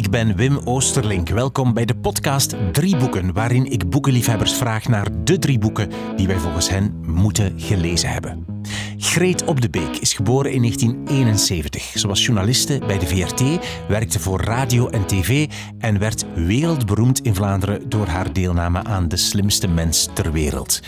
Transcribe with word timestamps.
Ik 0.00 0.10
ben 0.10 0.36
Wim 0.36 0.60
Oosterlink. 0.64 1.28
Welkom 1.28 1.74
bij 1.74 1.84
de 1.84 1.96
podcast 1.96 2.54
Drie 2.72 2.96
Boeken, 2.96 3.32
waarin 3.32 3.70
ik 3.70 3.90
boekenliefhebbers 3.90 4.52
vraag 4.52 4.88
naar 4.88 5.24
de 5.24 5.38
drie 5.38 5.58
boeken 5.58 5.90
die 6.16 6.26
wij 6.26 6.38
volgens 6.38 6.68
hen 6.68 7.00
moeten 7.06 7.60
gelezen 7.60 8.08
hebben. 8.08 8.46
Greet 8.98 9.44
Op 9.44 9.60
de 9.60 9.70
Beek 9.70 9.96
is 9.96 10.12
geboren 10.12 10.52
in 10.52 10.60
1971. 10.60 11.82
Ze 11.82 12.08
was 12.08 12.24
journaliste 12.24 12.80
bij 12.86 12.98
de 12.98 13.06
VRT, 13.06 13.42
werkte 13.88 14.20
voor 14.20 14.40
radio 14.40 14.88
en 14.88 15.06
tv 15.06 15.48
en 15.78 15.98
werd 15.98 16.24
wereldberoemd 16.34 17.20
in 17.20 17.34
Vlaanderen 17.34 17.88
door 17.88 18.06
haar 18.06 18.32
deelname 18.32 18.84
aan 18.84 19.08
De 19.08 19.16
Slimste 19.16 19.68
Mens 19.68 20.08
ter 20.14 20.32
Wereld. 20.32 20.80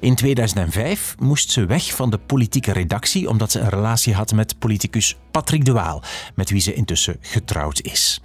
In 0.00 0.14
2005 0.14 1.14
moest 1.18 1.50
ze 1.50 1.66
weg 1.66 1.94
van 1.94 2.10
de 2.10 2.18
politieke 2.18 2.72
redactie 2.72 3.28
omdat 3.28 3.52
ze 3.52 3.60
een 3.60 3.68
relatie 3.68 4.14
had 4.14 4.32
met 4.32 4.58
politicus 4.58 5.16
Patrick 5.30 5.64
de 5.64 5.72
Waal, 5.72 6.02
met 6.34 6.50
wie 6.50 6.60
ze 6.60 6.74
intussen 6.74 7.16
getrouwd 7.20 7.80
is. 7.80 8.20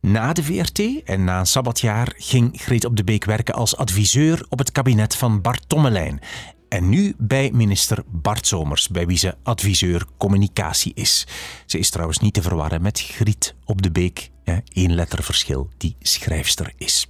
Na 0.00 0.32
de 0.32 0.42
VRT 0.42 1.02
en 1.04 1.24
na 1.24 1.38
een 1.38 1.46
sabbatjaar 1.46 2.14
ging 2.16 2.50
Greet 2.60 2.84
op 2.84 2.96
de 2.96 3.04
Beek 3.04 3.24
werken 3.24 3.54
als 3.54 3.76
adviseur 3.76 4.46
op 4.48 4.58
het 4.58 4.72
kabinet 4.72 5.16
van 5.16 5.40
Bart 5.40 5.68
Tommelijn. 5.68 6.20
En 6.68 6.88
nu 6.88 7.14
bij 7.18 7.50
minister 7.52 8.04
Bart 8.06 8.46
Somers, 8.46 8.88
bij 8.88 9.06
wie 9.06 9.18
ze 9.18 9.34
adviseur 9.42 10.06
communicatie 10.16 10.92
is. 10.94 11.26
Ze 11.66 11.78
is 11.78 11.90
trouwens 11.90 12.18
niet 12.18 12.34
te 12.34 12.42
verwarren 12.42 12.82
met 12.82 13.00
Griet 13.00 13.54
op 13.64 13.82
de 13.82 13.90
Beek, 13.90 14.30
één 14.72 14.94
letterverschil, 14.94 15.68
die 15.76 15.96
schrijfster 16.00 16.72
is. 16.76 17.08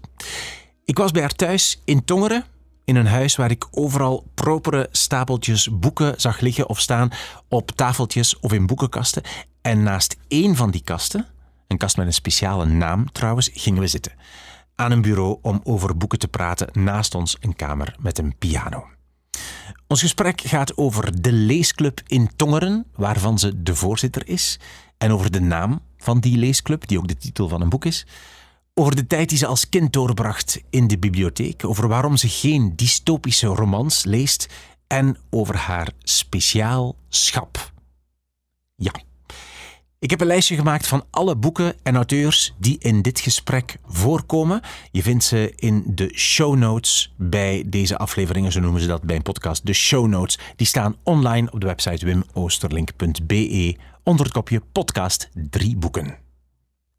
Ik 0.84 0.98
was 0.98 1.10
bij 1.10 1.22
haar 1.22 1.34
thuis 1.34 1.80
in 1.84 2.04
Tongeren, 2.04 2.44
in 2.86 2.96
een 2.96 3.06
huis 3.06 3.36
waar 3.36 3.50
ik 3.50 3.66
overal 3.70 4.26
propere 4.34 4.88
stapeltjes 4.90 5.68
boeken 5.72 6.14
zag 6.20 6.40
liggen 6.40 6.68
of 6.68 6.80
staan 6.80 7.10
op 7.48 7.70
tafeltjes 7.70 8.40
of 8.40 8.52
in 8.52 8.66
boekenkasten. 8.66 9.22
En 9.62 9.82
naast 9.82 10.16
één 10.28 10.56
van 10.56 10.70
die 10.70 10.82
kasten, 10.84 11.26
een 11.68 11.78
kast 11.78 11.96
met 11.96 12.06
een 12.06 12.12
speciale 12.12 12.64
naam 12.64 13.12
trouwens, 13.12 13.50
gingen 13.52 13.80
we 13.80 13.86
zitten. 13.86 14.12
Aan 14.74 14.90
een 14.90 15.02
bureau 15.02 15.38
om 15.42 15.60
over 15.64 15.96
boeken 15.96 16.18
te 16.18 16.28
praten, 16.28 16.68
naast 16.72 17.14
ons 17.14 17.36
een 17.40 17.56
kamer 17.56 17.96
met 17.98 18.18
een 18.18 18.34
piano. 18.38 18.86
Ons 19.86 20.00
gesprek 20.00 20.40
gaat 20.40 20.76
over 20.76 21.22
de 21.22 21.32
leesclub 21.32 22.00
in 22.06 22.30
Tongeren, 22.36 22.86
waarvan 22.94 23.38
ze 23.38 23.62
de 23.62 23.74
voorzitter 23.74 24.28
is, 24.28 24.58
en 24.98 25.12
over 25.12 25.30
de 25.30 25.40
naam 25.40 25.80
van 25.98 26.20
die 26.20 26.36
leesclub, 26.36 26.86
die 26.86 26.98
ook 26.98 27.08
de 27.08 27.16
titel 27.16 27.48
van 27.48 27.60
een 27.60 27.68
boek 27.68 27.84
is. 27.84 28.06
Over 28.78 28.96
de 28.96 29.06
tijd 29.06 29.28
die 29.28 29.38
ze 29.38 29.46
als 29.46 29.68
kind 29.68 29.92
doorbracht 29.92 30.60
in 30.70 30.86
de 30.86 30.98
bibliotheek, 30.98 31.64
over 31.64 31.88
waarom 31.88 32.16
ze 32.16 32.28
geen 32.28 32.72
dystopische 32.76 33.46
romans 33.46 34.04
leest 34.04 34.48
en 34.86 35.16
over 35.30 35.56
haar 35.56 35.92
speciaal 36.02 36.96
schap. 37.08 37.72
Ja. 38.74 38.92
Ik 39.98 40.10
heb 40.10 40.20
een 40.20 40.26
lijstje 40.26 40.56
gemaakt 40.56 40.86
van 40.86 41.04
alle 41.10 41.36
boeken 41.36 41.74
en 41.82 41.94
auteurs 41.94 42.54
die 42.58 42.78
in 42.78 43.02
dit 43.02 43.20
gesprek 43.20 43.76
voorkomen. 43.84 44.60
Je 44.90 45.02
vindt 45.02 45.24
ze 45.24 45.52
in 45.56 45.82
de 45.86 46.10
show 46.14 46.56
notes 46.56 47.14
bij 47.16 47.62
deze 47.66 47.98
afleveringen, 47.98 48.52
zo 48.52 48.60
noemen 48.60 48.80
ze 48.80 48.86
dat 48.86 49.02
bij 49.02 49.16
een 49.16 49.22
podcast. 49.22 49.66
De 49.66 49.72
show 49.72 50.06
notes 50.06 50.38
die 50.56 50.66
staan 50.66 50.96
online 51.02 51.52
op 51.52 51.60
de 51.60 51.66
website 51.66 52.06
wimoosterlink.be 52.06 53.76
onder 54.02 54.24
het 54.24 54.34
kopje 54.34 54.62
podcast 54.72 55.28
drie 55.32 55.76
boeken. 55.76 56.25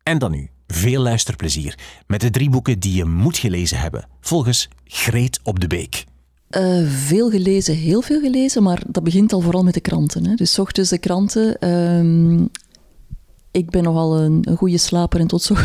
En 0.08 0.17
dan 0.17 0.31
nu 0.31 0.50
veel 0.67 1.02
luisterplezier 1.02 1.77
met 2.08 2.22
de 2.22 2.30
drie 2.30 2.50
boeken 2.50 2.80
die 2.80 2.95
je 2.95 3.05
moet 3.05 3.38
gelezen 3.38 3.80
hebben, 3.80 4.08
volgens 4.22 4.69
Greet 4.83 5.39
op 5.44 5.59
de 5.59 5.67
Beek. 5.67 6.03
Uh, 6.50 6.91
veel 6.91 7.30
gelezen, 7.30 7.75
heel 7.75 8.02
veel 8.02 8.19
gelezen, 8.19 8.63
maar 8.63 8.81
dat 8.88 9.03
begint 9.03 9.33
al 9.33 9.41
vooral 9.41 9.63
met 9.63 9.73
de 9.73 9.80
kranten. 9.80 10.25
Hè. 10.25 10.35
Dus 10.35 10.59
ochtends 10.59 10.89
de 10.89 10.97
kranten. 10.97 11.58
Uh, 11.59 12.45
ik 13.52 13.69
ben 13.69 13.83
nogal 13.83 14.19
een, 14.19 14.39
een 14.50 14.58
goede 14.58 14.78
slaper 14.78 15.19
en 15.19 15.28
tot 15.28 15.41
zo. 15.41 15.55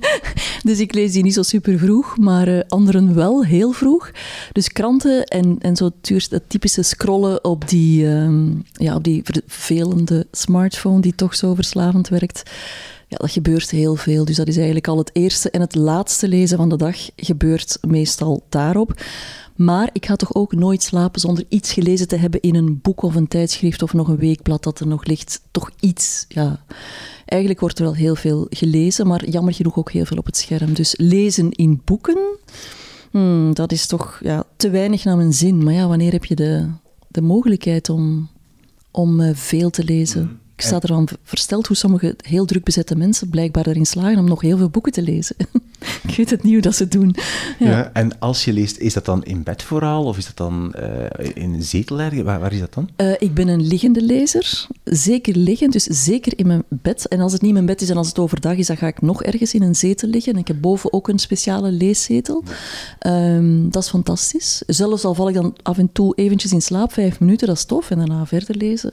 dus 0.68 0.78
ik 0.78 0.94
lees 0.94 1.12
die 1.12 1.22
niet 1.22 1.34
zo 1.34 1.42
super 1.42 1.78
vroeg, 1.78 2.16
maar 2.16 2.48
uh, 2.48 2.60
anderen 2.68 3.14
wel 3.14 3.44
heel 3.44 3.72
vroeg. 3.72 4.10
Dus 4.52 4.72
kranten 4.72 5.24
en, 5.24 5.56
en 5.58 5.76
zo 5.76 5.90
het 6.02 6.42
typische 6.46 6.82
scrollen 6.82 7.44
op 7.44 7.68
die, 7.68 8.06
um, 8.06 8.64
ja, 8.72 8.94
op 8.94 9.04
die 9.04 9.22
vervelende 9.24 10.26
smartphone 10.32 11.00
die 11.00 11.14
toch 11.14 11.34
zo 11.34 11.54
verslavend 11.54 12.08
werkt. 12.08 12.42
Ja, 13.08 13.16
dat 13.16 13.30
gebeurt 13.30 13.70
heel 13.70 13.96
veel. 13.96 14.24
Dus 14.24 14.36
dat 14.36 14.48
is 14.48 14.56
eigenlijk 14.56 14.88
al 14.88 14.98
het 14.98 15.10
eerste 15.12 15.50
en 15.50 15.60
het 15.60 15.74
laatste 15.74 16.28
lezen 16.28 16.56
van 16.56 16.68
de 16.68 16.76
dag 16.76 16.96
gebeurt 17.16 17.78
meestal 17.86 18.44
daarop. 18.48 19.00
Maar 19.56 19.90
ik 19.92 20.06
ga 20.06 20.16
toch 20.16 20.34
ook 20.34 20.52
nooit 20.52 20.82
slapen 20.82 21.20
zonder 21.20 21.44
iets 21.48 21.72
gelezen 21.72 22.08
te 22.08 22.16
hebben 22.16 22.40
in 22.40 22.54
een 22.54 22.80
boek 22.82 23.02
of 23.02 23.14
een 23.14 23.28
tijdschrift 23.28 23.82
of 23.82 23.92
nog 23.92 24.08
een 24.08 24.18
weekblad 24.18 24.62
dat 24.62 24.80
er 24.80 24.86
nog 24.86 25.04
ligt. 25.04 25.40
Toch 25.50 25.70
iets, 25.80 26.24
ja. 26.28 26.64
Eigenlijk 27.24 27.60
wordt 27.60 27.78
er 27.78 27.84
wel 27.84 27.94
heel 27.94 28.14
veel 28.14 28.46
gelezen, 28.50 29.06
maar 29.06 29.28
jammer 29.28 29.54
genoeg 29.54 29.76
ook 29.76 29.92
heel 29.92 30.04
veel 30.04 30.16
op 30.16 30.26
het 30.26 30.36
scherm. 30.36 30.74
Dus 30.74 30.94
lezen 30.96 31.50
in 31.50 31.80
boeken, 31.84 32.18
hmm, 33.10 33.54
dat 33.54 33.72
is 33.72 33.86
toch 33.86 34.20
ja, 34.22 34.44
te 34.56 34.70
weinig 34.70 35.04
naar 35.04 35.16
mijn 35.16 35.32
zin. 35.32 35.64
Maar 35.64 35.74
ja, 35.74 35.88
wanneer 35.88 36.12
heb 36.12 36.24
je 36.24 36.34
de, 36.34 36.70
de 37.08 37.20
mogelijkheid 37.20 37.88
om, 37.88 38.28
om 38.90 39.20
uh, 39.20 39.34
veel 39.34 39.70
te 39.70 39.84
lezen? 39.84 40.40
Ik 40.56 40.62
sta 40.62 40.80
ervan 40.80 41.08
versteld 41.22 41.66
hoe 41.66 41.76
sommige 41.76 42.14
heel 42.16 42.44
druk 42.44 42.64
bezette 42.64 42.96
mensen 42.96 43.28
blijkbaar 43.30 43.66
erin 43.66 43.86
slagen 43.86 44.18
om 44.18 44.28
nog 44.28 44.40
heel 44.40 44.56
veel 44.56 44.68
boeken 44.68 44.92
te 44.92 45.02
lezen. 45.02 45.36
ik 46.08 46.16
weet 46.16 46.30
het 46.30 46.42
niet 46.42 46.52
hoe 46.52 46.62
dat 46.62 46.76
ze 46.76 46.88
doen. 46.88 47.16
Ja. 47.58 47.70
ja. 47.70 47.90
en 47.92 48.18
als 48.18 48.44
je 48.44 48.52
leest, 48.52 48.76
is 48.76 48.94
dat 48.94 49.04
dan 49.04 49.24
in 49.24 49.42
bed 49.42 49.62
vooral? 49.62 50.04
Of 50.04 50.16
is 50.16 50.26
dat 50.26 50.36
dan 50.36 50.74
uh, 50.78 51.30
in 51.34 51.54
een 51.54 51.62
zetel 51.62 52.00
ergens? 52.00 52.22
Waar, 52.22 52.40
waar, 52.40 52.52
is 52.52 52.60
dat 52.60 52.74
dan? 52.74 52.88
Uh, 52.96 53.12
ik 53.18 53.34
ben 53.34 53.48
een 53.48 53.66
liggende 53.66 54.02
lezer. 54.02 54.66
Zeker 54.84 55.36
liggend, 55.36 55.72
dus 55.72 55.84
zeker 55.84 56.38
in 56.38 56.46
mijn 56.46 56.62
bed. 56.68 57.08
En 57.08 57.20
als 57.20 57.32
het 57.32 57.42
niet 57.42 57.52
mijn 57.52 57.66
bed 57.66 57.80
is 57.80 57.90
en 57.90 57.96
als 57.96 58.08
het 58.08 58.18
overdag 58.18 58.56
is, 58.56 58.66
dan 58.66 58.76
ga 58.76 58.86
ik 58.86 59.02
nog 59.02 59.22
ergens 59.22 59.54
in 59.54 59.62
een 59.62 59.74
zetel 59.76 60.08
liggen. 60.08 60.32
En 60.32 60.38
ik 60.38 60.48
heb 60.48 60.60
boven 60.60 60.92
ook 60.92 61.08
een 61.08 61.18
speciale 61.18 61.70
leeszetel. 61.70 62.44
Um, 63.06 63.70
dat 63.70 63.82
is 63.82 63.88
fantastisch. 63.88 64.62
Zelfs 64.66 65.04
al 65.04 65.14
val 65.14 65.28
ik 65.28 65.34
dan 65.34 65.56
af 65.62 65.78
en 65.78 65.92
toe 65.92 66.14
eventjes 66.14 66.52
in 66.52 66.62
slaap, 66.62 66.92
vijf 66.92 67.20
minuten, 67.20 67.46
dat 67.46 67.56
is 67.56 67.64
tof. 67.64 67.90
En 67.90 67.98
daarna 67.98 68.26
verder 68.26 68.56
lezen. 68.56 68.92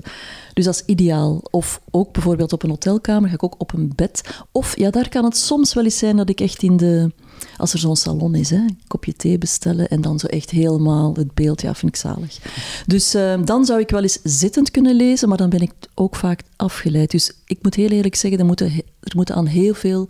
Dus 0.53 0.65
dat 0.65 0.75
is 0.75 0.83
ideaal. 0.85 1.41
Of 1.55 1.81
ook 1.91 2.11
bijvoorbeeld 2.11 2.53
op 2.53 2.63
een 2.63 2.69
hotelkamer 2.69 3.29
ga 3.29 3.35
ik 3.35 3.43
ook 3.43 3.55
op 3.57 3.73
een 3.73 3.91
bed. 3.95 4.35
Of 4.51 4.77
ja, 4.77 4.89
daar 4.89 5.09
kan 5.09 5.23
het 5.23 5.37
soms 5.37 5.73
wel 5.73 5.83
eens 5.83 5.97
zijn 5.97 6.15
dat 6.15 6.29
ik 6.29 6.39
echt 6.39 6.63
in 6.63 6.77
de... 6.77 7.11
Als 7.57 7.73
er 7.73 7.79
zo'n 7.79 7.95
salon 7.95 8.35
is, 8.35 8.49
hè, 8.49 8.55
een 8.55 8.79
kopje 8.87 9.13
thee 9.13 9.37
bestellen 9.37 9.87
en 9.87 10.01
dan 10.01 10.19
zo 10.19 10.27
echt 10.27 10.49
helemaal 10.49 11.13
het 11.15 11.33
beeld, 11.33 11.61
ja, 11.61 11.75
vind 11.75 11.95
ik 11.95 12.01
zalig. 12.01 12.39
Dus 12.85 13.15
uh, 13.15 13.43
dan 13.45 13.65
zou 13.65 13.79
ik 13.79 13.89
wel 13.89 14.01
eens 14.01 14.19
zittend 14.23 14.71
kunnen 14.71 14.95
lezen, 14.95 15.29
maar 15.29 15.37
dan 15.37 15.49
ben 15.49 15.61
ik 15.61 15.71
ook 15.93 16.15
vaak 16.15 16.41
afgeleid. 16.55 17.11
Dus 17.11 17.31
ik 17.45 17.57
moet 17.61 17.75
heel 17.75 17.89
eerlijk 17.89 18.15
zeggen, 18.15 18.39
er 18.39 18.45
moeten, 18.45 18.71
er 18.99 19.15
moeten 19.15 19.35
aan 19.35 19.45
heel 19.45 19.73
veel 19.73 20.07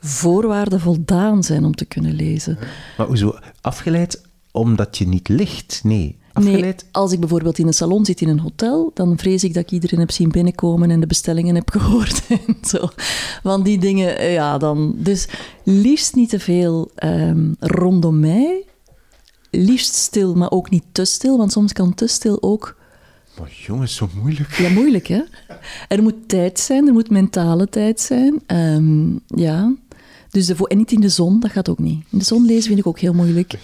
voorwaarden 0.00 0.80
voldaan 0.80 1.42
zijn 1.42 1.64
om 1.64 1.74
te 1.74 1.84
kunnen 1.84 2.12
lezen. 2.12 2.58
Maar 2.96 3.06
hoezo 3.06 3.38
afgeleid? 3.60 4.22
Omdat 4.50 4.98
je 4.98 5.08
niet 5.08 5.28
ligt? 5.28 5.80
Nee. 5.84 6.18
Nee, 6.44 6.74
als 6.92 7.12
ik 7.12 7.20
bijvoorbeeld 7.20 7.58
in 7.58 7.66
een 7.66 7.72
salon 7.72 8.04
zit 8.04 8.20
in 8.20 8.28
een 8.28 8.40
hotel, 8.40 8.90
dan 8.94 9.18
vrees 9.18 9.44
ik 9.44 9.54
dat 9.54 9.62
ik 9.62 9.70
iedereen 9.70 9.98
heb 9.98 10.10
zien 10.10 10.28
binnenkomen 10.28 10.90
en 10.90 11.00
de 11.00 11.06
bestellingen 11.06 11.54
heb 11.54 11.70
gehoord 11.76 12.22
en 12.28 12.56
zo. 12.62 12.88
Want 13.42 13.64
die 13.64 13.78
dingen, 13.78 14.18
eh, 14.18 14.32
ja, 14.32 14.58
dan... 14.58 14.94
Dus 14.96 15.28
liefst 15.64 16.14
niet 16.14 16.28
te 16.28 16.38
veel 16.38 16.90
um, 17.04 17.56
rondom 17.60 18.20
mij. 18.20 18.64
Liefst 19.50 19.94
stil, 19.94 20.34
maar 20.34 20.50
ook 20.50 20.70
niet 20.70 20.84
te 20.92 21.04
stil, 21.04 21.36
want 21.38 21.52
soms 21.52 21.72
kan 21.72 21.94
te 21.94 22.06
stil 22.06 22.42
ook... 22.42 22.76
Maar 23.38 23.50
jongens, 23.66 23.94
zo 23.94 24.08
moeilijk. 24.20 24.54
Ja, 24.54 24.68
moeilijk, 24.68 25.06
hè? 25.06 25.22
Er 25.88 26.02
moet 26.02 26.28
tijd 26.28 26.58
zijn, 26.58 26.86
er 26.86 26.92
moet 26.92 27.10
mentale 27.10 27.68
tijd 27.68 28.00
zijn. 28.00 28.42
Um, 28.46 29.20
ja, 29.26 29.74
dus 30.30 30.46
de, 30.46 30.68
en 30.68 30.76
niet 30.76 30.92
in 30.92 31.00
de 31.00 31.08
zon, 31.08 31.40
dat 31.40 31.50
gaat 31.50 31.68
ook 31.68 31.78
niet. 31.78 32.04
In 32.10 32.18
de 32.18 32.24
zon 32.24 32.46
lezen 32.46 32.64
vind 32.64 32.78
ik 32.78 32.86
ook 32.86 32.98
heel 32.98 33.12
moeilijk. 33.12 33.54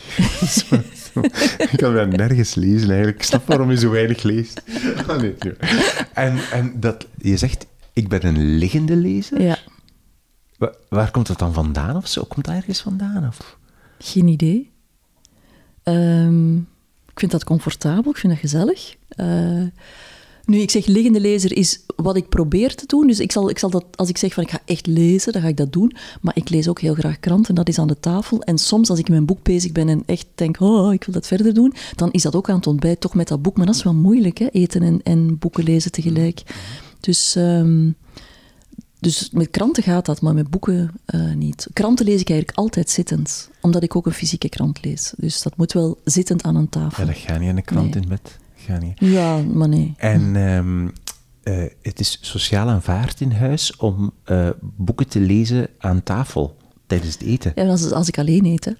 ik 1.72 1.76
kan 1.76 1.92
wel 1.92 2.06
nergens 2.06 2.54
lezen 2.54 2.88
eigenlijk. 2.88 3.16
Ik 3.16 3.22
snap 3.22 3.46
waarom 3.46 3.70
je 3.70 3.76
zo 3.76 3.90
weinig 3.90 4.22
leest. 4.22 4.62
Oh, 5.08 5.16
nee, 5.16 5.34
en, 6.12 6.38
en 6.52 6.80
dat, 6.80 7.06
je 7.18 7.36
zegt, 7.36 7.66
ik 7.92 8.08
ben 8.08 8.26
een 8.26 8.54
liggende 8.56 8.96
lezer? 8.96 9.40
Ja. 9.40 9.58
Waar, 10.58 10.74
waar 10.88 11.10
komt 11.10 11.26
dat 11.26 11.38
dan 11.38 11.52
vandaan 11.52 11.96
of 11.96 12.08
zo? 12.08 12.24
Komt 12.24 12.44
dat 12.44 12.54
ergens 12.54 12.80
vandaan? 12.80 13.26
Of? 13.26 13.58
Geen 13.98 14.28
idee. 14.28 14.70
Um, 15.84 16.56
ik 17.12 17.18
vind 17.18 17.32
dat 17.32 17.44
comfortabel, 17.44 18.10
ik 18.10 18.16
vind 18.16 18.32
dat 18.32 18.42
gezellig. 18.42 18.96
Uh, 19.16 19.66
nu, 20.44 20.58
ik 20.58 20.70
zeg 20.70 20.86
liggende 20.86 21.20
lezer 21.20 21.56
is 21.56 21.80
wat 21.96 22.16
ik 22.16 22.28
probeer 22.28 22.74
te 22.74 22.86
doen. 22.86 23.06
Dus 23.06 23.20
ik 23.20 23.32
zal, 23.32 23.50
ik 23.50 23.58
zal 23.58 23.70
dat, 23.70 23.84
als 23.94 24.08
ik 24.08 24.16
zeg 24.16 24.34
van 24.34 24.42
ik 24.42 24.50
ga 24.50 24.60
echt 24.64 24.86
lezen, 24.86 25.32
dan 25.32 25.42
ga 25.42 25.48
ik 25.48 25.56
dat 25.56 25.72
doen. 25.72 25.92
Maar 26.20 26.36
ik 26.36 26.48
lees 26.50 26.68
ook 26.68 26.80
heel 26.80 26.94
graag 26.94 27.20
kranten, 27.20 27.54
dat 27.54 27.68
is 27.68 27.78
aan 27.78 27.86
de 27.86 28.00
tafel. 28.00 28.42
En 28.42 28.58
soms 28.58 28.90
als 28.90 28.98
ik 28.98 29.06
in 29.06 29.12
mijn 29.12 29.26
boek 29.26 29.42
bezig 29.42 29.72
ben 29.72 29.88
en 29.88 30.02
echt 30.06 30.26
denk, 30.34 30.60
oh, 30.60 30.92
ik 30.92 31.04
wil 31.04 31.14
dat 31.14 31.26
verder 31.26 31.54
doen, 31.54 31.72
dan 31.96 32.10
is 32.10 32.22
dat 32.22 32.34
ook 32.34 32.48
aan 32.48 32.56
het 32.56 32.66
ontbijt, 32.66 33.00
toch 33.00 33.14
met 33.14 33.28
dat 33.28 33.42
boek. 33.42 33.56
Maar 33.56 33.66
dat 33.66 33.74
is 33.74 33.82
wel 33.82 33.94
moeilijk, 33.94 34.38
hè? 34.38 34.46
eten 34.46 34.82
en, 34.82 35.00
en 35.02 35.38
boeken 35.38 35.64
lezen 35.64 35.92
tegelijk. 35.92 36.42
Dus... 37.00 37.34
Um, 37.36 37.96
dus 38.98 39.30
met 39.30 39.50
kranten 39.50 39.82
gaat 39.82 40.06
dat, 40.06 40.20
maar 40.20 40.34
met 40.34 40.50
boeken 40.50 40.92
uh, 41.14 41.34
niet. 41.34 41.66
Kranten 41.72 42.04
lees 42.04 42.20
ik 42.20 42.28
eigenlijk 42.28 42.58
altijd 42.58 42.90
zittend, 42.90 43.50
omdat 43.60 43.82
ik 43.82 43.96
ook 43.96 44.06
een 44.06 44.12
fysieke 44.12 44.48
krant 44.48 44.84
lees. 44.84 45.12
Dus 45.16 45.42
dat 45.42 45.56
moet 45.56 45.72
wel 45.72 45.98
zittend 46.04 46.42
aan 46.42 46.56
een 46.56 46.68
tafel. 46.68 47.04
Ja, 47.04 47.12
dat 47.12 47.20
gaat 47.20 47.40
niet 47.40 47.48
in 47.48 47.56
de 47.56 47.62
krant 47.62 47.96
in 47.96 48.08
bed. 48.08 48.38
Ja, 48.96 49.36
maar 49.36 49.68
nee. 49.68 49.94
En 49.96 50.36
um, 50.36 50.92
eh, 51.42 51.64
het 51.82 52.00
is 52.00 52.18
sociaal 52.20 52.68
aanvaard 52.68 53.20
in 53.20 53.32
huis 53.32 53.76
om 53.76 54.12
eh, 54.24 54.48
boeken 54.60 55.08
te 55.08 55.20
lezen 55.20 55.68
aan 55.78 56.02
tafel 56.02 56.56
tijdens 56.86 57.12
het 57.12 57.22
eten. 57.22 57.52
Ja, 57.54 57.66
als, 57.66 57.92
als 57.92 58.08
ik 58.08 58.18
alleen 58.18 58.44
eet. 58.44 58.64
Hè. 58.64 58.72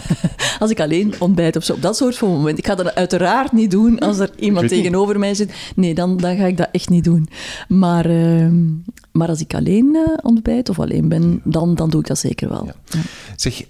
als 0.62 0.70
ik 0.70 0.80
alleen 0.80 1.14
ontbijt 1.18 1.56
of 1.56 1.64
zo. 1.64 1.72
Op 1.72 1.82
dat 1.82 1.96
soort 1.96 2.16
van 2.16 2.28
moment. 2.28 2.58
Ik 2.58 2.66
ga 2.66 2.74
dat 2.74 2.94
uiteraard 2.94 3.52
niet 3.52 3.70
doen 3.70 3.98
als 3.98 4.18
er 4.18 4.30
iemand 4.38 4.68
tegenover 4.68 5.18
mij 5.18 5.34
zit. 5.34 5.52
Nee, 5.76 5.94
dan, 5.94 6.16
dan 6.16 6.36
ga 6.36 6.44
ik 6.44 6.56
dat 6.56 6.68
echt 6.72 6.88
niet 6.88 7.04
doen. 7.04 7.28
Maar, 7.68 8.04
ehm, 8.04 8.64
maar 9.12 9.28
als 9.28 9.40
ik 9.40 9.54
alleen 9.54 9.96
eh, 9.96 10.18
ontbijt 10.22 10.68
of 10.68 10.78
alleen 10.78 11.08
ben, 11.08 11.40
dan, 11.44 11.74
dan 11.74 11.90
doe 11.90 12.00
ik 12.00 12.06
dat 12.06 12.18
zeker 12.18 12.48
wel. 12.48 12.64
Ja. 12.64 13.00
Zeg, 13.36 13.66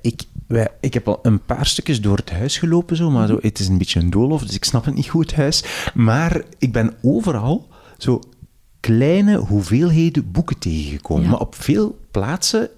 ik, 0.00 0.22
wij, 0.54 0.68
ik 0.80 0.94
heb 0.94 1.08
al 1.08 1.18
een 1.22 1.40
paar 1.40 1.66
stukjes 1.66 2.00
door 2.00 2.16
het 2.16 2.30
huis 2.30 2.58
gelopen, 2.58 2.96
zo, 2.96 3.10
maar 3.10 3.26
zo, 3.26 3.38
het 3.40 3.58
is 3.58 3.68
een 3.68 3.78
beetje 3.78 4.00
een 4.00 4.10
doolhof, 4.10 4.42
dus 4.42 4.54
ik 4.54 4.64
snap 4.64 4.84
het 4.84 4.94
niet 4.94 5.08
goed, 5.08 5.30
het 5.30 5.36
huis. 5.36 5.64
Maar 5.94 6.42
ik 6.58 6.72
ben 6.72 6.94
overal 7.02 7.68
zo 7.98 8.20
kleine 8.80 9.36
hoeveelheden 9.36 10.30
boeken 10.30 10.58
tegengekomen. 10.58 11.24
Ja. 11.24 11.30
Maar 11.30 11.40
op 11.40 11.54
veel 11.54 11.98
plaatsen 12.10 12.68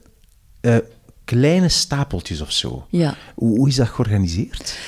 eh, 0.60 0.76
kleine 1.24 1.68
stapeltjes 1.68 2.40
of 2.40 2.52
zo. 2.52 2.86
Ja. 2.88 3.14
Hoe, 3.34 3.56
hoe 3.56 3.68
is 3.68 3.74
dat 3.74 3.88
georganiseerd? 3.88 4.78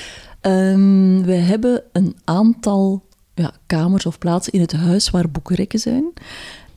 Ehm, 0.41 1.21
we 1.21 1.33
hebben 1.33 1.83
een 1.91 2.17
aantal 2.23 3.03
ja, 3.33 3.51
kamers 3.65 4.05
of 4.05 4.17
plaatsen 4.17 4.53
in 4.53 4.61
het 4.61 4.73
huis 4.73 5.09
waar 5.09 5.29
boekenrekken 5.29 5.79
zijn. 5.79 6.13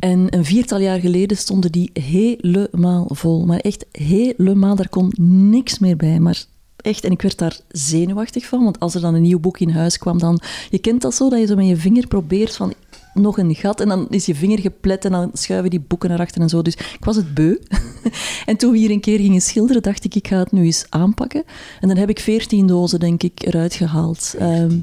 En 0.03 0.27
een 0.37 0.45
viertal 0.45 0.79
jaar 0.79 1.01
geleden 1.01 1.37
stonden 1.37 1.73
die 1.73 1.91
helemaal 1.93 3.07
vol. 3.09 3.47
Maar 3.47 3.59
echt 3.59 3.87
helemaal, 3.93 4.77
daar 4.77 4.89
kon 4.89 5.13
niks 5.51 5.79
meer 5.79 5.97
bij. 5.97 6.21
Maar 6.21 6.45
echt, 6.77 7.05
en 7.05 7.11
ik 7.11 7.23
werd 7.23 7.39
daar 7.39 7.61
zenuwachtig 7.69 8.47
van. 8.47 8.65
Want 8.65 8.81
als 8.81 8.95
er 8.95 9.01
dan 9.01 9.15
een 9.15 9.23
nieuw 9.23 9.39
boek 9.39 9.59
in 9.59 9.71
huis 9.71 9.99
kwam, 9.99 10.19
dan... 10.19 10.41
Je 10.71 10.79
kent 10.79 11.03
dat 11.03 11.15
zo, 11.15 11.29
dat 11.29 11.39
je 11.39 11.47
zo 11.47 11.55
met 11.55 11.67
je 11.67 11.77
vinger 11.77 12.07
probeert 12.07 12.57
van 12.57 12.73
nog 13.15 13.39
een 13.39 13.55
gat. 13.55 13.81
En 13.81 13.89
dan 13.89 14.07
is 14.09 14.27
je 14.27 14.35
vinger 14.35 14.59
geplet 14.59 15.05
en 15.05 15.11
dan 15.11 15.31
schuiven 15.33 15.71
die 15.71 15.81
boeken 15.81 16.09
naar 16.09 16.21
achter 16.21 16.41
en 16.41 16.49
zo. 16.49 16.63
Dus 16.63 16.75
ik 16.75 17.05
was 17.05 17.17
het 17.17 17.35
beu. 17.35 17.57
en 18.47 18.57
toen 18.57 18.73
we 18.73 18.79
hier 18.79 18.91
een 18.91 19.01
keer 19.01 19.19
gingen 19.19 19.43
schilderen, 19.43 19.83
dacht 19.83 20.05
ik, 20.05 20.15
ik 20.15 20.29
ga 20.29 20.39
het 20.39 20.53
nu 20.53 20.65
eens 20.65 20.87
aanpakken. 20.89 21.45
En 21.81 21.89
dan 21.89 21.97
heb 21.97 22.09
ik 22.09 22.21
veertien 22.21 22.67
dozen, 22.67 23.01
denk 23.01 23.23
ik, 23.23 23.47
eruit 23.47 23.75
gehaald. 23.75 24.35
Ehm, 24.39 24.79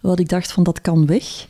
wat 0.00 0.18
ik 0.18 0.28
dacht 0.28 0.52
van, 0.52 0.62
dat 0.62 0.80
kan 0.80 1.06
weg. 1.06 1.46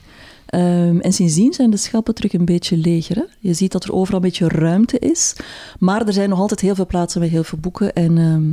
Ehm, 0.50 0.98
en 0.98 1.12
sindsdien 1.12 1.52
zijn 1.52 1.70
de 1.70 1.76
schappen 1.76 2.14
terug 2.14 2.32
een 2.32 2.44
beetje 2.44 2.76
leger. 2.76 3.16
Hè? 3.16 3.24
Je 3.38 3.54
ziet 3.54 3.72
dat 3.72 3.84
er 3.84 3.92
overal 3.92 4.16
een 4.16 4.26
beetje 4.26 4.48
ruimte 4.48 4.98
is. 4.98 5.36
Maar 5.78 6.06
er 6.06 6.12
zijn 6.12 6.28
nog 6.28 6.38
altijd 6.38 6.60
heel 6.60 6.74
veel 6.74 6.86
plaatsen 6.86 7.20
met 7.20 7.30
heel 7.30 7.44
veel 7.44 7.58
boeken. 7.58 7.92
En, 7.92 8.18
ehm, 8.18 8.52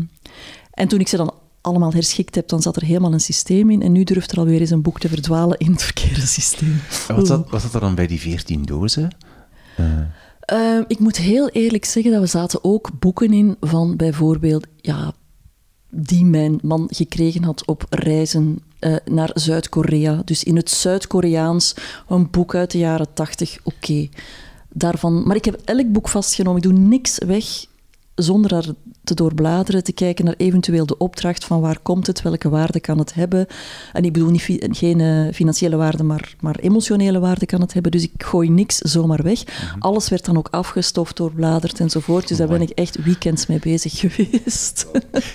en 0.71 0.87
toen 0.87 0.99
ik 0.99 1.07
ze 1.07 1.17
dan 1.17 1.33
allemaal 1.61 1.91
herschikt 1.91 2.35
heb, 2.35 2.47
dan 2.47 2.61
zat 2.61 2.75
er 2.75 2.83
helemaal 2.83 3.13
een 3.13 3.19
systeem 3.19 3.69
in. 3.69 3.81
En 3.81 3.91
nu 3.91 4.03
durft 4.03 4.31
er 4.31 4.37
alweer 4.37 4.59
eens 4.59 4.69
een 4.69 4.81
boek 4.81 4.99
te 4.99 5.09
verdwalen 5.09 5.57
in 5.57 5.71
het 5.71 5.83
verkeerde 5.83 6.25
systeem. 6.25 6.81
Wat 7.07 7.27
zat, 7.27 7.49
wat 7.49 7.61
zat 7.61 7.73
er 7.73 7.79
dan 7.79 7.95
bij 7.95 8.07
die 8.07 8.19
veertien 8.19 8.63
dozen? 8.63 9.15
Ehm, 10.39 10.83
ik 10.87 10.99
moet 10.99 11.17
heel 11.17 11.49
eerlijk 11.49 11.85
zeggen 11.85 12.11
dat 12.11 12.21
we 12.21 12.27
zaten 12.27 12.63
ook 12.63 12.99
boeken 12.99 13.33
in 13.33 13.55
van 13.59 13.95
bijvoorbeeld, 13.95 14.67
ja, 14.75 15.13
die 15.89 16.25
mijn 16.25 16.59
man 16.61 16.87
gekregen 16.91 17.43
had 17.43 17.65
op 17.65 17.85
reizen 17.89 18.59
eh, 18.79 18.95
naar 19.05 19.31
Zuid-Korea. 19.33 20.21
Dus 20.25 20.43
in 20.43 20.55
het 20.55 20.69
Zuid-Koreaans, 20.69 21.75
een 22.07 22.29
boek 22.29 22.55
uit 22.55 22.71
de 22.71 22.77
jaren 22.77 23.13
tachtig, 23.13 23.57
oké. 23.63 24.09
Daarvan, 24.69 25.23
maar 25.27 25.35
ik 25.35 25.45
heb 25.45 25.61
elk 25.65 25.91
boek 25.91 26.09
vastgenomen. 26.09 26.61
Ik 26.61 26.69
doe 26.69 26.79
niks 26.79 27.17
weg 27.25 27.65
zonder 28.17 28.49
daar 28.49 28.65
te 29.03 29.13
doorbladeren, 29.13 29.83
te 29.83 29.91
kijken 29.91 30.25
naar 30.25 30.33
eventueel 30.37 30.85
de 30.85 30.97
opdracht 30.97 31.45
van 31.45 31.61
waar 31.61 31.79
komt 31.79 32.07
het, 32.07 32.21
welke 32.21 32.49
waarde 32.49 32.79
kan 32.79 32.97
het 32.97 33.13
hebben. 33.13 33.47
En 33.93 34.03
ik 34.03 34.13
bedoel 34.13 34.29
niet 34.29 34.59
geen 34.59 34.99
eh, 34.99 35.33
financiële 35.33 35.75
waarde, 35.75 36.03
maar, 36.03 36.35
maar 36.39 36.55
emotionele 36.55 37.19
waarde 37.19 37.45
kan 37.45 37.61
het 37.61 37.73
hebben. 37.73 37.91
Dus 37.91 38.03
ik 38.03 38.23
gooi 38.23 38.49
niks 38.49 38.77
zomaar 38.77 39.23
weg. 39.23 39.43
Alles 39.79 40.09
werd 40.09 40.25
dan 40.25 40.37
ook 40.37 40.47
afgestoft, 40.51 41.17
doorbladerd 41.17 41.79
enzovoort. 41.79 42.27
Dus 42.27 42.37
daar 42.37 42.47
ben 42.47 42.61
ik 42.61 42.69
echt 42.69 43.03
weekends 43.03 43.45
mee 43.45 43.59
bezig 43.59 43.97
geweest. 44.05 44.85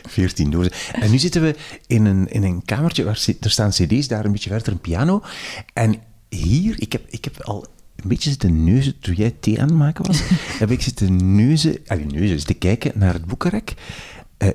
14 0.08 0.50
dozen. 0.50 0.72
En 0.92 1.10
nu 1.10 1.18
zitten 1.18 1.42
we 1.42 1.54
in 1.86 2.04
een, 2.04 2.28
in 2.28 2.42
een 2.42 2.64
kamertje 2.64 3.04
waar 3.04 3.26
er 3.40 3.50
staan 3.50 3.70
cd's, 3.70 4.08
daar 4.08 4.24
een 4.24 4.32
beetje 4.32 4.50
verder 4.50 4.72
een 4.72 4.80
piano. 4.80 5.22
En 5.72 5.94
hier, 6.28 6.74
ik 6.78 6.92
heb, 6.92 7.02
ik 7.08 7.24
heb 7.24 7.42
al 7.42 7.66
een 8.02 8.08
beetje 8.08 8.30
zitten 8.30 8.64
neuzen, 8.64 8.98
toen 8.98 9.14
jij 9.14 9.30
thee 9.40 9.60
aan 9.60 9.68
het 9.68 9.76
maken 9.76 10.06
was, 10.06 10.20
heb 10.62 10.70
ik 10.70 10.82
zitten 10.82 11.34
neuzen, 11.36 11.76
ah, 11.86 12.04
neuzen, 12.04 12.36
zitten 12.38 12.58
kijken 12.58 12.92
naar 12.94 13.12
het 13.12 13.24
boekenrek. 13.24 13.74
Eh, 14.36 14.48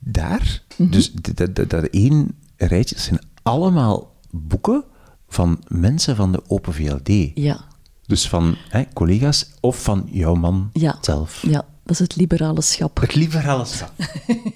daar, 0.00 0.62
dus 0.76 1.08
d- 1.10 1.36
d- 1.36 1.54
d- 1.54 1.70
dat 1.70 1.84
één 1.84 2.34
rijtje, 2.56 2.94
dat 2.94 3.04
zijn 3.04 3.20
allemaal 3.42 4.16
boeken 4.30 4.84
van 5.28 5.62
mensen 5.68 6.16
van 6.16 6.32
de 6.32 6.42
Open 6.46 6.74
VLD. 6.74 7.30
ja, 7.34 7.64
Dus 8.06 8.28
van 8.28 8.56
hè, 8.68 8.82
collega's 8.92 9.50
of 9.60 9.82
van 9.82 10.08
jouw 10.10 10.34
man 10.34 10.70
ja. 10.72 10.98
zelf. 11.00 11.42
Ja, 11.42 11.66
dat 11.82 11.92
is 11.92 11.98
het 11.98 12.16
liberale 12.16 12.60
schap. 12.62 13.00
Het 13.00 13.14
liberale 13.14 13.64
schap. 13.64 13.92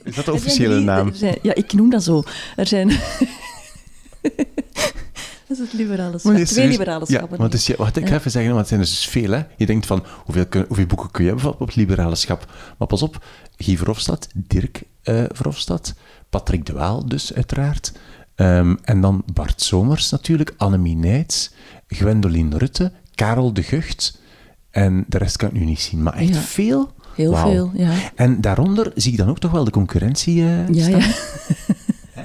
Is 0.05 0.15
dat 0.15 0.25
de 0.25 0.33
officiële 0.33 0.81
naam? 0.81 1.15
zijn- 1.15 1.39
ja, 1.43 1.55
ik 1.55 1.73
noem 1.73 1.91
dat 1.91 2.03
zo. 2.03 2.23
Er 2.57 2.67
zijn... 2.67 2.89
is 5.53 5.59
het 5.59 5.73
liberale 5.73 6.11
schap. 6.19 6.25
Maar 6.25 6.35
nee, 6.35 6.45
Twee 6.45 6.79
Ja, 7.07 7.27
want 7.37 7.53
dus, 7.53 7.67
ja, 7.67 7.75
wat 7.77 7.97
ik 7.97 8.11
even 8.11 8.31
zeggen, 8.31 8.55
want 8.55 8.59
het 8.59 8.69
zijn 8.69 8.81
er 8.81 8.87
dus 8.87 9.07
veel. 9.07 9.31
Hè. 9.31 9.43
Je 9.57 9.67
denkt 9.67 9.87
van, 9.87 10.05
hoeveel, 10.25 10.47
kun- 10.47 10.65
hoeveel 10.69 10.87
boeken 10.87 11.11
kun 11.11 11.25
je 11.25 11.31
hebben 11.31 11.53
op 11.61 11.67
het 11.67 11.77
liberale 11.77 12.15
schap? 12.15 12.53
Maar 12.79 12.89
pas 12.89 13.03
op, 13.03 13.25
Guy 13.57 13.77
Verhofstadt, 13.77 14.29
Dirk 14.35 14.83
eh 15.03 15.25
Verhofstadt, 15.29 15.95
Patrick 16.31 16.67
de 16.67 16.73
Waal 16.73 17.07
dus, 17.07 17.35
uiteraard. 17.35 17.93
Ehm, 18.35 18.75
en 18.83 19.01
dan 19.01 19.23
Bart 19.33 19.63
Somers 19.63 20.11
natuurlijk, 20.11 20.55
Annemie 20.57 20.97
Nijts, 20.97 21.51
Gwendoline 21.87 22.59
Rutte, 22.59 22.93
Karel 23.15 23.53
de 23.53 23.63
Gucht. 23.63 24.21
En 24.71 25.05
de 25.09 25.19
rest 25.19 25.37
kan 25.37 25.49
ik 25.49 25.55
nu 25.55 25.65
niet 25.65 25.81
zien, 25.81 26.03
maar 26.03 26.15
echt 26.15 26.35
Ja. 26.35 26.41
veel. 26.41 26.93
Heel 27.15 27.37
veel, 27.37 27.71
ja. 27.75 27.91
En 28.15 28.41
daaronder 28.41 28.93
zie 28.95 29.13
ik 29.13 29.19
dan 29.19 29.29
ook 29.29 29.39
toch 29.39 29.51
wel 29.51 29.65
de 29.65 29.71
concurrentie 29.71 30.43
eh, 30.43 30.69
Ja, 30.69 30.83
staan. 30.85 31.01
ja. 31.01 31.07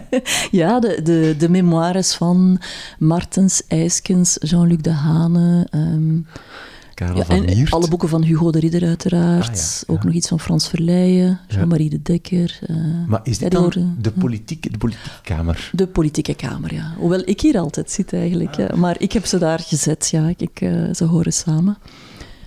ja, 0.52 0.80
de, 0.80 1.00
de, 1.04 1.36
de 1.38 1.50
memoires 1.50 2.16
van 2.16 2.60
Martens, 3.00 3.62
IJskens, 3.68 4.38
Jean-Luc 4.40 4.82
de 4.82 4.92
Hane. 4.92 5.68
ehm, 5.70 6.18
Karel 6.94 7.18
ja, 7.18 7.26
van 7.26 7.36
en 7.36 7.56
Miert. 7.56 7.72
alle 7.72 7.88
boeken 7.88 8.10
van 8.10 8.24
Hugo 8.24 8.52
de 8.52 8.60
Ridder 8.60 8.84
uiteraard. 8.88 9.50
Ah, 9.50 9.56
ja, 9.88 9.94
Ook 9.94 10.04
nog 10.04 10.14
iets 10.14 10.28
van 10.28 10.40
Frans 10.40 10.70
Verleijen, 10.70 11.40
Jean-Marie 11.48 11.90
de 11.90 12.02
Dekker. 12.02 12.60
eh, 12.68 12.76
Maar 13.08 13.20
is 13.24 13.38
dit 13.38 13.52
dan 13.52 13.96
de 14.02 14.12
politieke, 14.12 14.70
de 14.72 14.78
politieke 14.78 15.10
kamer? 15.24 15.70
De 15.74 15.88
politieke 15.88 16.34
kamer, 16.36 16.74
ja. 16.74 16.94
Hoewel 16.98 17.22
ik 17.26 17.42
hier 17.42 17.58
altijd 17.60 17.92
zit 17.92 18.14
eigenlijk. 18.14 18.76
Maar 18.76 18.96
ik 19.00 19.12
heb 19.12 19.26
ze 19.26 19.38
daar 19.38 19.60
gezet, 19.60 20.08
ja. 20.12 20.28
Ik, 20.28 20.42
ik, 20.42 20.62
eh, 20.62 20.94
ze 20.94 21.04
horen 21.04 21.34
samen. 21.34 21.78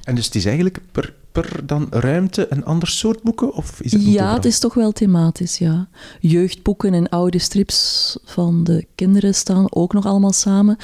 En 0.04 0.14
dus 0.14 0.24
het 0.24 0.34
is 0.34 0.44
eigenlijk 0.44 0.80
per, 0.92 1.14
per 1.32 1.66
dan 1.66 1.86
ruimte 1.90 2.46
een 2.50 2.64
ander 2.64 2.88
soort 2.88 3.22
boeken? 3.22 3.54
Of 3.54 3.80
is 3.80 3.92
het 3.92 4.02
Ja, 4.02 4.08
overal? 4.08 4.34
het 4.34 4.44
is 4.44 4.58
toch 4.58 4.74
wel 4.74 4.92
thematisch, 4.92 5.58
ja. 5.58 5.88
Jeugdboeken 6.20 6.94
en 6.94 7.08
oude 7.08 7.38
strips 7.38 8.16
van 8.24 8.64
de 8.64 8.86
kinderen 8.94 9.34
staan 9.34 9.66
ook 9.74 9.92
nog 9.92 10.06
allemaal 10.06 10.32
samen. 10.32 10.76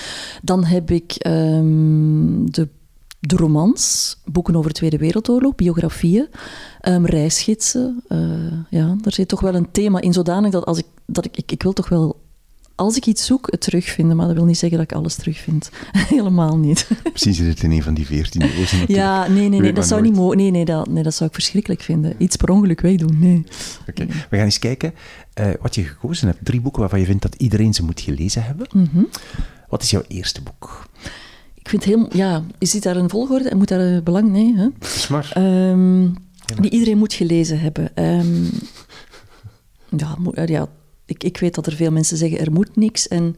Dan 0.42 0.64
heb 0.64 0.90
ik 0.90 1.12
ehm, 1.12 2.44
de, 2.44 2.68
de 3.20 3.36
romans, 3.36 4.16
boeken 4.24 4.56
over 4.56 4.68
de 4.70 4.76
Tweede 4.76 4.98
Wereldoorlog, 4.98 5.54
biografieën, 5.54 6.28
ehm, 6.80 7.04
reisgidsen. 7.04 8.02
eh, 8.08 8.18
ja, 8.70 8.96
daar 9.00 9.12
zit 9.12 9.28
toch 9.28 9.40
wel 9.40 9.54
een 9.54 9.70
thema 9.70 10.00
in, 10.00 10.12
zodanig 10.12 10.50
dat 10.50 10.64
als 10.64 10.78
ik, 10.78 10.86
dat 11.06 11.24
ik, 11.24 11.36
ik, 11.36 11.52
ik 11.52 11.62
wil 11.62 11.72
toch 11.72 11.88
wel... 11.88 12.24
Als 12.76 12.96
ik 12.96 13.06
iets 13.06 13.26
zoek, 13.26 13.50
het 13.50 13.60
terugvinden, 13.60 14.16
maar 14.16 14.26
dat 14.26 14.36
wil 14.36 14.44
niet 14.44 14.58
zeggen 14.58 14.78
dat 14.78 14.90
ik 14.90 14.96
alles 14.96 15.14
terugvind. 15.14 15.70
Helemaal 16.16 16.58
niet. 16.58 16.88
Misschien 17.12 17.34
zit 17.34 17.46
het 17.46 17.62
in 17.62 17.70
een 17.70 17.82
van 17.82 17.94
die 17.94 18.06
veertien. 18.06 18.50
Ja, 18.86 19.28
nee, 19.28 19.48
nee, 19.48 19.60
nee, 19.60 19.72
dat 19.72 19.86
zou 19.86 20.00
nooit. 20.00 20.12
niet 20.12 20.22
mogen. 20.22 20.36
Nee, 20.36 20.50
nee 20.50 20.64
dat, 20.64 20.88
nee, 20.88 21.02
dat 21.02 21.14
zou 21.14 21.28
ik 21.28 21.34
verschrikkelijk 21.34 21.80
vinden. 21.82 22.14
Iets 22.18 22.36
per 22.36 22.50
ongeluk 22.50 22.80
wegdoen, 22.80 23.18
nee. 23.18 23.44
Oké, 23.88 24.06
We 24.06 24.36
gaan 24.36 24.44
eens 24.44 24.58
kijken 24.58 24.94
eh, 25.32 25.50
wat 25.60 25.74
je 25.74 25.84
gekozen 25.84 26.28
hebt. 26.28 26.44
Drie 26.44 26.60
boeken 26.60 26.80
waarvan 26.80 27.00
je 27.00 27.06
vindt 27.06 27.22
dat 27.22 27.34
iedereen 27.34 27.74
ze 27.74 27.84
moet 27.84 28.00
gelezen 28.00 28.44
hebben. 28.44 28.66
Mhm. 28.72 29.04
Wat 29.68 29.82
is 29.82 29.90
jouw 29.90 30.02
eerste 30.08 30.42
boek? 30.42 30.88
Ik 31.54 31.68
vind 31.68 31.84
heel... 31.84 32.08
Ja, 32.16 32.44
is 32.58 32.70
dit 32.70 32.82
daar 32.82 32.96
een 32.96 33.10
volgorde? 33.10 33.48
En 33.48 33.56
moet 33.56 33.68
daar 33.68 33.80
een 33.80 34.02
belang? 34.04 34.30
Nee, 34.30 34.54
hè? 34.56 34.68
Is 34.80 35.08
maar. 35.08 35.30
Ehm, 35.34 36.08
die 36.60 36.70
iedereen 36.70 36.98
moet 36.98 37.12
gelezen 37.12 37.60
hebben. 37.60 37.94
Ehm, 37.94 38.44
ja, 39.96 40.16
eh, 40.34 40.46
ja 40.46 40.68
ik, 41.06 41.24
ik 41.24 41.38
weet 41.38 41.54
dat 41.54 41.66
er 41.66 41.72
veel 41.72 41.92
mensen 41.92 42.16
zeggen, 42.16 42.38
er 42.38 42.52
moet 42.52 42.76
niks. 42.76 43.08
En 43.08 43.36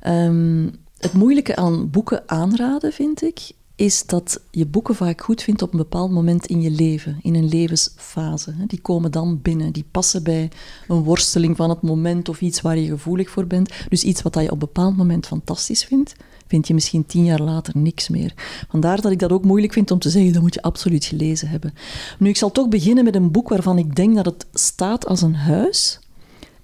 ehm, 0.00 0.68
het 0.98 1.12
moeilijke 1.12 1.56
aan 1.56 1.90
boeken 1.90 2.22
aanraden, 2.26 2.92
vind 2.92 3.22
ik, 3.22 3.50
is 3.78 4.06
dat 4.06 4.40
je 4.50 4.66
boeken 4.66 4.94
vaak 4.94 5.20
goed 5.20 5.42
vindt 5.42 5.62
op 5.62 5.72
een 5.72 5.78
bepaald 5.78 6.10
moment 6.10 6.46
in 6.46 6.60
je 6.60 6.70
leven, 6.70 7.18
in 7.22 7.34
een 7.34 7.48
levensfase. 7.48 8.54
Die 8.66 8.80
komen 8.80 9.10
dan 9.10 9.42
binnen, 9.42 9.72
die 9.72 9.84
passen 9.90 10.22
bij 10.22 10.50
een 10.88 11.02
worsteling 11.02 11.56
van 11.56 11.70
het 11.70 11.82
moment 11.82 12.28
of 12.28 12.40
iets 12.40 12.60
waar 12.60 12.78
je 12.78 12.86
gevoelig 12.86 13.30
voor 13.30 13.46
bent. 13.46 13.70
Dus 13.88 14.04
iets 14.04 14.22
wat 14.22 14.34
je 14.34 14.42
op 14.42 14.50
een 14.50 14.58
bepaald 14.58 14.96
moment 14.96 15.26
fantastisch 15.26 15.84
vindt, 15.84 16.14
vind 16.46 16.68
je 16.68 16.74
misschien 16.74 17.06
tien 17.06 17.24
jaar 17.24 17.40
later 17.40 17.76
niks 17.76 18.08
meer. 18.08 18.34
Vandaar 18.68 19.00
dat 19.00 19.12
ik 19.12 19.18
dat 19.18 19.32
ook 19.32 19.44
moeilijk 19.44 19.72
vind 19.72 19.90
om 19.90 19.98
te 19.98 20.10
zeggen, 20.10 20.32
dat 20.32 20.42
moet 20.42 20.54
je 20.54 20.62
absoluut 20.62 21.04
gelezen 21.04 21.48
hebben. 21.48 21.74
Nu, 22.18 22.28
ik 22.28 22.36
zal 22.36 22.52
toch 22.52 22.68
beginnen 22.68 23.04
met 23.04 23.14
een 23.14 23.30
boek 23.30 23.48
waarvan 23.48 23.78
ik 23.78 23.96
denk 23.96 24.14
dat 24.14 24.26
het 24.26 24.46
staat 24.52 25.06
als 25.06 25.22
een 25.22 25.34
huis. 25.34 26.00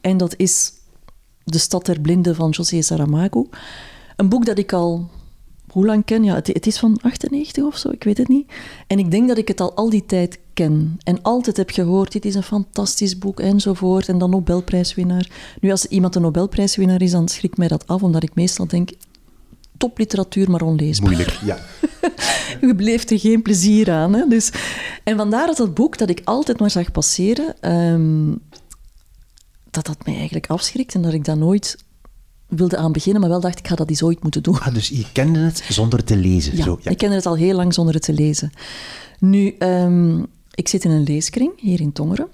En 0.05 0.17
dat 0.17 0.35
is 0.37 0.73
De 1.45 1.59
Stad 1.59 1.87
der 1.87 2.01
Blinden 2.01 2.35
van 2.35 2.51
José 2.51 2.83
Saramago. 2.83 3.49
Een 4.17 4.29
boek 4.29 4.47
dat 4.47 4.59
ik 4.59 4.73
al 4.73 5.11
hoe 5.71 5.87
lang 5.87 6.05
ken. 6.05 6.25
Ja, 6.25 6.35
het, 6.35 6.47
het, 6.47 6.67
is 6.67 6.79
van 6.79 6.99
98 7.03 7.65
of 7.65 7.77
zo, 7.77 7.91
ik 7.91 8.05
weet 8.05 8.19
het 8.19 8.29
niet. 8.29 8.53
En 8.87 8.99
ik 8.99 9.11
denk 9.11 9.29
dat 9.29 9.39
ik 9.39 9.49
het 9.49 9.61
al 9.61 9.75
al 9.75 9.91
die 9.91 10.07
tijd 10.07 10.39
ken. 10.55 10.99
En 11.03 11.23
altijd 11.23 11.57
heb 11.57 11.71
gehoord, 11.71 12.13
dit 12.13 12.25
is 12.25 12.35
een 12.35 12.43
fantastisch 12.43 13.19
boek 13.19 13.41
enzovoort. 13.41 14.09
En 14.09 14.19
dan 14.19 14.31
Nobelprijswinnaar. 14.31 15.31
Nu, 15.61 15.71
als 15.71 15.87
iemand 15.87 16.15
een 16.15 16.23
Nobelprijswinnaar 16.23 17.03
is, 17.03 17.11
dan 17.11 17.29
schrikt 17.29 17.57
mij 17.57 17.69
dat 17.69 17.87
af, 17.87 18.03
omdat 18.03 18.23
ik 18.23 18.35
meestal 18.35 18.67
denk, 18.67 18.91
topliteratuur, 19.77 20.51
maar 20.51 20.63
onleesbaar. 20.63 21.13
Moeilijk, 21.13 21.39
ja. 21.45 21.59
Je 22.61 22.75
bleef 22.77 23.11
er 23.11 23.19
geen 23.19 23.43
plezier 23.43 23.91
aan. 23.91 24.15
Hè? 24.15 24.29
Dus, 24.29 24.53
en 25.05 25.17
vandaar 25.17 25.47
dat 25.47 25.57
dat 25.57 25.75
boek 25.75 25.99
dat 25.99 26.11
ik 26.11 26.21
altijd 26.25 26.61
maar 26.61 26.71
zag 26.71 26.93
passeren, 26.93 27.55
ehm, 27.61 28.33
dat 29.75 29.87
dat 29.87 30.07
mij 30.07 30.15
eigenlijk 30.15 30.47
afschrikt 30.47 30.95
en 30.95 31.03
dat 31.03 31.13
ik 31.13 31.25
daar 31.25 31.37
nooit 31.37 31.77
wilde 32.49 32.77
aan 32.77 32.93
beginnen, 32.93 33.21
maar 33.21 33.31
wel 33.31 33.41
dacht 33.41 33.59
ik 33.59 33.69
ga 33.69 33.75
dat 33.75 33.89
eens 33.89 34.03
ooit 34.03 34.23
moeten 34.23 34.43
doen. 34.43 34.61
Ah, 34.61 34.75
dus 34.75 34.89
je 34.89 35.07
kende 35.13 35.39
het 35.39 35.65
zonder 35.69 36.05
te 36.05 36.17
lezen? 36.17 36.57
Ja, 36.57 36.65
zo, 36.65 36.79
ja. 36.83 36.91
ik 36.91 36.99
kende 36.99 37.15
het 37.15 37.27
al 37.27 37.37
heel 37.37 37.57
lang 37.57 37.75
zonder 37.75 37.95
het 37.95 38.03
te 38.03 38.13
lezen. 38.13 38.53
Nu, 39.19 39.55
um, 39.59 40.27
ik 40.55 40.69
zit 40.69 40.85
in 40.85 40.91
een 40.91 41.03
leeskring 41.03 41.53
hier 41.57 41.81
in 41.81 41.93
Tongeren. 41.93 42.29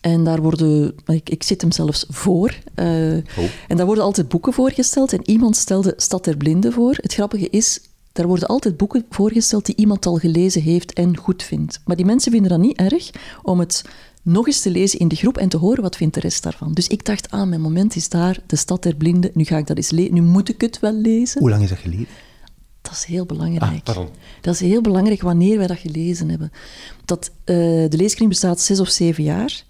En 0.00 0.24
daar 0.24 0.42
worden, 0.42 0.94
ik, 1.06 1.30
ik 1.30 1.42
zit 1.42 1.60
hem 1.60 1.72
zelfs 1.72 2.06
voor. 2.08 2.54
Uh, 2.76 3.16
oh. 3.16 3.44
En 3.68 3.76
daar 3.76 3.86
worden 3.86 4.04
altijd 4.04 4.28
boeken 4.28 4.52
voorgesteld. 4.52 5.12
En 5.12 5.30
iemand 5.30 5.56
stelde 5.56 5.94
Stad 5.96 6.24
der 6.24 6.36
Blinden 6.36 6.72
voor. 6.72 6.98
Het 7.00 7.14
grappige 7.14 7.48
is, 7.50 7.80
daar 8.12 8.26
worden 8.26 8.48
altijd 8.48 8.76
boeken 8.76 9.04
voorgesteld 9.10 9.66
die 9.66 9.76
iemand 9.76 10.06
al 10.06 10.16
gelezen 10.16 10.62
heeft 10.62 10.92
en 10.92 11.16
goed 11.16 11.42
vindt. 11.42 11.80
Maar 11.84 11.96
die 11.96 12.04
mensen 12.04 12.32
vinden 12.32 12.50
dat 12.50 12.60
niet 12.60 12.76
erg 12.76 13.10
om 13.42 13.58
het 13.58 13.84
nog 14.22 14.46
eens 14.46 14.60
te 14.60 14.70
lezen 14.70 14.98
in 14.98 15.08
de 15.08 15.16
groep 15.16 15.38
en 15.38 15.48
te 15.48 15.56
horen 15.56 15.82
wat 15.82 15.96
vindt 15.96 16.14
de 16.14 16.20
rest 16.20 16.42
daarvan. 16.42 16.72
Dus 16.72 16.86
ik 16.86 17.04
dacht, 17.04 17.30
ah, 17.30 17.48
mijn 17.48 17.60
moment 17.60 17.96
is 17.96 18.08
daar, 18.08 18.38
de 18.46 18.56
stad 18.56 18.82
der 18.82 18.94
blinden, 18.94 19.30
nu 19.34 19.44
ga 19.44 19.56
ik 19.56 19.66
dat 19.66 19.76
eens 19.76 19.90
lezen, 19.90 20.14
nu 20.14 20.22
moet 20.22 20.48
ik 20.48 20.60
het 20.60 20.80
wel 20.80 20.92
lezen. 20.92 21.40
Hoe 21.40 21.50
lang 21.50 21.62
is 21.62 21.68
dat 21.68 21.78
geleden? 21.78 22.06
Dat 22.82 22.92
is 22.92 23.04
heel 23.04 23.26
belangrijk. 23.26 23.88
Ah, 23.88 24.06
dat 24.40 24.54
is 24.54 24.60
heel 24.60 24.80
belangrijk 24.80 25.22
wanneer 25.22 25.58
wij 25.58 25.66
dat 25.66 25.78
gelezen 25.78 26.28
hebben. 26.28 26.52
Dat, 27.04 27.30
uh, 27.30 27.56
de 27.88 27.96
leeskring 27.96 28.28
bestaat 28.28 28.60
zes 28.60 28.80
of 28.80 28.88
zeven 28.88 29.24
jaar. 29.24 29.64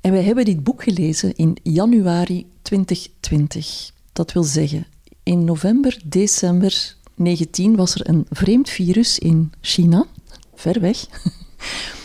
En 0.00 0.12
wij 0.12 0.22
hebben 0.22 0.44
dit 0.44 0.62
boek 0.62 0.82
gelezen 0.82 1.34
in 1.36 1.56
januari 1.62 2.46
2020. 2.62 3.90
Dat 4.12 4.32
wil 4.32 4.42
zeggen, 4.42 4.86
in 5.22 5.44
november, 5.44 6.00
december 6.04 6.96
19 7.14 7.76
was 7.76 7.94
er 7.94 8.08
een 8.08 8.26
vreemd 8.30 8.70
virus 8.70 9.18
in 9.18 9.52
China, 9.60 10.06
ver 10.54 10.80
weg. 10.80 11.06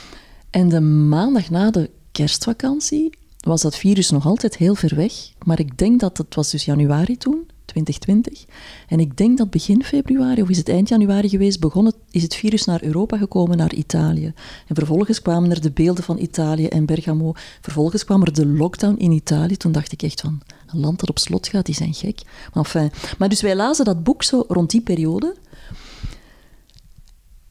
En 0.50 0.70
de 0.70 0.80
maandag 0.82 1.50
na 1.50 1.72
de 1.72 1.90
kerstvakantie 2.12 3.18
was 3.40 3.62
dat 3.62 3.76
virus 3.76 4.10
nog 4.10 4.26
altijd 4.26 4.58
heel 4.58 4.76
ver 4.76 4.96
weg. 4.96 5.14
Maar 5.46 5.60
ik 5.60 5.78
denk 5.78 6.00
dat 6.00 6.18
het 6.18 6.36
was 6.36 6.52
dus 6.52 6.66
januari 6.66 7.18
toen, 7.18 7.48
2020. 7.66 8.46
En 8.88 9.00
ik 9.00 9.18
denk 9.18 9.38
dat 9.38 9.50
begin 9.50 9.84
februari, 9.84 10.42
of 10.42 10.50
is 10.50 10.58
het 10.58 10.70
eind 10.70 10.90
januari 10.90 11.30
geweest, 11.30 11.60
begon 11.60 11.86
het, 11.86 11.96
is 12.12 12.24
het 12.24 12.36
virus 12.36 12.66
naar 12.66 12.84
Europa 12.84 13.18
gekomen, 13.18 13.58
naar 13.58 13.74
Italië. 13.74 14.34
En 14.68 14.76
vervolgens 14.76 15.22
kwamen 15.22 15.52
er 15.52 15.62
de 15.62 15.72
beelden 15.72 16.04
van 16.04 16.18
Italië 16.18 16.66
en 16.66 16.86
Bergamo. 16.86 17.34
Vervolgens 17.62 18.06
kwam 18.06 18.22
er 18.22 18.34
de 18.34 18.46
lockdown 18.46 18.96
in 18.98 19.12
Italië. 19.12 19.58
Toen 19.58 19.72
dacht 19.72 19.92
ik 19.92 20.02
echt 20.02 20.22
van, 20.22 20.42
een 20.68 20.80
land 20.80 21.00
dat 21.00 21.10
op 21.10 21.20
slot 21.20 21.48
gaat, 21.48 21.66
die 21.66 21.76
zijn 21.76 21.94
gek. 21.94 22.22
Maar, 22.54 22.64
enfin, 22.64 22.92
maar 23.18 23.30
dus 23.30 23.42
wij 23.42 23.56
lazen 23.56 23.86
dat 23.86 24.04
boek 24.04 24.24
zo 24.24 24.44
rond 24.48 24.70
die 24.70 24.82
periode. 24.82 25.36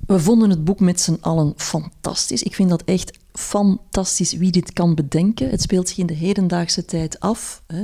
We 0.08 0.20
vonden 0.20 0.50
het 0.50 0.64
boek 0.64 0.80
met 0.80 1.00
z'n 1.00 1.18
allen 1.20 1.52
fantastisch. 1.56 2.42
Ik 2.42 2.54
vind 2.54 2.68
dat 2.68 2.82
echt 2.84 3.18
fantastisch 3.32 4.32
wie 4.32 4.50
dit 4.50 4.72
kan 4.72 4.94
bedenken. 4.94 5.50
Het 5.50 5.62
speelt 5.62 5.88
zich 5.88 5.98
in 5.98 6.06
de 6.06 6.14
hedendaagse 6.14 6.84
tijd 6.84 7.20
af. 7.20 7.62
Hè. 7.66 7.82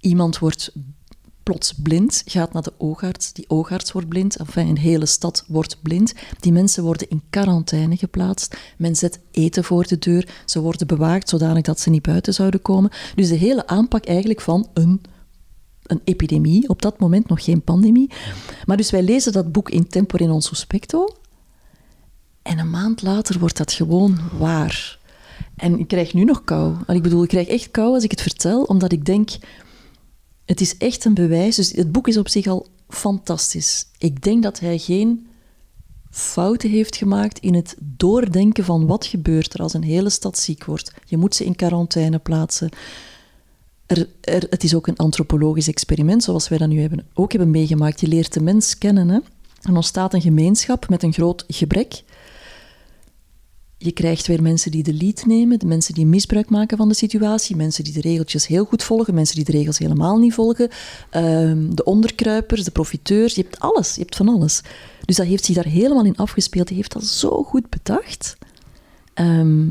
Iemand 0.00 0.38
wordt 0.38 0.72
plots 1.42 1.72
blind, 1.72 2.22
gaat 2.26 2.52
naar 2.52 2.62
de 2.62 2.72
oogarts. 2.78 3.32
Die 3.32 3.44
oogarts 3.48 3.92
wordt 3.92 4.08
blind. 4.08 4.36
Enfin, 4.36 4.68
een 4.68 4.78
hele 4.78 5.06
stad 5.06 5.44
wordt 5.48 5.82
blind. 5.82 6.12
Die 6.40 6.52
mensen 6.52 6.82
worden 6.82 7.08
in 7.08 7.22
quarantaine 7.30 7.96
geplaatst. 7.96 8.56
Men 8.78 8.96
zet 8.96 9.20
eten 9.30 9.64
voor 9.64 9.86
de 9.86 9.98
deur. 9.98 10.42
Ze 10.44 10.60
worden 10.60 10.86
bewaakt 10.86 11.28
zodanig 11.28 11.62
dat 11.62 11.80
ze 11.80 11.90
niet 11.90 12.02
buiten 12.02 12.34
zouden 12.34 12.62
komen. 12.62 12.90
Dus 13.14 13.28
de 13.28 13.34
hele 13.34 13.66
aanpak 13.66 14.06
eigenlijk 14.06 14.40
van 14.40 14.68
een 14.74 15.00
een 15.84 16.00
epidemie, 16.04 16.68
op 16.68 16.82
dat 16.82 16.98
moment 16.98 17.28
nog 17.28 17.44
geen 17.44 17.62
pandemie. 17.62 18.10
Maar 18.64 18.76
dus 18.76 18.90
wij 18.90 19.02
lezen 19.02 19.32
dat 19.32 19.52
boek 19.52 19.70
in 19.70 19.88
tempore 19.88 20.26
non 20.26 20.42
suspecto. 20.42 21.08
En 22.44 22.58
een 22.58 22.70
maand 22.70 23.02
later 23.02 23.38
wordt 23.38 23.56
dat 23.56 23.72
gewoon 23.72 24.18
waar. 24.38 24.98
En 25.56 25.78
ik 25.78 25.88
krijg 25.88 26.14
nu 26.14 26.24
nog 26.24 26.44
kou. 26.44 26.76
Ik 26.86 27.02
bedoel, 27.02 27.22
ik 27.22 27.28
krijg 27.28 27.48
echt 27.48 27.70
kou 27.70 27.94
als 27.94 28.04
ik 28.04 28.10
het 28.10 28.22
vertel, 28.22 28.62
omdat 28.62 28.92
ik 28.92 29.04
denk, 29.04 29.30
het 30.44 30.60
is 30.60 30.76
echt 30.76 31.04
een 31.04 31.14
bewijs. 31.14 31.56
Dus 31.56 31.72
het 31.72 31.92
boek 31.92 32.08
is 32.08 32.16
op 32.16 32.28
zich 32.28 32.46
al 32.46 32.66
fantastisch. 32.88 33.86
Ik 33.98 34.22
denk 34.22 34.42
dat 34.42 34.60
hij 34.60 34.78
geen 34.78 35.26
fouten 36.10 36.70
heeft 36.70 36.96
gemaakt 36.96 37.38
in 37.38 37.54
het 37.54 37.76
doordenken 37.78 38.64
van 38.64 38.86
wat 38.86 39.06
gebeurt 39.06 39.54
er 39.54 39.60
als 39.60 39.74
een 39.74 39.82
hele 39.82 40.10
stad 40.10 40.38
ziek 40.38 40.64
wordt. 40.64 40.92
Je 41.04 41.16
moet 41.16 41.34
ze 41.34 41.44
in 41.44 41.56
quarantaine 41.56 42.18
plaatsen. 42.18 42.68
Er, 43.86 44.08
er, 44.20 44.46
het 44.50 44.64
is 44.64 44.74
ook 44.74 44.86
een 44.86 44.96
antropologisch 44.96 45.68
experiment, 45.68 46.22
zoals 46.22 46.48
wij 46.48 46.58
dat 46.58 46.68
nu 46.68 46.80
hebben, 46.80 47.06
ook 47.14 47.30
hebben 47.30 47.50
meegemaakt. 47.50 48.00
Je 48.00 48.08
leert 48.08 48.32
de 48.32 48.42
mens 48.42 48.78
kennen. 48.78 49.08
Hè? 49.08 49.18
Er 49.62 49.74
ontstaat 49.74 50.14
een 50.14 50.20
gemeenschap 50.20 50.88
met 50.88 51.02
een 51.02 51.12
groot 51.12 51.44
gebrek. 51.48 52.02
Je 53.84 53.92
krijgt 53.92 54.26
weer 54.26 54.42
mensen 54.42 54.70
die 54.70 54.82
de 54.82 54.94
lead 54.94 55.26
nemen, 55.26 55.58
de 55.58 55.66
mensen 55.66 55.94
die 55.94 56.06
misbruik 56.06 56.50
maken 56.50 56.76
van 56.76 56.88
de 56.88 56.94
situatie, 56.94 57.56
mensen 57.56 57.84
die 57.84 57.92
de 57.92 58.00
regeltjes 58.00 58.46
heel 58.46 58.64
goed 58.64 58.82
volgen, 58.82 59.14
mensen 59.14 59.36
die 59.36 59.44
de 59.44 59.52
regels 59.52 59.78
helemaal 59.78 60.18
niet 60.18 60.34
volgen, 60.34 60.68
ehm, 61.10 61.74
de 61.74 61.84
onderkruipers, 61.84 62.64
de 62.64 62.70
profiteurs, 62.70 63.34
je 63.34 63.42
hebt 63.42 63.60
alles, 63.60 63.94
je 63.94 64.00
hebt 64.00 64.16
van 64.16 64.28
alles. 64.28 64.60
Dus 65.04 65.16
dat 65.16 65.26
heeft 65.26 65.44
zich 65.44 65.54
daar 65.54 65.64
helemaal 65.64 66.04
in 66.04 66.16
afgespeeld, 66.16 66.68
hij 66.68 66.76
heeft 66.76 66.92
dat 66.92 67.04
zo 67.04 67.42
goed 67.42 67.70
bedacht. 67.70 68.36
Ehm, 69.14 69.68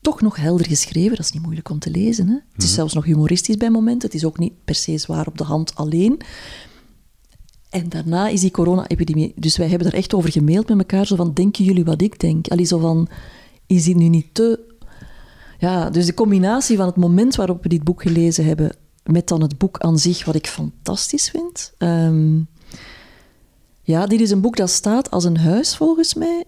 toch 0.00 0.20
nog 0.20 0.36
helder 0.36 0.66
geschreven, 0.66 1.16
dat 1.16 1.24
is 1.24 1.32
niet 1.32 1.42
moeilijk 1.42 1.70
om 1.70 1.78
te 1.78 1.90
lezen. 1.90 2.28
Hè? 2.28 2.34
Het 2.34 2.62
is 2.62 2.64
mhm. 2.64 2.74
zelfs 2.74 2.94
nog 2.94 3.04
humoristisch 3.04 3.56
bij 3.56 3.70
momenten, 3.70 4.08
het 4.08 4.16
is 4.16 4.24
ook 4.24 4.38
niet 4.38 4.52
per 4.64 4.74
se 4.74 4.98
zwaar 4.98 5.26
op 5.26 5.38
de 5.38 5.44
hand 5.44 5.74
alleen. 5.74 6.20
En 7.76 7.88
daarna 7.88 8.28
is 8.28 8.40
die 8.40 8.50
corona-epidemie. 8.50 9.32
Dus 9.36 9.56
wij 9.56 9.68
hebben 9.68 9.88
er 9.88 9.94
echt 9.94 10.14
over 10.14 10.32
gemaild 10.32 10.68
met 10.68 10.78
elkaar. 10.78 11.06
Zo 11.06 11.16
van, 11.16 11.32
denken 11.32 11.64
jullie 11.64 11.84
wat 11.84 12.02
ik 12.02 12.20
denk? 12.20 12.48
Allee, 12.48 12.64
zo 12.64 12.78
van, 12.78 13.08
is 13.66 13.84
dit 13.84 13.96
nu 13.96 14.08
niet 14.08 14.26
te... 14.32 14.60
Ja, 15.58 15.90
dus 15.90 16.06
de 16.06 16.14
combinatie 16.14 16.76
van 16.76 16.86
het 16.86 16.96
moment 16.96 17.34
waarop 17.34 17.62
we 17.62 17.68
dit 17.68 17.84
boek 17.84 18.02
gelezen 18.02 18.44
hebben... 18.44 18.76
met 19.04 19.28
dan 19.28 19.42
het 19.42 19.58
boek 19.58 19.78
aan 19.78 19.98
zich, 19.98 20.24
wat 20.24 20.34
ik 20.34 20.46
fantastisch 20.46 21.30
vind... 21.30 21.72
Ehm, 21.78 22.38
ja, 23.82 24.06
dit 24.06 24.20
is 24.20 24.30
een 24.30 24.40
boek 24.40 24.56
dat 24.56 24.70
staat 24.70 25.10
als 25.10 25.24
een 25.24 25.38
huis, 25.38 25.76
volgens 25.76 26.14
mij 26.14 26.44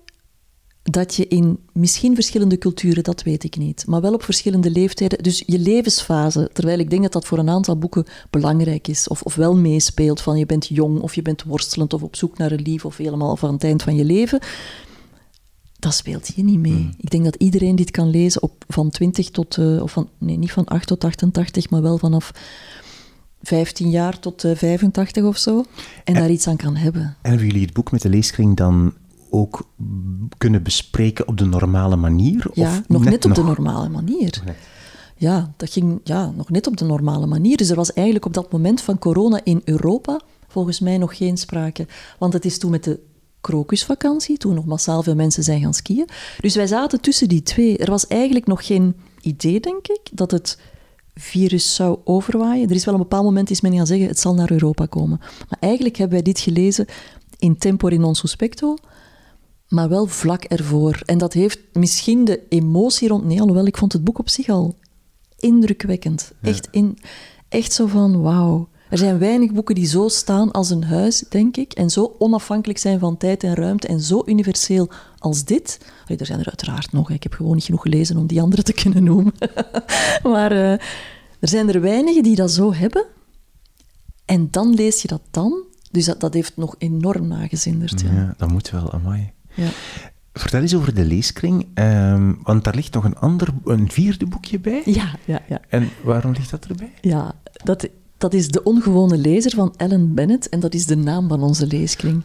dat 0.90 1.14
je 1.14 1.26
in 1.26 1.58
misschien 1.72 2.14
verschillende 2.14 2.58
culturen, 2.58 3.04
dat 3.04 3.22
weet 3.22 3.44
ik 3.44 3.56
niet, 3.56 3.84
maar 3.86 4.00
wel 4.00 4.14
op 4.14 4.22
verschillende 4.22 4.70
leeftijden, 4.70 5.22
dus 5.22 5.42
je 5.46 5.58
levensfase, 5.58 6.50
terwijl 6.52 6.78
ik 6.78 6.90
denk 6.90 7.02
dat 7.02 7.12
dat 7.12 7.26
voor 7.26 7.38
een 7.38 7.48
aantal 7.48 7.78
boeken 7.78 8.06
belangrijk 8.30 8.88
is, 8.88 9.08
of, 9.08 9.22
of 9.22 9.34
wel 9.34 9.56
meespeelt 9.56 10.20
van 10.20 10.38
je 10.38 10.46
bent 10.46 10.66
jong, 10.66 11.00
of 11.00 11.14
je 11.14 11.22
bent 11.22 11.42
worstelend, 11.42 11.92
of 11.92 12.02
op 12.02 12.16
zoek 12.16 12.38
naar 12.38 12.52
een 12.52 12.62
lief, 12.62 12.84
of 12.84 12.96
helemaal 12.96 13.36
van 13.36 13.52
het 13.52 13.64
eind 13.64 13.82
van 13.82 13.94
je 13.96 14.04
leven, 14.04 14.40
dat 15.78 15.94
speelt 15.94 16.26
hier 16.26 16.44
niet 16.44 16.58
mee. 16.58 16.72
Hmm. 16.72 16.94
Ik 16.98 17.10
denk 17.10 17.24
dat 17.24 17.34
iedereen 17.34 17.76
dit 17.76 17.90
kan 17.90 18.10
lezen 18.10 18.42
op, 18.42 18.64
van 18.68 18.90
20 18.90 19.30
tot, 19.30 19.56
uh, 19.56 19.82
of 19.82 19.92
van, 19.92 20.08
nee, 20.18 20.36
niet 20.36 20.52
van 20.52 20.64
8 20.64 20.86
tot 20.86 21.04
88, 21.04 21.70
maar 21.70 21.82
wel 21.82 21.98
vanaf 21.98 22.30
15 23.42 23.90
jaar 23.90 24.18
tot 24.18 24.44
uh, 24.44 24.50
eh, 24.50 24.56
85 24.56 25.24
of 25.24 25.36
zo, 25.36 25.58
en, 25.58 25.64
en, 26.04 26.14
daar 26.14 26.30
iets 26.30 26.46
aan 26.46 26.56
kan 26.56 26.76
hebben. 26.76 27.02
En 27.02 27.30
hebben 27.30 27.46
jullie 27.46 27.62
het 27.64 27.72
boek 27.72 27.90
met 27.90 28.02
de 28.02 28.08
leeskring 28.08 28.56
dan 28.56 28.94
ook 29.30 29.68
kunnen 30.38 30.62
bespreken 30.62 31.28
op 31.28 31.38
de 31.38 31.44
normale 31.44 31.96
manier? 31.96 32.46
Ja, 32.52 32.82
nog 32.86 33.04
net, 33.04 33.24
op 33.24 33.34
de 33.34 33.42
normale 33.42 33.88
manier. 33.88 34.42
Ja, 35.16 35.52
dat 35.56 35.70
ging 35.70 36.00
ja, 36.04 36.32
nog 36.36 36.50
net 36.50 36.66
op 36.66 36.76
de 36.76 36.84
normale 36.84 37.26
manier. 37.26 37.56
Dus 37.56 37.70
er 37.70 37.76
was 37.76 37.92
eigenlijk 37.92 38.26
op 38.26 38.34
dat 38.34 38.52
moment 38.52 38.80
van 38.80 38.98
corona 38.98 39.40
in 39.44 39.62
Europa 39.64 40.20
volgens 40.48 40.80
mij 40.80 40.98
nog 40.98 41.16
geen 41.16 41.36
sprake. 41.36 41.86
Want 42.18 42.32
het 42.32 42.44
is 42.44 42.58
toen 42.58 42.70
met 42.70 42.84
de 42.84 43.00
krokusvakantie, 43.40 44.38
toen 44.38 44.54
nog 44.54 44.64
massaal 44.64 45.02
veel 45.02 45.14
mensen 45.14 45.42
zijn 45.42 45.60
gaan 45.60 45.74
skiën. 45.74 46.08
Dus 46.40 46.54
wij 46.54 46.66
zaten 46.66 47.00
tussen 47.00 47.28
die 47.28 47.42
twee. 47.42 47.78
Er 47.78 47.90
was 47.90 48.06
eigenlijk 48.06 48.46
nog 48.46 48.66
geen 48.66 48.96
idee, 49.20 49.60
denk 49.60 49.88
ik, 49.88 50.00
dat 50.12 50.30
het 50.30 50.58
virus 51.14 51.74
zou 51.74 51.98
overwaaien. 52.04 52.68
Er 52.68 52.74
is 52.74 52.84
wel 52.84 52.94
een 52.94 53.00
bepaald 53.00 53.24
moment 53.24 53.50
is 53.50 53.60
men 53.60 53.74
gaan 53.74 53.86
zeggen, 53.86 54.08
het 54.08 54.18
zal 54.18 54.34
naar 54.34 54.50
Europa 54.50 54.86
komen. 54.86 55.18
Maar 55.18 55.58
eigenlijk 55.60 55.96
hebben 55.96 56.16
wij 56.16 56.32
dit 56.32 56.40
gelezen 56.40 56.86
in 57.38 57.58
tempore 57.58 57.98
non 57.98 58.14
suspecto, 58.14 58.76
maar 59.68 59.88
wel 59.88 60.06
vlak 60.06 60.44
ervoor. 60.44 61.00
En 61.04 61.18
dat 61.18 61.32
heeft 61.32 61.60
misschien 61.72 62.24
de 62.24 62.40
emotie 62.48 63.08
rond... 63.08 63.24
Nee, 63.24 63.40
alhoewel, 63.40 63.66
ik 63.66 63.76
vond 63.76 63.92
het 63.92 64.04
boek 64.04 64.18
op 64.18 64.28
zich 64.28 64.48
al 64.48 64.76
indrukwekkend. 65.38 66.32
Echt, 66.42 66.68
in, 66.70 66.98
echt 67.48 67.72
zo 67.72 67.86
van, 67.86 68.20
wauw. 68.20 68.68
Er 68.90 68.98
zijn 68.98 69.18
weinig 69.18 69.52
boeken 69.52 69.74
die 69.74 69.86
zo 69.86 70.08
staan 70.08 70.50
als 70.50 70.70
een 70.70 70.84
huis, 70.84 71.24
denk 71.28 71.56
ik, 71.56 71.72
en 71.72 71.90
zo 71.90 72.14
onafhankelijk 72.18 72.78
zijn 72.78 72.98
van 72.98 73.16
tijd 73.16 73.42
en 73.42 73.54
ruimte 73.54 73.86
en 73.86 74.00
zo 74.00 74.22
universeel 74.26 74.90
als 75.18 75.44
dit. 75.44 75.80
er 76.06 76.26
zijn 76.26 76.40
er 76.40 76.46
uiteraard 76.46 76.92
nog, 76.92 77.10
ik 77.10 77.22
heb 77.22 77.32
gewoon 77.32 77.54
niet 77.54 77.64
genoeg 77.64 77.82
gelezen 77.82 78.16
om 78.16 78.26
die 78.26 78.42
andere 78.42 78.62
te 78.62 78.72
kunnen 78.72 79.04
noemen. 79.04 79.32
maar 80.32 80.52
uh, 80.52 80.72
er 81.40 81.48
zijn 81.48 81.68
er 81.68 81.80
weinigen 81.80 82.22
die 82.22 82.36
dat 82.36 82.50
zo 82.50 82.74
hebben. 82.74 83.04
En 84.24 84.48
dan 84.50 84.74
lees 84.74 85.02
je 85.02 85.08
dat 85.08 85.22
dan 85.30 85.62
Dus 85.90 86.04
dat, 86.04 86.20
dat 86.20 86.34
heeft 86.34 86.56
nog 86.56 86.74
enorm 86.78 87.26
nagezinderd. 87.26 88.00
Ja. 88.00 88.12
Ja, 88.12 88.34
dat 88.36 88.48
moet 88.48 88.70
wel, 88.70 88.92
amai. 88.92 89.32
Ja. 89.58 89.68
Vertel 90.32 90.60
eens 90.60 90.74
over 90.74 90.94
de 90.94 91.04
leeskring, 91.04 91.66
ehm, 91.74 92.32
want 92.42 92.64
daar 92.64 92.74
ligt 92.74 92.94
nog 92.94 93.04
een 93.04 93.16
ander, 93.16 93.48
een 93.64 93.90
vierde 93.90 94.26
boekje 94.26 94.58
bij. 94.60 94.82
Ja, 94.84 95.14
ja, 95.24 95.40
ja. 95.48 95.60
En 95.68 95.88
waarom 96.02 96.32
ligt 96.32 96.50
dat 96.50 96.66
erbij? 96.66 96.92
ja 97.00 97.34
dat, 97.64 97.88
dat 98.18 98.34
is 98.34 98.48
De 98.48 98.62
Ongewone 98.62 99.16
Lezer 99.18 99.54
van 99.54 99.74
Ellen 99.76 100.14
Bennett 100.14 100.48
en 100.48 100.60
dat 100.60 100.74
is 100.74 100.86
de 100.86 100.96
naam 100.96 101.28
van 101.28 101.42
onze 101.42 101.66
leeskring. 101.66 102.22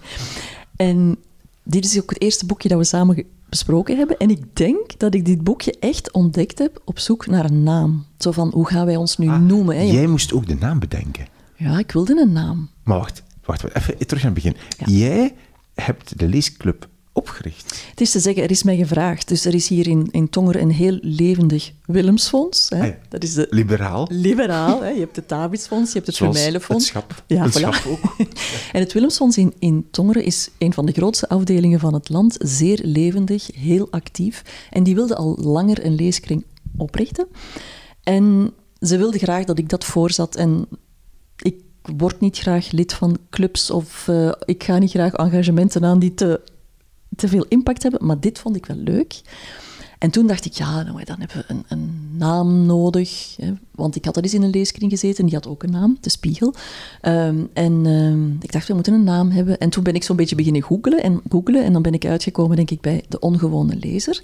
En 0.75 1.17
dit 1.63 1.85
is 1.85 2.01
ook 2.01 2.09
het 2.09 2.21
eerste 2.21 2.45
boekje 2.45 2.69
dat 2.69 2.77
we 2.77 2.83
samen 2.83 3.23
besproken 3.49 3.97
hebben. 3.97 4.17
En 4.17 4.29
ik 4.29 4.55
denk 4.55 4.99
dat 4.99 5.13
ik 5.13 5.25
dit 5.25 5.43
boekje 5.43 5.75
echt 5.79 6.11
ontdekt 6.11 6.59
heb 6.59 6.81
op 6.85 6.99
zoek 6.99 7.27
naar 7.27 7.45
een 7.45 7.63
naam. 7.63 8.05
Zo 8.17 8.31
van, 8.31 8.51
hoe 8.53 8.67
gaan 8.67 8.85
wij 8.85 8.95
ons 8.95 9.17
nu 9.17 9.27
noemen? 9.27 9.75
Hè? 9.75 9.83
Jij 9.83 10.07
moest 10.07 10.33
ook 10.33 10.47
de 10.47 10.55
naam 10.55 10.79
bedenken. 10.79 11.27
Ja, 11.55 11.79
ik 11.79 11.91
wilde 11.91 12.21
een 12.21 12.31
naam. 12.31 12.69
Maar 12.83 12.97
wacht, 12.97 13.23
wacht, 13.43 13.61
wacht 13.61 13.75
even 13.75 14.07
terug 14.07 14.25
aan 14.25 14.33
het 14.33 14.43
begin. 14.43 14.55
Jij 14.85 15.35
hebt 15.73 16.19
de 16.19 16.27
leesclub 16.27 16.87
opgericht. 17.13 17.83
Het 17.89 18.01
is 18.01 18.11
te 18.11 18.19
zeggen, 18.19 18.43
er 18.43 18.51
is 18.51 18.63
mij 18.63 18.75
gevraagd. 18.77 19.27
Dus 19.27 19.45
er 19.45 19.53
is 19.53 19.67
hier 19.67 19.87
in, 19.87 20.07
in 20.11 20.29
Tongeren 20.29 20.61
een 20.61 20.71
heel 20.71 20.97
levendig 21.01 21.71
Willemsfonds. 21.85 22.69
Hè? 22.69 22.79
Ah 22.81 22.85
ja. 22.87 22.97
Dat 23.09 23.23
is 23.23 23.33
de 23.33 23.47
Liberaal. 23.49 24.07
liberaal. 24.11 24.81
Hè? 24.81 24.89
Je 24.89 24.99
hebt 24.99 25.15
het 25.15 25.29
Davidsfonds, 25.29 25.87
je 25.91 25.95
hebt 25.95 26.07
het 26.07 26.15
Zoals 26.15 26.33
Vermeilenfonds. 26.35 26.83
het 26.91 26.93
schap. 26.93 27.23
Ja, 27.27 27.43
Het 27.43 27.57
voilà. 27.57 27.61
schap 27.61 27.85
ook. 27.91 28.15
En 28.73 28.79
het 28.79 28.93
Willemsfonds 28.93 29.37
in, 29.37 29.53
in 29.59 29.87
Tongeren 29.91 30.23
is 30.23 30.49
een 30.57 30.73
van 30.73 30.85
de 30.85 30.91
grootste 30.91 31.29
afdelingen 31.29 31.79
van 31.79 31.93
het 31.93 32.09
land. 32.09 32.35
Zeer 32.39 32.79
levendig, 32.83 33.47
heel 33.55 33.87
actief. 33.91 34.41
En 34.69 34.83
die 34.83 34.95
wilde 34.95 35.15
al 35.15 35.37
langer 35.41 35.85
een 35.85 35.95
leeskring 35.95 36.45
oprichten. 36.77 37.27
En 38.03 38.53
ze 38.79 38.97
wilde 38.97 39.17
graag 39.17 39.43
dat 39.45 39.57
ik 39.57 39.69
dat 39.69 39.85
voorzat. 39.85 40.35
En 40.35 40.65
ik 41.37 41.55
word 41.97 42.19
niet 42.19 42.37
graag 42.37 42.71
lid 42.71 42.93
van 42.93 43.17
clubs 43.29 43.71
of 43.71 44.07
eh, 44.07 44.31
ik 44.45 44.63
ga 44.63 44.77
niet 44.77 44.89
graag 44.91 45.13
engagementen 45.13 45.83
aan 45.85 45.99
die 45.99 46.13
te, 46.13 46.41
te 47.15 47.27
veel 47.27 47.45
impact 47.47 47.83
hebben. 47.83 48.05
Maar 48.05 48.19
dit 48.19 48.39
vond 48.39 48.55
ik 48.55 48.65
wel 48.65 48.77
leuk. 48.77 49.21
En 50.03 50.09
toen 50.09 50.27
dacht 50.27 50.45
ik, 50.45 50.53
ja, 50.53 50.83
nou, 50.83 51.03
dan 51.03 51.19
hebben 51.19 51.37
we 51.37 51.43
een, 51.47 51.63
een 51.67 52.09
naam 52.17 52.65
nodig. 52.65 53.35
Hè, 53.37 53.53
want 53.71 53.95
ik 53.95 54.05
had 54.05 54.15
al 54.15 54.23
eens 54.23 54.33
in 54.33 54.43
een 54.43 54.49
leeskring 54.49 54.91
gezeten, 54.91 55.25
die 55.25 55.33
had 55.33 55.47
ook 55.47 55.63
een 55.63 55.71
naam, 55.71 55.97
De 56.01 56.09
Spiegel. 56.09 56.53
Ehm, 57.01 57.43
en 57.53 57.85
ehm, 57.85 58.31
ik 58.41 58.51
dacht, 58.51 58.67
we 58.67 58.73
moeten 58.73 58.93
een 58.93 59.03
naam 59.03 59.31
hebben. 59.31 59.57
En 59.57 59.69
toen 59.69 59.83
ben 59.83 59.95
ik 59.95 60.03
zo'n 60.03 60.15
beetje 60.15 60.35
beginnen 60.35 60.63
googelen 60.63 61.03
en 61.03 61.21
googelen. 61.29 61.63
En 61.63 61.73
dan 61.73 61.81
ben 61.81 61.93
ik 61.93 62.05
uitgekomen, 62.05 62.55
denk 62.55 62.71
ik, 62.71 62.81
bij 62.81 63.03
De 63.09 63.19
Ongewone 63.19 63.75
Lezer. 63.75 64.21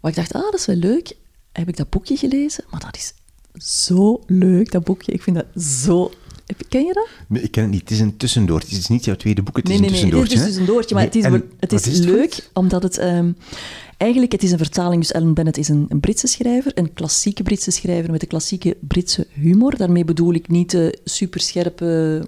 Waar 0.00 0.10
ik 0.10 0.16
dacht, 0.16 0.32
ah, 0.32 0.42
dat 0.42 0.54
is 0.54 0.66
wel 0.66 0.76
leuk. 0.76 1.16
Heb 1.52 1.68
ik 1.68 1.76
dat 1.76 1.90
boekje 1.90 2.16
gelezen? 2.16 2.64
Maar 2.70 2.80
dat 2.80 2.96
is 2.96 3.14
zo 3.88 4.20
leuk, 4.26 4.70
dat 4.70 4.84
boekje. 4.84 5.12
Ik 5.12 5.22
vind 5.22 5.36
dat 5.36 5.62
zo... 5.62 6.10
Ken 6.68 6.84
je 6.84 6.92
dat? 6.92 7.08
Nee, 7.28 7.42
Ik 7.42 7.50
ken 7.50 7.62
het 7.62 7.72
niet. 7.72 7.80
Het 7.80 7.90
is 7.90 8.00
een 8.00 8.16
tussendoortje. 8.16 8.68
Het 8.74 8.78
is 8.78 8.88
niet 8.88 9.04
jouw 9.04 9.14
tweede 9.16 9.42
boek, 9.42 9.56
het 9.56 9.68
is 9.68 9.78
Nee, 9.78 9.86
een 9.86 9.92
nee, 9.92 10.02
nee, 10.02 10.10
het 10.10 10.28
tussendoortje. 10.28 10.34
is 10.34 10.40
dus 10.40 10.48
een 10.48 10.56
tussendoortje, 10.56 10.94
maar 10.94 11.04
het 11.04 11.14
is, 11.14 11.24
en 11.24 11.50
het 11.60 11.72
is, 11.72 11.84
het 11.84 12.04
leuk 12.04 12.48
omdat 12.52 12.82
het... 12.82 12.98
ehm, 12.98 13.30
eigenlijk, 13.96 14.32
het 14.32 14.42
is 14.42 14.50
een 14.52 14.58
vertaling, 14.58 15.00
dus 15.02 15.12
Ellen 15.12 15.34
Bennett 15.34 15.56
is 15.58 15.68
een, 15.68 15.86
een 15.88 16.00
Britse 16.00 16.26
schrijver, 16.26 16.72
een 16.74 16.92
klassieke 16.92 17.42
Britse 17.42 17.70
schrijver 17.70 18.10
met 18.10 18.22
een 18.22 18.28
klassieke 18.28 18.76
Britse 18.80 19.26
humor. 19.32 19.76
Daarmee 19.76 20.04
bedoel 20.04 20.34
ik 20.34 20.48
niet 20.48 20.70
de 20.70 20.98
superscherpe, 21.04 22.22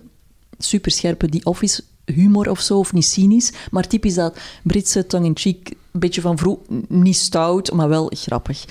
superscherpe 0.58 1.28
The 1.28 1.40
Office 1.42 1.82
humor 2.04 2.50
of 2.50 2.60
zo, 2.60 2.78
of 2.78 2.92
niet 2.92 3.04
cynisch, 3.04 3.52
maar 3.70 3.86
typisch 3.86 4.14
dat 4.14 4.38
Britse 4.62 5.06
tongue-in-cheek, 5.06 5.72
een 5.98 6.06
beetje 6.06 6.20
van 6.20 6.38
vroeg, 6.38 6.58
niet 6.88 7.16
stout, 7.16 7.72
maar 7.72 7.88
wel 7.88 8.12
grappig. 8.14 8.64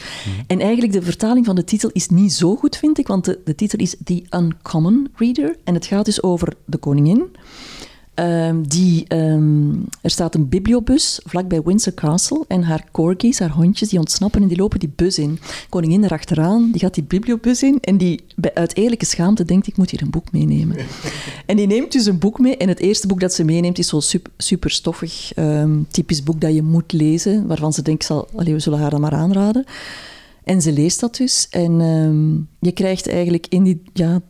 En 0.47 0.59
eigenlijk, 0.59 0.93
de 0.93 1.01
vertaling 1.01 1.45
van 1.45 1.55
de 1.55 1.63
titel 1.63 1.89
is 1.93 2.07
niet 2.07 2.33
zo 2.33 2.55
goed, 2.55 2.75
vind 2.75 2.97
ik, 2.97 3.07
want 3.07 3.25
de, 3.25 3.39
de 3.43 3.55
titel 3.55 3.79
is 3.79 3.95
The 4.03 4.23
Uncommon 4.29 5.07
Reader, 5.15 5.55
en 5.63 5.73
het 5.73 5.85
gaat 5.85 6.05
dus 6.05 6.23
over 6.23 6.53
de 6.65 6.77
koningin, 6.77 7.29
Ehm, 8.17 8.61
die, 8.61 9.05
ehm, 9.07 9.71
er 10.01 10.09
staat 10.09 10.35
een 10.35 10.49
bibliobus 10.49 11.19
vlakbij 11.23 11.61
Windsor 11.61 11.93
Castle 11.93 12.45
en 12.47 12.63
haar 12.63 12.85
corgis, 12.91 13.39
haar 13.39 13.51
hondjes, 13.51 13.89
die 13.89 13.99
ontsnappen 13.99 14.41
en 14.41 14.47
die 14.47 14.57
lopen 14.57 14.79
die 14.79 14.91
bus 14.95 15.17
in. 15.17 15.39
Koningin 15.69 16.03
erachteraan, 16.03 16.71
die 16.71 16.79
gaat 16.79 16.93
die 16.93 17.03
bibliobus 17.03 17.63
in 17.63 17.77
en 17.81 17.97
die 17.97 18.23
bij 18.35 18.53
uit 18.53 18.77
eerlijke 18.77 19.05
schaamte 19.05 19.45
denkt, 19.45 19.67
ik 19.67 19.77
moet 19.77 19.89
hier 19.89 20.01
een 20.01 20.09
boek 20.09 20.31
meenemen. 20.31 20.77
en 21.45 21.55
die 21.55 21.67
neemt 21.67 21.91
dus 21.91 22.05
een 22.05 22.19
boek 22.19 22.39
mee 22.39 22.57
en 22.57 22.67
het 22.67 22.79
eerste 22.79 23.07
boek 23.07 23.19
dat 23.19 23.33
ze 23.33 23.43
meeneemt 23.43 23.77
is 23.77 23.87
zo'n 23.87 24.01
super, 24.01 24.31
super 24.37 24.69
stoffig, 24.69 25.33
ehm, 25.33 25.81
typisch 25.89 26.23
boek 26.23 26.41
dat 26.41 26.53
je 26.53 26.61
moet 26.61 26.91
lezen, 26.91 27.47
waarvan 27.47 27.73
ze 27.73 27.81
denkt, 27.81 28.05
zal, 28.05 28.27
allee, 28.35 28.53
we 28.53 28.59
zullen 28.59 28.79
haar 28.79 28.89
dat 28.89 28.99
maar 28.99 29.13
aanraden. 29.13 29.65
En 30.43 30.61
ze 30.61 30.71
leest 30.71 30.99
dat 30.99 31.15
dus 31.15 31.47
en 31.49 32.47
je 32.59 32.71
krijgt 32.71 33.07
eigenlijk 33.07 33.47
in 33.49 33.63
die, 33.63 33.81
ja, 33.93 34.21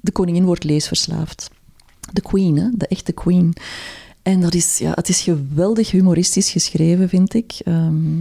de 0.00 0.12
koningin 0.12 0.44
wordt 0.44 0.64
leesverslaafd 0.64 1.50
de 2.14 2.22
Queen, 2.22 2.56
hè? 2.56 2.68
de 2.72 2.86
echte 2.86 3.12
Queen. 3.12 3.54
En 4.22 4.40
dat 4.40 4.54
is, 4.54 4.78
ja, 4.78 4.92
het 4.94 5.08
is 5.08 5.20
geweldig 5.20 5.90
humoristisch 5.90 6.50
geschreven, 6.50 7.08
vind 7.08 7.34
ik. 7.34 7.52
Ehm, 7.64 8.20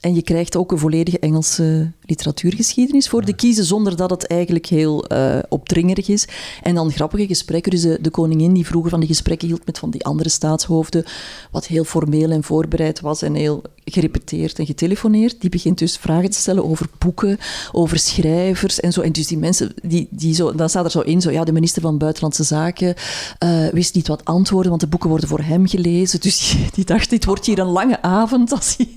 en 0.00 0.14
je 0.14 0.22
krijgt 0.22 0.56
ook 0.56 0.72
een 0.72 0.78
volledige 0.78 1.18
Engelse 1.18 1.92
literatuurgeschiedenis 2.02 3.08
voor 3.08 3.24
de 3.24 3.32
kiezen, 3.32 3.64
zonder 3.64 3.96
dat 3.96 4.10
het 4.10 4.26
eigenlijk 4.26 4.66
heel 4.66 5.06
eh, 5.06 5.38
opdringerig 5.48 6.08
is. 6.08 6.28
En 6.62 6.74
dan 6.74 6.92
grappige 6.92 7.26
gesprekken. 7.26 7.70
Dus 7.70 7.82
de, 7.82 7.98
de 8.00 8.10
koningin 8.10 8.52
die 8.52 8.66
vroeger 8.66 8.90
van 8.90 9.00
die 9.00 9.08
gesprekken 9.08 9.48
hield 9.48 9.66
met 9.66 9.78
van 9.78 9.90
die 9.90 10.04
andere 10.04 10.28
staatshoofden, 10.28 11.04
wat 11.50 11.66
heel 11.66 11.84
formeel 11.84 12.30
en 12.30 12.44
voorbereid 12.44 13.00
was 13.00 13.22
en 13.22 13.34
heel 13.34 13.62
gerepeteerd 13.90 14.58
en 14.58 14.66
getelefoneerd, 14.66 15.40
die 15.40 15.50
begint 15.50 15.78
dus 15.78 15.96
vragen 15.96 16.30
te 16.30 16.38
stellen 16.38 16.64
over 16.64 16.86
boeken, 16.98 17.38
over 17.72 17.98
schrijvers 17.98 18.80
en 18.80 18.92
zo. 18.92 19.00
En 19.00 19.12
dus 19.12 19.26
die 19.26 19.38
mensen, 19.38 19.74
die, 19.82 20.08
die 20.10 20.34
zo, 20.34 20.54
dan 20.54 20.68
staat 20.68 20.84
er 20.84 20.90
zo 20.90 21.00
in, 21.00 21.20
zo, 21.20 21.30
ja, 21.30 21.44
de 21.44 21.52
minister 21.52 21.82
van 21.82 21.98
Buitenlandse 21.98 22.44
Zaken 22.44 22.94
eh, 23.38 23.66
wist 23.66 23.94
niet 23.94 24.08
wat 24.08 24.24
antwoorden, 24.24 24.68
want 24.68 24.80
de 24.80 24.88
boeken 24.88 25.08
worden 25.08 25.28
voor 25.28 25.42
hem 25.42 25.66
gelezen. 25.66 26.20
Dus 26.20 26.56
die 26.74 26.84
dacht, 26.84 27.10
dit 27.10 27.24
wordt 27.24 27.46
hier 27.46 27.58
een 27.58 27.66
lange 27.66 28.02
avond. 28.02 28.52
Als 28.52 28.76
hij... 28.76 28.88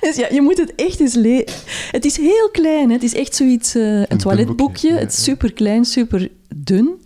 Dus 0.00 0.16
ja, 0.16 0.28
je 0.34 0.42
moet 0.42 0.58
het 0.58 0.74
echt 0.74 1.00
eens 1.00 1.14
lezen. 1.14 1.46
Het 1.90 2.04
is 2.04 2.16
heel 2.16 2.48
klein, 2.52 2.88
hè. 2.88 2.94
het 2.94 3.02
is 3.02 3.14
echt 3.14 3.34
zoiets, 3.34 3.74
eh, 3.74 4.02
een 4.06 4.18
toiletboekje. 4.18 4.88
ja, 4.88 4.94
Het 4.98 5.12
is 5.12 5.22
super 5.22 5.52
klein, 5.52 5.84
super 5.84 6.28
dun. 6.54 7.02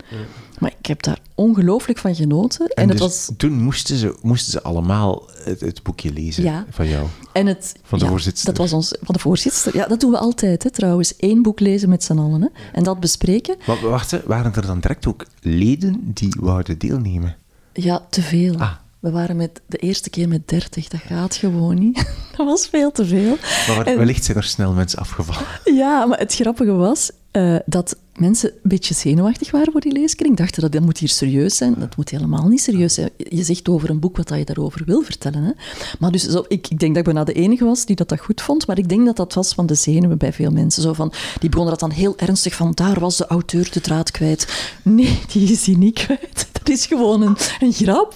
Maar 0.59 0.73
ik 0.79 0.87
heb 0.87 1.03
daar 1.03 1.19
ongelooflijk 1.35 1.99
van 1.99 2.15
genoten. 2.15 2.67
En, 2.67 2.83
En 2.83 2.89
het 2.89 2.99
dus 2.99 3.07
was... 3.07 3.31
toen 3.37 3.53
moesten 3.63 3.97
ze, 3.97 4.17
moesten 4.23 4.53
ze 4.53 4.63
allemaal 4.63 5.29
het, 5.45 5.61
het 5.61 5.83
boekje 5.83 6.13
lezen 6.13 6.43
Ja. 6.43 6.65
van 6.71 6.89
jou. 6.89 7.07
En 7.33 7.47
het, 7.47 7.75
Van 7.83 7.99
de 7.99 8.05
ja, 8.05 8.11
voorzitster. 8.11 8.47
Dat 8.55 8.57
was 8.59 8.73
ons, 8.73 8.95
van 9.03 9.15
de 9.15 9.21
voorzitter. 9.21 9.77
Ja, 9.77 9.87
dat 9.87 10.01
doen 10.01 10.11
we 10.11 10.19
altijd, 10.19 10.63
hè, 10.63 10.71
trouwens. 10.71 11.15
Eén 11.19 11.43
boek 11.43 11.61
lezen 11.61 11.89
met 11.89 12.05
z'n 12.05 12.19
allen. 12.19 12.43
Hè, 12.43 12.49
en 12.73 12.83
dat 12.83 13.01
bespreken. 13.01 13.57
Maar 13.67 13.81
wacht, 13.81 14.25
waren 14.25 14.55
er 14.55 14.67
dan 14.67 14.81
direct 14.81 15.07
ook 15.07 15.27
leden 15.41 16.01
die 16.15 16.35
wouden 16.41 16.79
deelnemen? 16.79 17.37
Ja, 17.73 18.07
te 18.11 18.23
veel. 18.23 18.55
Ah. 18.59 18.73
We 19.01 19.11
waren 19.11 19.37
met, 19.37 19.61
de 19.67 19.77
eerste 19.77 20.11
keer 20.11 20.29
met 20.29 20.49
dertig. 20.49 20.89
Dat 20.89 21.01
gaat 21.01 21.35
gewoon 21.37 21.79
niet. 21.79 21.97
dat 22.37 22.47
was 22.47 22.67
veel 22.67 22.93
te 22.93 23.07
veel. 23.07 23.37
Maar 23.69 23.87
En- 23.87 23.97
wellicht 23.99 24.25
zijn 24.25 24.37
er 24.37 24.45
snel 24.45 24.73
mensen 24.73 24.99
afgevallen. 24.99 25.47
Ja, 25.65 26.07
maar 26.07 26.19
het 26.19 26.35
grappige 26.35 26.73
was 26.73 27.11
eh, 27.31 27.57
dat 27.67 27.97
mensen 28.17 28.51
een 28.51 28.59
beetje 28.63 28.95
zenuwachtig 28.95 29.51
waren 29.51 29.73
voor 29.73 29.81
die 29.81 29.93
leeskring. 29.93 30.37
Dachten 30.37 30.63
dat 30.63 30.73
dat 30.73 30.83
moet 30.83 30.99
hier 30.99 31.09
serieus 31.09 31.57
zijn. 31.57 31.75
Dat 31.79 31.97
moet 31.97 32.11
helemaal 32.11 32.49
niet 32.49 32.61
serieus 32.61 32.95
zijn. 32.95 33.11
Je 33.17 33.43
zegt 33.43 33.69
over 33.69 33.91
een 33.91 34.01
boek 34.01 34.17
wat 34.17 34.29
dat 34.29 34.39
je 34.39 34.45
daarover 34.45 34.83
wil 34.85 35.03
vertellen. 35.03 35.43
Hè? 35.43 35.51
Maar 35.99 36.11
dus, 36.11 36.23
zo, 36.23 36.45
ik, 36.49 36.69
ik 36.69 36.79
denk 36.79 36.95
dat 36.95 37.07
ik 37.07 37.13
bijna 37.13 37.25
de 37.25 37.33
enige 37.33 37.65
was 37.65 37.85
die 37.85 37.97
dat, 37.97 38.09
dat 38.09 38.21
goed 38.21 38.43
vond. 38.43 38.67
Maar 38.67 38.79
ik 38.79 38.89
denk 38.89 39.07
dat 39.07 39.17
dat 39.17 39.35
was 39.35 39.55
van 39.55 39.67
de 39.67 39.75
zenuwen 39.75 40.19
bij 40.19 40.33
veel 40.33 40.51
mensen. 40.51 40.83
Zo 40.83 40.93
van, 40.93 41.13
die 41.39 41.49
begonnen 41.49 41.79
dat 41.79 41.89
dan 41.89 41.99
heel 41.99 42.19
ernstig 42.19 42.55
van, 42.55 42.73
daar 42.75 43.01
was 43.01 43.17
de 43.17 43.27
auteur 43.27 43.69
de 43.73 43.81
draad 43.81 44.11
kwijt. 44.11 44.73
Nee, 44.83 45.19
die 45.33 45.53
is 45.53 45.67
hij 45.67 45.75
niet 45.75 45.99
kwijt. 46.05 46.47
Dat 46.59 46.69
is 46.69 46.87
gewoon 46.87 47.23
een, 47.23 47.37
een 47.61 47.73
grap. 47.73 48.15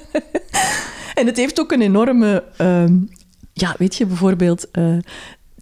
En 1.14 1.26
het 1.26 1.36
heeft 1.36 1.60
ook 1.60 1.72
een 1.72 1.82
enorme... 1.82 2.44
ehm, 2.56 2.94
ja, 3.52 3.74
weet 3.78 3.94
je, 3.94 4.06
bijvoorbeeld... 4.06 4.70
eh, 4.70 4.96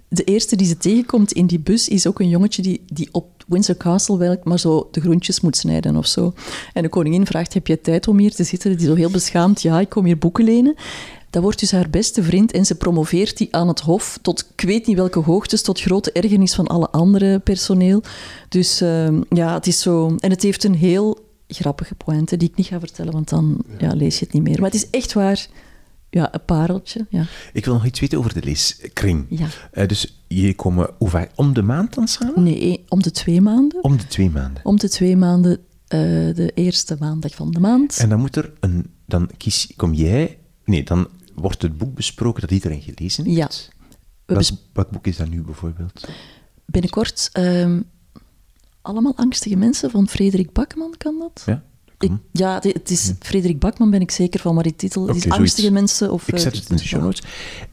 de 0.08 0.24
eerste 0.24 0.56
die 0.56 0.66
ze 0.66 0.76
tegenkomt 0.76 1.32
in 1.32 1.46
die 1.46 1.58
bus 1.58 1.88
is 1.88 2.06
ook 2.06 2.20
een 2.20 2.28
jongetje 2.28 2.62
die, 2.62 2.82
die 2.92 3.08
op 3.12 3.44
Windsor 3.46 3.76
Castle 3.76 4.18
werkt, 4.18 4.44
maar 4.44 4.58
zo 4.58 4.88
de 4.90 5.00
groentjes 5.00 5.40
moet 5.40 5.56
snijden 5.56 5.96
of 5.96 6.06
zo. 6.06 6.32
En 6.72 6.82
de 6.82 6.88
koningin 6.88 7.26
vraagt, 7.26 7.54
heb 7.54 7.66
je 7.66 7.80
tijd 7.80 8.08
om 8.08 8.18
hier 8.18 8.34
te 8.34 8.44
zitten? 8.44 8.76
Die 8.76 8.86
zo 8.86 8.94
heel 8.94 9.10
beschaamd, 9.10 9.62
ja, 9.62 9.80
ik 9.80 9.88
kom 9.88 10.04
hier 10.04 10.18
boeken 10.18 10.44
lenen. 10.44 10.74
Dat 11.30 11.42
wordt 11.42 11.60
dus 11.60 11.72
haar 11.72 11.90
beste 11.90 12.22
vriend 12.22 12.52
en 12.52 12.66
ze 12.66 12.74
promoveert 12.74 13.36
die 13.36 13.48
aan 13.50 13.68
het 13.68 13.80
hof 13.80 14.18
tot 14.22 14.50
ik 14.56 14.66
weet 14.66 14.86
niet 14.86 14.96
welke 14.96 15.18
hoogtes, 15.18 15.62
tot 15.62 15.80
grote 15.80 16.12
ergernis 16.12 16.54
van 16.54 16.66
alle 16.66 16.90
andere 16.90 17.38
personeel. 17.38 18.02
Dus 18.48 18.80
ehm, 18.80 19.20
ja, 19.28 19.54
het 19.54 19.66
is 19.66 19.80
zo... 19.80 20.16
En 20.18 20.30
het 20.30 20.42
heeft 20.42 20.64
een 20.64 20.74
heel 20.74 21.18
grappige 21.54 21.94
pointe 21.94 22.36
die 22.36 22.48
ik 22.48 22.56
niet 22.56 22.66
ga 22.66 22.78
vertellen, 22.78 23.12
want 23.12 23.28
dan 23.28 23.64
ja, 23.78 23.94
lees 23.94 24.18
je 24.18 24.24
het 24.24 24.34
niet 24.34 24.42
meer. 24.42 24.60
Maar 24.60 24.70
het 24.70 24.82
is 24.82 24.90
echt 24.90 25.12
waar, 25.12 25.46
ja, 26.10 26.34
een 26.34 26.44
pareltje. 26.44 27.06
Ja. 27.08 27.26
Ik 27.52 27.64
wil 27.64 27.74
nog 27.74 27.84
iets 27.84 28.00
weten 28.00 28.18
over 28.18 28.34
de 28.34 28.42
leeskring. 28.42 29.26
Ja. 29.28 29.48
Eh, 29.70 29.88
dus 29.88 30.24
jullie 30.28 30.54
komen 30.54 30.90
hoe 30.98 31.08
vaak? 31.08 31.30
Om 31.34 31.52
de 31.52 31.62
maand 31.62 31.94
dan 31.94 32.08
samen? 32.08 32.42
Nee, 32.42 32.84
om 32.88 33.02
de 33.02 33.10
twee 33.10 33.40
maanden. 33.40 33.84
Om 33.84 33.96
de 33.96 34.06
twee 34.06 34.30
maanden. 34.30 34.64
Om 34.64 34.78
de 34.78 34.88
twee 34.88 35.16
maanden, 35.16 35.58
eh, 35.86 36.00
de 36.34 36.52
eerste 36.54 36.96
maandag 36.98 37.34
van 37.34 37.50
de 37.50 37.60
maand. 37.60 37.98
En 37.98 38.08
dan 38.08 38.20
moet 38.20 38.36
er 38.36 38.52
een... 38.60 38.92
Dan 39.06 39.30
kies, 39.36 39.72
kom 39.76 39.94
jij... 39.94 40.38
Nee, 40.64 40.82
dan 40.82 41.08
wordt 41.34 41.62
het 41.62 41.78
boek 41.78 41.94
besproken 41.94 42.40
dat 42.40 42.50
iedereen 42.50 42.82
gelezen 42.82 43.24
heeft. 43.24 43.70
Ja. 44.26 44.40
Wat 44.72 44.90
boek 44.90 45.06
is 45.06 45.16
dat 45.16 45.28
nu 45.28 45.42
bijvoorbeeld? 45.42 46.06
binnenkort 46.66 47.30
ehm, 47.32 47.80
allemaal 48.84 49.16
angstige 49.16 49.56
mensen 49.56 49.90
van 49.90 50.08
Frederik 50.08 50.52
Bakman, 50.52 50.94
kan 50.98 51.18
dat? 51.18 51.42
Ja? 51.46 51.62
Ik, 51.98 52.10
ja, 52.32 52.54
het, 52.60 52.90
is 52.90 53.12
Frederik 53.20 53.58
Bakman, 53.58 53.90
ben 53.90 54.00
ik 54.00 54.10
zeker 54.10 54.40
van, 54.40 54.54
maar 54.54 54.62
die 54.62 54.76
titel 54.76 55.08
is 55.08 55.22
zoiets. 55.22 55.38
Angstige 55.38 55.70
Mensen. 55.70 56.12
Of, 56.12 56.28
Ik 56.28 56.34
eh, 56.34 56.40
zet 56.40 56.56
het 56.56 56.70
in 56.70 56.76
de 56.76 56.84
show 56.84 57.02
notes. 57.02 57.22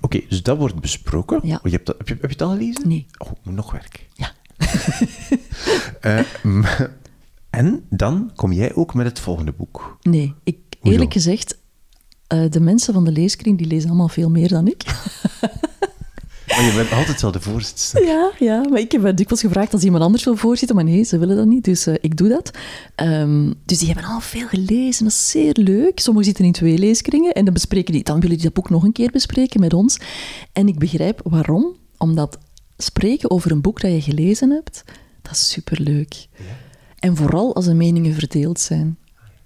Oké, 0.01 0.21
dus 0.29 0.43
dat 0.43 0.57
wordt 0.57 0.79
besproken. 0.79 1.39
Ja. 1.43 1.55
Oh, 1.55 1.61
je 1.63 1.69
hebt 1.71 1.85
dat, 1.85 1.97
heb, 1.97 2.07
je, 2.07 2.13
heb 2.13 2.23
je 2.23 2.29
het 2.29 2.41
al 2.41 2.49
gelezen? 2.49 2.87
Nee. 2.87 3.05
Oh, 3.17 3.53
nog 3.53 3.71
werk. 3.71 4.07
Ja. 4.13 4.31
Eh, 6.01 6.19
en 7.49 7.85
dan 7.89 8.31
kom 8.35 8.51
jij 8.51 8.75
ook 8.75 8.93
met 8.93 9.05
het 9.05 9.19
volgende 9.19 9.51
boek. 9.51 9.97
Nee, 10.01 10.33
ik, 10.43 10.57
Hoezo? 10.79 10.93
eerlijk 10.93 11.13
gezegd, 11.13 11.57
eh, 12.27 12.49
de 12.49 12.59
mensen 12.59 12.93
van 12.93 13.05
de 13.05 13.11
leeskring 13.11 13.57
die 13.57 13.67
lezen 13.67 13.89
allemaal 13.89 14.09
veel 14.09 14.29
meer 14.29 14.47
dan 14.47 14.67
ik. 14.67 14.83
Maar 16.55 16.65
je 16.65 16.73
bent 16.75 16.91
altijd 16.91 17.21
wel 17.21 17.31
de 17.31 17.39
voorzitter. 17.41 18.05
Ja, 18.05 18.31
ja, 18.39 18.67
maar 18.69 18.79
ik 18.79 18.91
heb 18.91 19.01
dikwijls 19.17 19.41
gevraagd 19.41 19.73
als 19.73 19.83
iemand 19.83 20.03
anders 20.03 20.23
wil 20.23 20.35
voorzitten, 20.35 20.75
maar 20.75 20.85
nee, 20.85 21.03
ze 21.03 21.17
willen 21.17 21.35
dat 21.35 21.45
niet, 21.45 21.63
dus 21.63 21.87
eh, 21.87 21.93
ik 22.01 22.17
doe 22.17 22.29
dat. 22.29 22.51
Ehm, 22.95 23.51
dus 23.65 23.77
die 23.77 23.87
hebben 23.87 24.05
al 24.05 24.19
veel 24.19 24.47
gelezen, 24.47 25.03
dat 25.03 25.13
is 25.13 25.29
zeer 25.29 25.53
leuk. 25.53 25.99
Sommigen 25.99 26.27
zitten 26.27 26.45
in 26.45 26.51
twee 26.51 26.77
leeskringen 26.77 27.33
en 27.33 27.45
dan, 27.45 27.53
bespreken 27.53 27.93
die, 27.93 28.03
dan 28.03 28.19
willen 28.19 28.35
die 28.35 28.45
dat 28.45 28.53
boek 28.53 28.69
nog 28.69 28.83
een 28.83 28.91
keer 28.91 29.11
bespreken 29.11 29.59
met 29.59 29.73
ons. 29.73 29.99
En 30.53 30.67
ik 30.67 30.79
begrijp 30.79 31.21
waarom, 31.23 31.75
omdat 31.97 32.37
spreken 32.77 33.31
over 33.31 33.51
een 33.51 33.61
boek 33.61 33.81
dat 33.81 33.91
je 33.91 34.01
gelezen 34.01 34.49
hebt, 34.51 34.83
dat 35.21 35.31
is 35.31 35.49
superleuk. 35.49 36.27
En 36.99 37.15
vooral 37.15 37.55
als 37.55 37.65
de 37.65 37.73
meningen 37.73 38.13
verdeeld 38.13 38.59
zijn. 38.59 38.97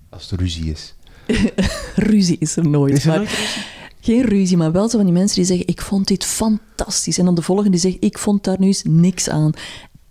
Als 0.10 0.32
er 0.32 0.38
ruzie 0.38 0.72
is. 0.72 0.94
Ruzie 1.96 2.38
is 2.40 2.56
er 2.56 2.70
nooit. 2.70 2.94
Is 2.94 3.04
er 3.04 3.10
maar- 3.10 3.18
nooit? 3.18 3.74
Geen 4.06 4.22
ruzie, 4.22 4.58
maar 4.58 4.72
wel 4.72 4.90
zo 4.90 4.98
van 4.98 5.06
die 5.06 5.16
mensen 5.16 5.36
die 5.36 5.46
zeggen: 5.46 5.68
Ik 5.68 5.82
vond 5.82 6.08
dit 6.08 6.26
fantastisch. 6.26 7.18
En 7.18 7.26
dan 7.26 7.36
de 7.36 7.42
volgende 7.42 7.72
die 7.72 7.80
zegt: 7.80 7.98
Ik 8.00 8.18
vond 8.18 8.44
daar 8.44 8.60
nu 8.60 8.66
eens 8.68 8.84
niks 8.84 9.30
aan. 9.30 9.52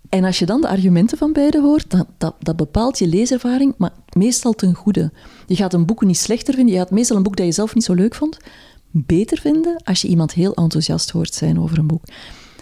En 0.09 0.24
als 0.24 0.38
je 0.38 0.46
dan 0.46 0.61
de 0.61 0.68
argumenten 0.68 1.18
van 1.18 1.33
beide 1.33 1.61
hoort, 1.61 1.90
dat, 2.18 2.35
dat 2.38 2.57
bepaalt 2.57 2.98
je 2.98 3.07
leeservaring, 3.07 3.74
maar 3.78 3.92
meestal 4.12 4.52
ten 4.52 4.74
goede. 4.74 5.12
Je 5.46 5.57
gaat 5.57 5.74
een 5.74 5.87
boek 5.87 6.04
niet 6.04 6.18
slechter 6.18 6.54
vinden, 6.54 6.74
je 6.74 6.80
gaat 6.80 6.90
meestal 6.90 7.16
een 7.16 7.22
boek 7.22 7.37
dat 7.37 7.46
je 7.46 7.52
zelf 7.52 7.74
niet 7.74 7.85
zo 7.85 7.94
leuk 7.94 8.14
vond, 8.14 8.37
beter 8.90 9.38
vinden 9.38 9.83
als 9.85 10.02
je 10.02 10.09
iemand 10.09 10.33
heel 10.33 10.54
enthousiast 10.54 11.11
hoort 11.11 11.35
zijn 11.35 11.61
over 11.61 11.78
een 11.78 11.87
boek. 11.87 12.04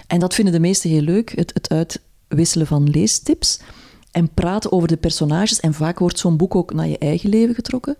En 0.07 0.21
dat 0.21 0.35
vinden 0.35 0.55
de 0.55 0.61
meesten 0.61 0.91
heel 0.91 1.01
leuk, 1.01 1.33
het, 1.37 1.51
het 1.55 1.69
uitwisselen 1.69 2.67
van 2.67 2.91
leestips 2.91 3.61
en 4.11 4.35
praten 4.35 4.73
over 4.73 4.89
de 4.89 4.97
personages. 4.97 5.61
En 5.61 5.75
vaak 5.75 5.99
wordt 5.99 6.19
zo'n 6.19 6.37
boek 6.37 6.55
ook 6.55 6.75
naar 6.75 6.89
je 6.89 6.99
eigen 6.99 7.31
leven 7.31 7.55
getrokken. 7.55 7.97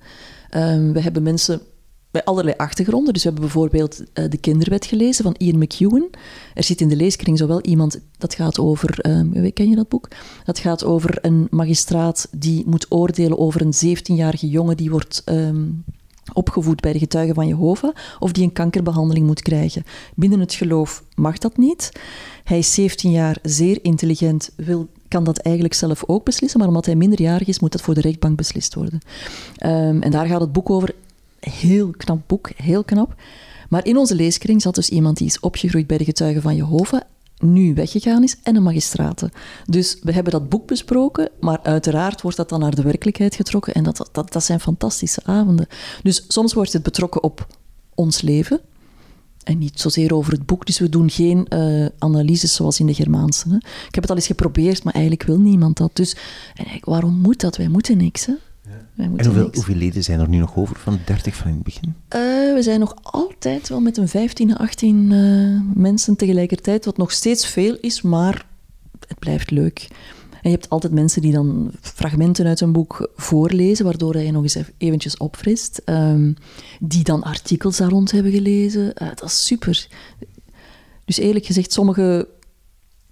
Ehm, 0.51 0.93
we 0.93 1.01
hebben 1.01 1.23
mensen 1.23 1.61
bij 2.13 2.25
allerlei 2.25 2.57
achtergronden. 2.57 3.13
Dus 3.13 3.23
we 3.23 3.29
hebben 3.29 3.49
bijvoorbeeld 3.49 4.03
eh, 4.13 4.31
De 4.31 4.37
Kinderwet 4.37 4.87
gelezen 4.87 5.25
van 5.25 5.35
Ian 5.39 5.59
McEwan. 5.59 6.11
Er 6.55 6.63
zit 6.63 6.81
in 6.81 6.89
de 6.89 6.97
leeskring 6.97 7.39
zowel 7.39 7.61
iemand, 7.61 7.99
dat 8.19 8.35
gaat 8.35 8.59
over, 8.59 8.99
ehm, 9.01 9.53
ken 9.53 9.69
je 9.69 9.77
dat 9.77 9.89
boek? 9.89 10.09
Dat 10.45 10.59
gaat 10.59 10.85
over 10.85 11.19
een 11.23 11.47
magistraat 11.51 12.29
die 12.31 12.63
moet 12.67 12.87
oordelen 12.89 13.39
over 13.39 13.61
een 13.61 13.75
17-jarige 13.75 14.49
jongen 14.49 14.77
die 14.77 14.91
wordt 14.91 15.23
ehm, 15.25 15.65
opgevoed 16.33 16.81
bij 16.81 16.93
de 16.93 16.99
getuigen 16.99 17.35
van 17.35 17.47
Jehovah, 17.47 17.95
of 18.19 18.33
die 18.33 18.45
een 18.45 18.53
kankerbehandeling 18.53 19.27
moet 19.27 19.43
krijgen. 19.43 19.85
Binnen 20.15 20.41
het 20.41 20.55
geloof 20.55 21.05
mag 21.15 21.39
dat 21.39 21.57
niet. 21.57 21.93
Hij 22.45 22.59
is 22.59 22.75
17 22.75 23.11
jaar, 23.11 23.39
zeer 23.43 23.79
intelligent, 23.83 24.51
wil, 24.57 24.89
kan 25.09 25.25
dat 25.25 25.39
eigenlijk 25.39 25.75
zelf 25.75 26.05
ook 26.07 26.25
beslissen, 26.25 26.59
maar 26.59 26.69
omdat 26.69 26.87
hij 26.87 26.95
minderjarig 26.95 27.49
is, 27.49 27.61
moet 27.61 27.73
dat 27.73 27.81
voor 27.81 27.95
de 27.95 28.01
rechtbank 28.01 28.37
beslist 28.37 28.75
worden. 28.75 29.01
Ehm, 29.57 30.01
en 30.01 30.11
daar 30.11 30.27
gaat 30.27 30.41
het 30.41 30.53
boek 30.53 30.71
over. 30.71 30.95
Heel 31.51 31.91
knap 31.91 32.21
boek, 32.27 32.51
heel 32.57 32.85
knap. 32.85 33.15
Maar 33.69 33.85
in 33.87 33.97
onze 33.97 34.15
leeskring 34.15 34.63
zat 34.63 34.75
dus 34.75 34.89
iemand 34.89 35.17
die 35.17 35.27
is 35.27 35.41
opgegroeid 35.41 35.87
bij 35.87 35.99
de 35.99 36.05
getuigen 36.05 36.43
van 36.43 36.57
Jehovah, 36.57 37.01
nu 37.39 37.75
weggegaan 37.75 38.23
is, 38.23 38.37
en 38.43 38.57
een 38.57 38.63
magistraten. 38.63 39.31
Dus 39.67 39.99
we 40.03 40.13
hebben 40.13 40.33
dat 40.33 40.49
boek 40.49 40.67
besproken, 40.67 41.31
maar 41.41 41.59
uiteraard 41.63 42.23
wordt 42.23 42.37
dat 42.37 42.49
dan 42.49 42.61
naar 42.61 42.75
de 42.75 42.83
werkelijkheid 42.83 43.35
getrokken 43.35 43.75
en 43.75 43.83
dat, 43.83 44.09
dat, 44.13 44.33
dat 44.33 44.45
zijn 44.45 44.61
fantastische 44.61 45.21
avonden. 45.25 45.67
Dus 46.03 46.25
soms 46.29 46.53
wordt 46.53 46.73
het 46.73 46.83
betrokken 46.83 47.23
op 47.23 47.47
ons 47.95 48.21
leven 48.21 48.61
en 49.43 49.59
niet 49.59 49.81
zozeer 49.81 50.15
over 50.15 50.33
het 50.33 50.47
boek. 50.47 50.67
Dus 50.67 50.79
we 50.79 50.89
doen 50.89 51.11
geen 51.11 51.49
eh, 51.49 51.87
analyses 51.99 52.55
zoals 52.55 52.81
in 52.81 52.87
de 52.87 52.95
Germaanse. 52.95 53.49
Hè. 53.49 53.57
Ik 53.57 53.95
heb 53.95 54.03
het 54.03 54.11
al 54.11 54.17
eens 54.17 54.27
geprobeerd, 54.27 54.85
maar 54.85 54.93
eigenlijk 54.93 55.23
wil 55.23 55.39
niemand 55.39 55.77
dat. 55.77 55.91
Dus 55.97 56.17
en 56.55 56.67
waarom 56.81 57.15
moet 57.15 57.41
dat? 57.41 57.57
Wij 57.57 57.69
moeten 57.69 57.97
niks. 57.97 58.27
Hè? 58.27 58.33
Wij 58.95 59.07
En 59.17 59.25
hoeveel, 59.55 59.75
leden 59.75 60.05
zijn 60.05 60.21
er 60.21 60.29
nu 60.29 60.39
nog 60.39 60.57
over 60.57 60.77
van 60.79 60.93
de 60.93 60.99
30 61.05 61.35
van 61.37 61.49
in 61.49 61.55
het 61.55 61.63
begin? 61.63 61.95
Eh, 62.09 62.21
we 62.55 62.59
zijn 62.61 62.81
nog 62.81 62.95
altijd 63.03 63.69
wel 63.69 63.81
met 63.81 63.97
een 63.97 64.09
15, 64.09 64.57
18 64.57 65.13
eh, 65.13 65.77
mensen 65.83 66.17
tegelijkertijd, 66.17 66.85
wat 66.85 66.97
nog 66.97 67.11
steeds 67.13 67.47
veel 67.47 67.77
is, 67.81 68.03
maar 68.03 68.47
het 69.09 69.19
blijft 69.19 69.51
leuk. 69.51 69.89
En 70.43 70.51
je 70.51 70.57
hebt 70.57 70.69
altijd 70.69 70.93
mensen 70.93 71.23
die 71.23 71.33
dan 71.33 71.71
fragmenten 71.81 72.47
uit 72.47 72.61
een 72.61 72.73
boek 72.73 73.11
voorlezen, 73.17 73.85
waardoor 73.85 74.19
je 74.19 74.33
nog 74.33 74.43
eens 74.43 74.55
ev- 74.55 74.69
eventjes 74.79 75.17
opfrist. 75.17 75.83
Ehm, 75.85 76.33
die 76.81 77.05
dan 77.05 77.23
artikels 77.23 77.77
daar 77.77 77.89
rond 77.91 78.11
hebben 78.11 78.33
gelezen. 78.33 78.95
Eh, 78.95 79.09
dat 79.09 79.23
is 79.25 79.47
super. 79.47 79.87
Dus 81.05 81.19
eerlijk 81.19 81.47
gezegd, 81.47 81.73
sommige... 81.73 82.29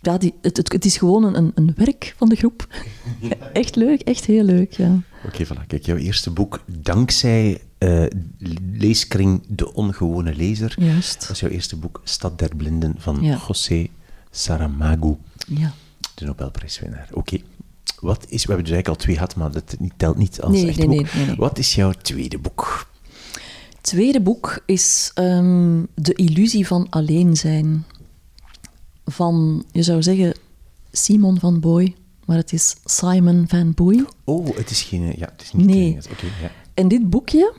Ja, 0.02 0.18
die, 0.18 0.34
het, 0.42 0.56
het, 0.56 0.72
het 0.72 0.84
is 0.84 0.96
gewoon 0.96 1.34
een, 1.34 1.52
een 1.54 1.72
werk 1.76 2.14
van 2.16 2.28
de 2.28 2.36
groep. 2.36 2.66
Echt 3.52 3.76
leuk, 3.76 4.00
echt 4.00 4.24
heel 4.24 4.44
leuk, 4.44 4.72
ja. 4.72 5.00
Oké, 5.26 5.44
voilà. 5.46 5.66
Kijk, 5.66 5.86
jouw 5.86 5.96
eerste 5.96 6.30
boek, 6.30 6.60
dankzij 6.66 7.60
eh, 7.78 8.04
leeskring 8.72 9.42
De 9.48 9.74
Ongewone 9.74 10.34
Lezer. 10.34 10.74
Juist. 10.78 11.20
Dat 11.20 11.30
is 11.30 11.40
jouw 11.40 11.50
eerste 11.50 11.76
boek, 11.76 12.00
Stad 12.04 12.38
der 12.38 12.56
Blinden, 12.56 12.94
van 12.98 13.18
Ja. 13.22 13.38
José 13.48 13.86
Saramago, 14.30 15.18
Ja. 15.46 15.72
de 16.14 16.24
Nobelprijswinnaar. 16.24 17.08
Oké. 17.12 17.36
Wat 18.00 18.24
is, 18.28 18.44
we 18.44 18.52
hebben 18.52 18.64
dus 18.66 18.74
eigenlijk 18.74 18.88
al 18.88 18.96
twee 18.96 19.14
gehad, 19.14 19.36
maar 19.36 19.50
dat 19.50 19.76
telt 19.96 20.16
niet 20.16 20.40
als 20.40 20.52
Nee, 20.52 20.68
echt 20.68 20.78
nee, 20.78 20.86
boek. 20.86 21.14
nee. 21.14 21.34
Wat 21.36 21.58
is 21.58 21.74
jouw 21.74 21.92
tweede 21.92 22.38
boek? 22.38 22.88
tweede 23.80 24.20
boek 24.20 24.62
is 24.66 25.10
ehm, 25.14 25.82
De 25.94 26.14
illusie 26.14 26.66
van 26.66 26.86
alleen 26.90 27.36
zijn. 27.36 27.84
Van, 29.10 29.64
je 29.72 29.82
zou 29.82 30.02
zeggen, 30.02 30.34
Simon 30.92 31.38
van 31.38 31.60
Boy, 31.60 31.94
maar 32.24 32.36
het 32.36 32.52
is 32.52 32.76
Simon 32.84 33.44
van 33.48 33.74
Boy. 33.74 34.04
Oh, 34.24 34.56
het 34.56 34.70
is 34.70 34.82
geen... 34.82 35.02
Ja, 35.02 35.28
het 35.32 35.42
is 35.42 35.52
niet... 35.52 35.66
Nee. 35.66 35.98
ja. 36.42 36.50
En 36.74 36.88
dit 36.88 37.10
boekje, 37.10 37.54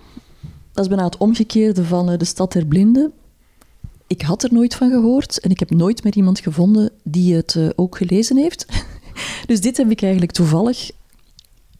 dat 0.71 0.83
is 0.83 0.89
bijna 0.89 1.03
het 1.03 1.17
omgekeerde 1.17 1.85
van 1.85 2.09
eh, 2.09 2.17
De 2.17 2.25
Stad 2.25 2.51
der 2.51 2.65
Blinden. 2.65 3.13
Ik 4.07 4.21
had 4.21 4.43
er 4.43 4.53
nooit 4.53 4.75
van 4.75 4.89
gehoord 4.89 5.39
en 5.39 5.49
ik 5.49 5.59
heb 5.59 5.69
nooit 5.69 6.03
meer 6.03 6.15
iemand 6.15 6.39
gevonden 6.39 6.91
die 7.03 7.35
het 7.35 7.55
eh, 7.55 7.69
ook 7.75 7.97
gelezen 7.97 8.37
heeft. 8.37 8.65
dus 9.47 9.61
dit 9.61 9.77
heb 9.77 9.91
ik 9.91 10.01
eigenlijk 10.01 10.31
toevallig 10.31 10.91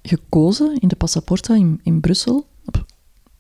gekozen 0.02 0.80
in 0.80 0.88
de 0.88 0.96
Passaporta 0.96 1.56
in, 1.56 1.80
in 1.84 2.00
Brussel. 2.00 2.46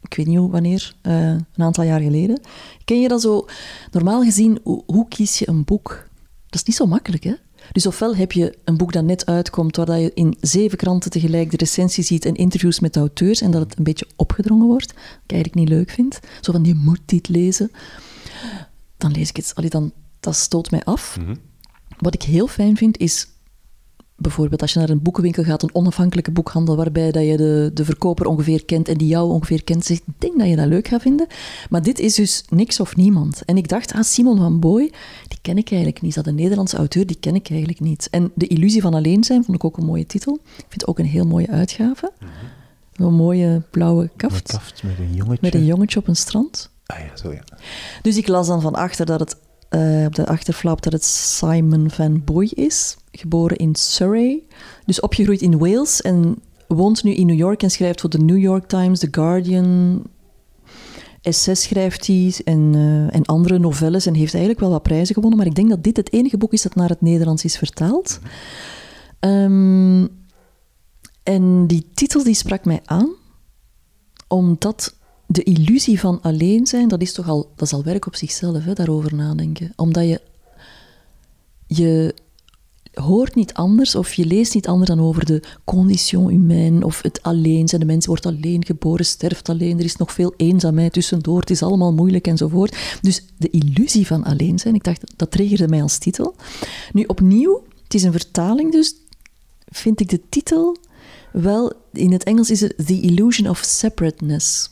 Ik 0.02 0.17
weet 0.17 0.26
niet 0.28 0.38
hoe, 0.38 0.52
wanneer, 0.52 0.96
eh, 1.02 1.30
een 1.30 1.46
aantal 1.58 1.84
jaar 1.84 2.00
geleden. 2.00 2.41
Ken 2.86 3.02
je 3.02 3.08
dat 3.08 3.22
zo? 3.22 3.46
Normaal 3.91 4.24
gezien, 4.24 4.60
hoe, 4.63 4.84
hoe 4.86 5.08
kies 5.08 5.39
je 5.39 5.50
een 5.50 5.63
boek? 5.63 6.10
Dat 6.52 6.60
is 6.60 6.64
niet 6.64 6.76
zo 6.76 6.86
makkelijk, 6.86 7.24
hè? 7.24 7.34
Dus 7.72 7.86
ofwel 7.86 8.16
heb 8.16 8.32
je 8.32 8.58
een 8.64 8.78
boek 8.78 8.94
dat 8.94 9.04
net 9.04 9.26
uitkomt, 9.26 9.76
waar 9.76 9.86
dat 9.86 10.00
je 10.00 10.12
in 10.14 10.38
zeven 10.42 10.78
kranten 10.78 11.12
tegelijk 11.12 11.52
de 11.52 11.58
recensie 11.58 12.04
ziet 12.04 12.26
en 12.26 12.36
interviews 12.36 12.80
met 12.80 12.94
de 12.94 13.00
auteurs 13.00 13.42
en 13.42 13.52
dat 13.52 13.62
het 13.62 13.78
een 13.78 13.84
beetje 13.84 14.08
opgedrongen 14.16 14.68
wordt, 14.68 14.94
wat 14.94 15.24
ik 15.24 15.32
eigenlijk 15.32 15.56
niet 15.56 15.70
leuk 15.70 15.90
vind. 15.90 16.20
Zo 16.42 16.52
van, 16.52 16.64
je 16.64 16.76
moet 16.76 17.02
dit 17.06 17.28
lezen. 17.28 17.72
Dan 18.98 19.12
lees 19.12 19.30
ik 19.30 19.36
het. 19.36 19.52
Allee, 19.56 19.70
dan, 19.70 19.92
dat 20.20 20.36
stoot 20.36 20.72
mij 20.72 20.84
af. 20.84 21.18
Wat 21.98 22.14
ik 22.14 22.22
heel 22.22 22.48
fijn 22.48 22.78
vind, 22.78 22.98
is 22.98 23.28
bijvoorbeeld 24.22 24.62
als 24.62 24.74
je 24.74 24.80
naar 24.80 24.90
een 24.90 25.02
boekenwinkel 25.02 25.44
gaat, 25.44 25.64
een 25.64 25.76
onafhankelijke 25.76 26.32
boekhandel, 26.32 26.76
waarbij 26.76 27.12
dat 27.12 27.24
je 27.24 27.38
de, 27.38 27.72
de 27.74 27.86
verkoper 27.86 28.26
ongeveer 28.26 28.66
kent 28.66 28.88
en 28.88 28.98
die 28.98 29.08
jou 29.08 29.32
ongeveer 29.32 29.64
kent, 29.64 29.86
zegt, 29.86 30.02
ik 30.08 30.14
denk 30.18 30.38
dat 30.38 30.48
je 30.48 30.56
dat 30.56 30.68
leuk 30.68 30.88
gaat 30.88 31.02
vinden. 31.02 31.28
Maar 31.70 31.82
dit 31.82 32.00
is 32.00 32.16
dus 32.16 32.44
niks 32.50 32.80
of 32.80 32.96
niemand. 32.96 33.46
En 33.46 33.58
ik 33.58 33.68
dacht, 33.68 33.94
ah, 33.94 34.04
Simon 34.04 34.38
van 34.38 34.60
Boy, 34.60 34.92
die 35.28 35.40
ken 35.42 35.58
ik 35.58 35.72
eigenlijk 35.72 36.02
niet. 36.02 36.16
Dat 36.16 36.28
een 36.28 36.36
Nederlandse 36.36 36.78
auteur, 36.78 37.06
die 37.06 37.18
ken 37.20 37.36
ik 37.36 37.50
eigenlijk 37.50 37.80
niet. 37.80 38.08
En 38.12 38.32
De 38.36 38.48
Illusie 38.48 38.82
van 38.82 38.94
Alleen 38.94 39.24
zijn 39.24 39.44
vond 39.44 39.58
ik 39.58 39.64
ook 39.64 39.78
een 39.78 39.86
mooie 39.86 40.06
titel. 40.06 40.34
Ik 40.44 40.66
vind 40.68 40.82
het 40.82 40.88
ook 40.88 41.00
een 41.00 41.06
heel 41.06 41.26
mooie 41.26 41.50
uitgave. 41.50 42.12
Een 42.96 43.14
mooie 43.14 43.62
blauwe 43.72 44.10
kaft, 44.16 44.52
kaft, 44.52 44.84
met 44.84 45.00
een 45.00 45.14
jongetje. 45.14 45.38
met 45.42 45.56
een 45.56 45.66
jongetje 45.66 46.00
op 46.00 46.08
een 46.08 46.16
strand. 46.16 46.70
Ah 46.86 47.00
ja, 47.00 47.18
zo 47.18 47.32
ja. 47.32 47.44
Dus 48.02 48.18
ik 48.18 48.28
las 48.28 48.48
dan 48.48 48.62
van 48.62 48.76
achter 48.76 49.06
dat 49.06 49.20
het, 49.20 49.36
eh, 49.72 50.06
op 50.06 50.16
de 50.16 50.26
achterflap 50.26 50.82
dat 50.82 50.94
het 50.94 51.04
Simon 51.04 51.90
van 51.90 52.24
Boy 52.24 52.52
is, 52.54 52.98
geboren 53.12 53.58
in 53.58 53.76
Surrey, 53.76 54.44
dus 54.86 55.00
opgegroeid 55.00 55.42
in 55.42 55.58
Wales 55.58 56.02
en 56.02 56.42
woont 56.68 57.04
nu 57.04 57.12
in 57.14 57.26
New 57.26 57.38
York 57.38 57.64
en 57.64 57.72
schrijft 57.72 58.02
voor 58.02 58.10
de 58.10 58.18
New 58.18 58.38
York 58.38 58.68
Times, 58.68 59.00
The 59.00 59.08
Guardian, 59.12 60.02
essays 61.22 61.62
schrijft 61.62 62.08
hij 62.08 62.36
en, 62.44 62.72
eh, 62.74 63.16
en 63.16 63.26
andere 63.26 63.60
novelles 63.60 64.06
en 64.06 64.14
heeft 64.14 64.34
eigenlijk 64.34 64.64
wel 64.64 64.72
wat 64.72 64.84
prijzen 64.84 65.16
gewonnen, 65.16 65.38
maar 65.38 65.48
ik 65.48 65.56
denk 65.56 65.70
dat 65.70 65.84
dit 65.84 65.98
het 65.98 66.14
enige 66.14 66.38
boek 66.38 66.54
is 66.54 66.62
dat 66.62 66.76
naar 66.76 66.90
het 66.90 67.02
Nederlands 67.02 67.44
is 67.44 67.58
vertaald. 67.58 68.20
Ehm, 69.20 70.08
en 71.24 71.68
die 71.68 71.88
titel 71.94 72.24
die 72.24 72.34
sprak 72.34 72.66
mij 72.66 72.80
aan, 72.86 73.16
omdat 74.28 74.96
de 75.32 75.44
illusie 75.44 76.00
van 76.00 76.22
alleen 76.22 76.67
zijn, 76.67 76.88
dat 76.88 77.02
is 77.02 77.13
toch 77.13 77.28
al, 77.28 77.52
dat 77.56 77.67
is 77.67 77.74
al 77.74 77.84
werk 77.84 78.08
op 78.08 78.15
zichzelf, 78.15 78.63
daarover 78.63 79.15
nadenken. 79.15 79.74
Omdat 79.76 80.08
je, 80.08 80.22
je 81.67 82.15
hoort 82.94 83.36
niet 83.36 83.54
anders 83.54 83.96
of 83.96 84.13
je 84.13 84.26
leest 84.26 84.54
niet 84.54 84.67
anders 84.67 84.89
dan 84.89 85.00
over 85.00 85.26
de 85.26 85.44
condition 85.63 86.30
humaine 86.30 86.86
of 86.86 87.02
het 87.02 87.24
alleen 87.24 87.67
zijn. 87.67 87.82
De 87.82 87.88
mens 87.88 88.06
wordt 88.06 88.26
alleen 88.26 88.65
geboren, 88.65 89.06
sterft 89.06 89.50
alleen, 89.50 89.78
er 89.78 89.86
is 89.86 89.96
nog 89.96 90.12
veel 90.12 90.34
eenzaamheid 90.38 90.94
tussendoor, 90.94 91.39
het 91.39 91.50
is 91.50 91.63
allemaal 91.63 91.94
moeilijk 91.94 92.28
enzovoort. 92.28 92.98
Dus 93.02 93.26
de 93.38 93.50
illusie 93.50 94.08
van 94.08 94.24
alleen 94.24 94.60
zijn, 94.60 94.76
ik 94.76 94.84
dacht, 94.84 95.13
dat 95.15 95.32
triggerde 95.32 95.67
mij 95.67 95.82
als 95.82 95.98
titel. 95.98 96.36
Nu 96.94 97.04
opnieuw, 97.04 97.63
het 97.84 97.94
is 97.94 98.04
een 98.04 98.12
vertaling 98.12 98.72
dus, 98.72 98.96
vind 99.65 100.00
ik 100.00 100.10
de 100.10 100.22
titel 100.30 100.78
wel, 101.32 101.74
in 101.94 102.12
het 102.12 102.24
Engels 102.24 102.50
is 102.50 102.62
het 102.62 102.74
The 102.86 103.02
Illusion 103.02 103.50
of 103.50 103.58
Separateness. 103.58 104.70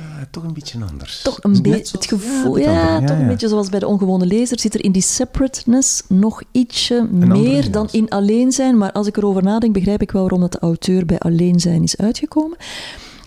Uh, 0.00 0.22
toch 0.30 0.44
een 0.44 0.52
beetje 0.52 0.84
anders. 0.90 1.22
Toch 1.22 1.38
een 1.42 1.62
beetje 1.62 1.96
het 1.96 2.06
gevoel, 2.06 2.56
ja, 2.56 2.72
ja, 2.72 2.98
ja 3.00 3.06
toch 3.06 3.18
een 3.18 3.26
beetje 3.26 3.48
zoals 3.48 3.68
bij 3.68 3.78
de 3.78 3.86
ongewone 3.86 4.26
lezer, 4.26 4.60
zit 4.60 4.74
er 4.74 4.84
in 4.84 4.92
die 4.92 5.02
separateness 5.02 6.02
nog 6.08 6.42
ietsje 6.52 7.08
meer 7.10 7.70
dan 7.70 7.88
in 7.90 8.08
alleen 8.08 8.52
zijn. 8.52 8.78
Maar 8.78 8.92
als 8.92 9.06
ik 9.06 9.16
erover 9.16 9.42
nadenk, 9.42 9.74
begrijp 9.74 10.02
ik 10.02 10.10
wel 10.10 10.22
waarom 10.22 10.40
dat 10.40 10.52
de 10.52 10.58
auteur 10.58 11.06
bij 11.06 11.18
alleen 11.18 11.60
zijn 11.60 11.82
is 11.82 11.96
uitgekomen. 11.96 12.56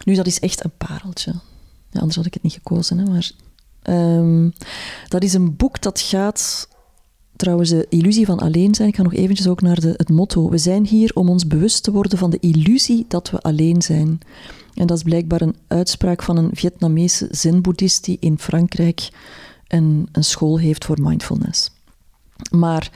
Nu, 0.03 0.15
dat 0.15 0.27
is 0.27 0.39
echt 0.39 0.63
een 0.63 0.71
pareltje. 0.77 1.33
Anders 1.91 2.15
had 2.15 2.25
ik 2.25 2.33
het 2.33 2.43
niet 2.43 2.53
gekozen, 2.53 2.97
hè, 2.97 3.05
maar... 3.05 3.31
Um, 3.89 4.53
dat 5.07 5.23
is 5.23 5.33
een 5.33 5.55
boek 5.55 5.81
dat 5.81 5.99
gaat 5.99 6.67
trouwens 7.35 7.69
de 7.69 7.85
illusie 7.89 8.25
van 8.25 8.39
alleen 8.39 8.75
zijn. 8.75 8.87
Ik 8.87 8.95
ga 8.95 9.03
nog 9.03 9.13
eventjes 9.13 9.47
ook 9.47 9.61
naar 9.61 9.79
de, 9.79 9.93
het 9.97 10.09
motto. 10.09 10.49
We 10.49 10.57
zijn 10.57 10.85
hier 10.85 11.11
om 11.13 11.29
ons 11.29 11.47
bewust 11.47 11.83
te 11.83 11.91
worden 11.91 12.17
van 12.17 12.29
de 12.29 12.39
illusie 12.39 13.05
dat 13.07 13.29
we 13.29 13.41
alleen 13.41 13.81
zijn. 13.81 14.19
En 14.75 14.87
dat 14.87 14.97
is 14.97 15.03
blijkbaar 15.03 15.41
een 15.41 15.55
uitspraak 15.67 16.23
van 16.23 16.37
een 16.37 16.49
Vietnamese 16.53 17.27
zen-boeddhist 17.31 18.03
die 18.03 18.17
in 18.19 18.39
Frankrijk 18.39 19.09
een, 19.67 20.07
een 20.11 20.23
school 20.23 20.59
heeft 20.59 20.85
voor 20.85 21.01
mindfulness. 21.01 21.71
Maar 22.51 22.91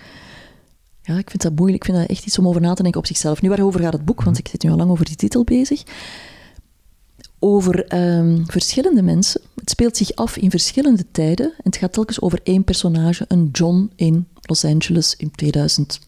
ja, 1.02 1.18
ik 1.18 1.30
vind 1.30 1.42
dat 1.42 1.56
moeilijk. 1.56 1.84
Ik 1.84 1.90
vind 1.90 1.98
dat 1.98 2.18
echt 2.18 2.26
iets 2.26 2.40
om 2.40 2.48
over 2.48 2.62
na 2.62 2.74
te 2.74 2.82
denken 2.82 3.02
op 3.02 3.08
zichzelf. 3.08 3.42
Nu, 3.42 3.50
waarover 3.50 3.80
gaat 3.80 3.94
het 3.94 4.06
boek? 4.06 4.24
Want 4.24 4.38
ik 4.38 4.48
zit 4.48 4.64
nu 4.64 4.70
al 4.70 4.78
lang 4.78 4.92
over 4.92 5.06
die 5.06 5.16
titel 5.16 5.44
bezig. 5.44 5.84
Over 7.40 7.96
um, 8.18 8.44
verschillende 8.48 9.02
mensen. 9.02 9.42
Het 9.56 9.70
speelt 9.70 9.98
zich 9.98 10.16
af 10.16 10.38
in 10.38 10.50
verschillende 10.50 11.06
tijden. 11.12 11.46
En 11.46 11.64
het 11.64 11.78
gaat 11.78 11.94
telkens 11.94 12.22
over 12.22 12.40
één 12.44 12.64
personage. 12.64 13.26
Een 13.28 13.50
John 13.52 13.92
in 13.96 14.28
Los 14.42 14.66
Angeles 14.66 15.16
in 15.16 15.32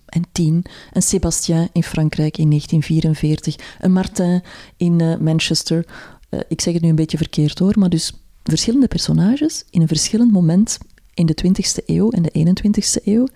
2010, 0.10 0.64
een 0.94 1.02
Sébastien 1.02 1.70
in 1.74 1.84
Frankrijk 1.84 2.38
in 2.38 2.50
1944, 2.50 3.56
een 3.80 3.92
Martin 3.92 4.42
in 4.78 5.00
uh, 5.00 5.18
Manchester. 5.18 5.86
Uh, 6.30 6.40
ik 6.48 6.62
zeg 6.62 6.74
het 6.74 6.82
nu 6.82 6.90
een 6.90 6.96
beetje 6.96 7.18
verkeerd 7.18 7.60
hoor, 7.60 7.74
maar 7.80 7.90
dus 7.90 8.14
verschillende 8.44 8.88
personages 8.88 9.64
in 9.70 9.82
een 9.82 9.88
verschillend 9.88 10.32
moment 10.32 10.78
in 11.14 11.26
de 11.26 11.38
20e 11.46 11.86
eeuw 11.86 12.10
en 12.10 12.22
de 12.22 12.32
21e 12.34 13.04
eeuw. 13.04 13.28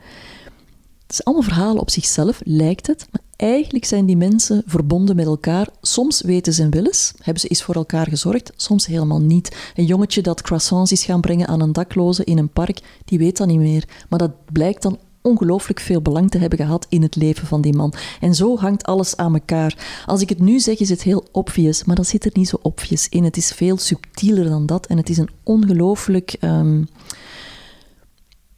Het 1.01 1.11
is 1.21 1.23
allemaal 1.23 1.43
verhalen 1.43 1.81
op 1.81 1.89
zichzelf, 1.89 2.41
lijkt 2.43 2.87
het, 2.87 3.07
maar 3.11 3.21
eigenlijk 3.35 3.85
zijn 3.85 4.05
die 4.05 4.17
mensen 4.17 4.63
verbonden 4.65 5.15
met 5.15 5.25
elkaar. 5.25 5.67
Soms 5.81 6.21
weten 6.21 6.53
ze 6.53 6.61
en 6.61 6.69
willen 6.69 6.91
hebben 7.17 7.41
ze 7.41 7.47
eens 7.47 7.63
voor 7.63 7.75
elkaar 7.75 8.07
gezorgd, 8.07 8.51
soms 8.55 8.85
helemaal 8.85 9.21
niet. 9.21 9.55
Een 9.75 9.85
jongetje 9.85 10.21
dat 10.21 10.41
croissants 10.41 10.91
is 10.91 11.05
gaan 11.05 11.21
brengen 11.21 11.47
aan 11.47 11.61
een 11.61 11.73
dakloze 11.73 12.23
in 12.23 12.37
een 12.37 12.49
park, 12.49 12.79
die 13.05 13.17
weet 13.17 13.37
dat 13.37 13.47
niet 13.47 13.59
meer. 13.59 13.87
Maar 14.09 14.19
dat 14.19 14.51
blijkt 14.51 14.81
dan 14.81 14.99
ongelooflijk 15.23 15.79
veel 15.79 16.01
belang 16.01 16.31
te 16.31 16.37
hebben 16.37 16.57
gehad 16.57 16.85
in 16.89 17.01
het 17.01 17.15
leven 17.15 17.47
van 17.47 17.61
die 17.61 17.73
man. 17.73 17.93
En 18.19 18.35
zo 18.35 18.57
hangt 18.57 18.83
alles 18.83 19.17
aan 19.17 19.33
elkaar. 19.33 20.03
Als 20.05 20.21
ik 20.21 20.29
het 20.29 20.39
nu 20.39 20.59
zeg, 20.59 20.79
is 20.79 20.89
het 20.89 21.01
heel 21.01 21.27
obvious, 21.31 21.83
maar 21.83 21.95
dat 21.95 22.07
zit 22.07 22.25
er 22.25 22.31
niet 22.33 22.49
zo 22.49 22.57
obvious 22.61 23.09
in. 23.09 23.23
Het 23.23 23.37
is 23.37 23.51
veel 23.51 23.77
subtieler 23.77 24.49
dan 24.49 24.65
dat 24.65 24.85
en 24.85 24.97
het 24.97 25.09
is 25.09 25.17
een 25.17 25.29
ongelooflijk 25.43 26.35
um, 26.41 26.87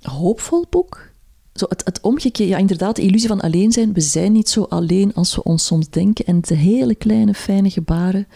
hoopvol 0.02 0.66
boek 0.70 1.14
zo 1.56 1.66
het, 1.70 1.82
het 1.86 2.02
omgekeerde, 2.02 2.52
ja, 2.52 2.58
inderdaad, 2.58 2.96
de 2.96 3.02
illusie 3.02 3.28
van 3.28 3.42
alleen 3.42 3.72
zijn. 3.72 3.94
We 3.94 4.02
zijn 4.02 4.32
niet 4.32 4.50
zo 4.50 4.64
alleen 4.64 5.14
als 5.14 5.36
we 5.36 5.44
ons 5.44 5.66
soms 5.66 5.90
denken. 5.90 6.26
En 6.26 6.42
de 6.42 6.56
hele 6.56 6.96
kleine, 6.96 7.34
fijne 7.34 7.70
gebaren. 7.70 8.28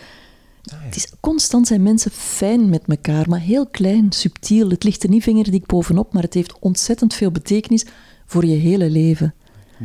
Ah, 0.64 0.78
het 0.82 0.96
is, 0.96 1.12
constant 1.20 1.68
zijn 1.68 1.84
mensen 1.84 2.12
fijn 2.12 2.70
met 2.70 2.84
elkaar, 2.88 3.30
maar 3.30 3.40
heel 3.40 3.68
klein, 3.68 4.12
subtiel. 4.12 4.70
Het 4.70 4.84
ligt 4.84 5.04
er 5.04 5.10
niet 5.10 5.24
vingerdik 5.24 5.66
bovenop, 5.66 6.14
maar 6.14 6.24
het 6.24 6.34
heeft 6.34 6.60
ontzettend 6.60 7.14
veel 7.14 7.32
betekenis 7.32 7.86
voor 8.30 8.46
je 8.46 8.56
hele 8.56 8.90
leven. 8.90 9.34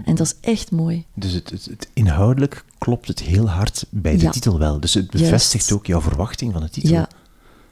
En 0.05 0.15
dat 0.15 0.27
is 0.27 0.35
echt 0.41 0.71
mooi. 0.71 1.05
Dus 1.15 1.33
het, 1.33 1.51
het, 1.51 1.89
inhoudelijk 1.93 2.65
klopt 2.79 3.09
het 3.09 3.21
heel 3.21 3.49
hard 3.49 3.87
bij 3.91 4.17
de 4.17 4.29
titel 4.29 4.59
wel. 4.59 4.81
Dus 4.81 4.95
het 4.95 5.11
bevestigt 5.11 5.73
ook 5.73 5.87
jouw 5.87 6.01
verwachting 6.01 6.53
van 6.53 6.63
de 6.63 6.71
titel. 6.71 6.91
Ja. 6.91 7.09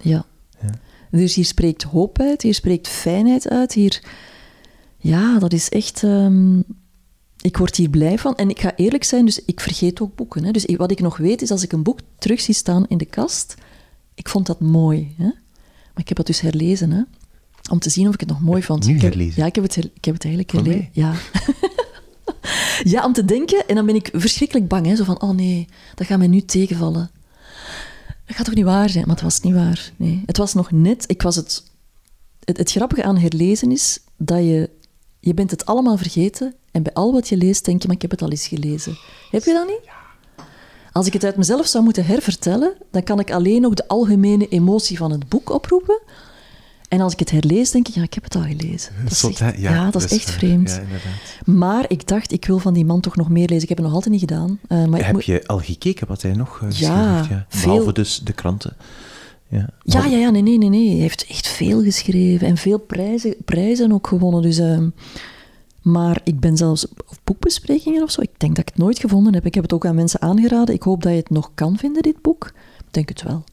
ja. 0.00 0.24
ja. 0.60 0.70
Dus 1.10 1.34
hier 1.34 1.44
spreekt 1.44 1.82
hoop 1.82 2.18
uit, 2.20 2.42
hier 2.42 2.54
spreekt 2.54 2.88
fijnheid 2.88 3.48
uit, 3.48 3.72
hier 3.72 4.02
ja, 4.96 5.38
dat 5.38 5.52
is 5.52 5.68
echt. 5.68 6.02
Um, 6.02 6.64
ik 7.40 7.56
word 7.56 7.76
hier 7.76 7.90
blij 7.90 8.18
van. 8.18 8.36
En 8.36 8.50
ik 8.50 8.60
ga 8.60 8.76
eerlijk 8.76 9.04
zijn, 9.04 9.24
dus 9.24 9.44
ik 9.44 9.60
vergeet 9.60 10.00
ook 10.00 10.14
boeken. 10.14 10.44
Hè. 10.44 10.50
Dus 10.50 10.64
wat 10.76 10.90
ik 10.90 11.00
nog 11.00 11.16
weet 11.16 11.42
is 11.42 11.50
als 11.50 11.62
ik 11.62 11.72
een 11.72 11.82
boek 11.82 11.98
terug 12.18 12.40
zie 12.40 12.54
staan 12.54 12.86
in 12.88 12.98
de 12.98 13.04
kast, 13.04 13.54
ik 14.14 14.28
vond 14.28 14.46
dat 14.46 14.60
mooi. 14.60 15.14
Hè. 15.18 15.24
Maar 15.24 16.02
ik 16.02 16.08
heb 16.08 16.16
het 16.16 16.26
dus 16.26 16.40
herlezen, 16.40 16.90
hè, 16.90 17.02
om 17.70 17.78
te 17.78 17.90
zien 17.90 18.08
of 18.08 18.14
ik 18.14 18.20
het 18.20 18.28
nog 18.28 18.40
mooi 18.40 18.62
vond. 18.62 18.86
Nu 18.86 18.98
herlezen? 18.98 19.40
ja, 19.40 19.46
ik 19.46 19.54
heb 19.54 19.64
het, 19.64 19.76
ik 19.76 20.04
heb 20.04 20.14
het 20.14 20.24
eigenlijk 20.24 20.52
herlezen. 20.52 20.88
Ja. 20.92 21.14
ja, 22.92 23.04
om 23.04 23.12
te 23.12 23.24
denken. 23.24 23.68
En 23.68 23.74
dan 23.74 23.86
ben 23.86 23.94
ik 23.94 24.10
verschrikkelijk 24.12 24.68
bang. 24.68 24.86
Hè, 24.86 24.96
zo 24.96 25.04
van, 25.04 25.22
oh 25.22 25.30
nee, 25.30 25.68
dat 25.94 26.06
gaat 26.06 26.18
mij 26.18 26.26
nu 26.26 26.40
tegenvallen. 26.40 27.10
Dat 28.26 28.36
gaat 28.36 28.44
toch 28.44 28.54
niet 28.54 28.64
waar 28.64 28.88
zijn? 28.88 29.04
Maar 29.06 29.14
het 29.14 29.24
was 29.24 29.40
niet 29.40 29.54
waar. 29.54 29.92
Nee. 29.96 30.22
Het 30.26 30.36
was 30.36 30.54
nog 30.54 30.70
net... 30.70 31.04
Ik 31.06 31.22
was 31.22 31.36
het, 31.36 31.62
het, 32.44 32.56
het 32.56 32.70
grappige 32.70 33.02
aan 33.02 33.18
herlezen 33.18 33.70
is 33.72 33.98
dat 34.16 34.38
je 34.38 34.70
je 35.24 35.34
bent 35.34 35.50
het 35.50 35.66
allemaal 35.66 35.96
vergeten 35.96 36.54
en 36.70 36.82
bij 36.82 36.92
al 36.92 37.12
wat 37.12 37.28
je 37.28 37.36
leest 37.36 37.64
denk 37.64 37.80
je, 37.80 37.86
maar 37.86 37.96
ik 37.96 38.02
heb 38.02 38.10
het 38.10 38.22
al 38.22 38.30
eens 38.30 38.46
gelezen. 38.46 38.98
Heb 39.30 39.44
je 39.44 39.52
dat 39.52 39.66
niet? 39.66 39.90
Als 40.92 41.06
ik 41.06 41.12
het 41.12 41.24
uit 41.24 41.36
mezelf 41.36 41.66
zou 41.66 41.84
moeten 41.84 42.04
hervertellen, 42.04 42.74
dan 42.90 43.02
kan 43.02 43.20
ik 43.20 43.32
alleen 43.32 43.60
nog 43.60 43.74
de 43.74 43.88
algemene 43.88 44.48
emotie 44.48 44.96
van 44.96 45.10
het 45.10 45.28
boek 45.28 45.50
oproepen. 45.50 46.00
En 46.92 47.00
als 47.00 47.12
ik 47.12 47.18
het 47.18 47.30
herlees, 47.30 47.70
denk 47.70 47.88
ik, 47.88 47.94
ja, 47.94 48.02
ik 48.02 48.14
heb 48.14 48.24
het 48.24 48.34
al 48.34 48.42
gelezen. 48.42 48.92
Dat 49.04 49.40
echt, 49.40 49.58
ja, 49.58 49.90
dat 49.90 50.04
is 50.04 50.12
echt 50.12 50.30
vreemd. 50.30 50.70
Ja, 50.70 51.52
maar 51.52 51.84
ik 51.88 52.08
dacht, 52.08 52.32
ik 52.32 52.44
wil 52.44 52.58
van 52.58 52.74
die 52.74 52.84
man 52.84 53.00
toch 53.00 53.16
nog 53.16 53.28
meer 53.28 53.48
lezen. 53.48 53.62
Ik 53.62 53.68
heb 53.68 53.76
het 53.76 53.86
nog 53.86 53.94
altijd 53.94 54.12
niet 54.12 54.20
gedaan. 54.20 54.58
Uh, 54.68 54.84
maar 54.84 55.06
heb 55.06 55.20
je 55.20 55.46
al 55.46 55.58
gekeken 55.58 56.06
wat 56.06 56.22
hij 56.22 56.32
nog 56.32 56.60
uh, 56.64 56.70
ja, 56.70 57.16
heeft? 57.16 57.28
Ja, 57.28 57.46
behalve 57.60 57.92
dus 57.92 58.18
de 58.18 58.32
kranten. 58.32 58.76
Ja, 59.48 59.68
ja, 59.82 60.04
ja, 60.04 60.16
ja, 60.16 60.30
nee, 60.30 60.42
nee, 60.42 60.58
nee, 60.58 60.68
nee. 60.68 60.90
Hij 60.90 60.98
heeft 60.98 61.26
echt 61.28 61.48
veel 61.48 61.82
geschreven 61.82 62.46
en 62.46 62.56
veel 62.56 62.78
prijzen, 62.78 63.34
prijzen 63.44 63.92
ook 63.92 64.06
gewonnen. 64.06 64.42
Dus, 64.42 64.58
uh, 64.58 64.78
maar 65.82 66.20
ik 66.24 66.40
ben 66.40 66.56
zelfs 66.56 66.88
op 66.88 67.18
boekbesprekingen 67.24 68.02
of 68.02 68.10
zo. 68.10 68.20
Ik 68.20 68.38
denk 68.40 68.56
dat 68.56 68.68
ik 68.68 68.74
het 68.74 68.84
nooit 68.84 68.98
gevonden 68.98 69.34
heb. 69.34 69.46
Ik 69.46 69.54
heb 69.54 69.62
het 69.62 69.72
ook 69.72 69.86
aan 69.86 69.94
mensen 69.94 70.20
aangeraden. 70.20 70.74
Ik 70.74 70.82
hoop 70.82 71.02
dat 71.02 71.12
je 71.12 71.18
het 71.18 71.30
nog 71.30 71.50
kan 71.54 71.76
vinden, 71.76 72.02
dit 72.02 72.22
boek. 72.22 72.52
Ik 72.78 72.92
denk 72.92 73.08
het 73.08 73.22
wel. 73.22 73.44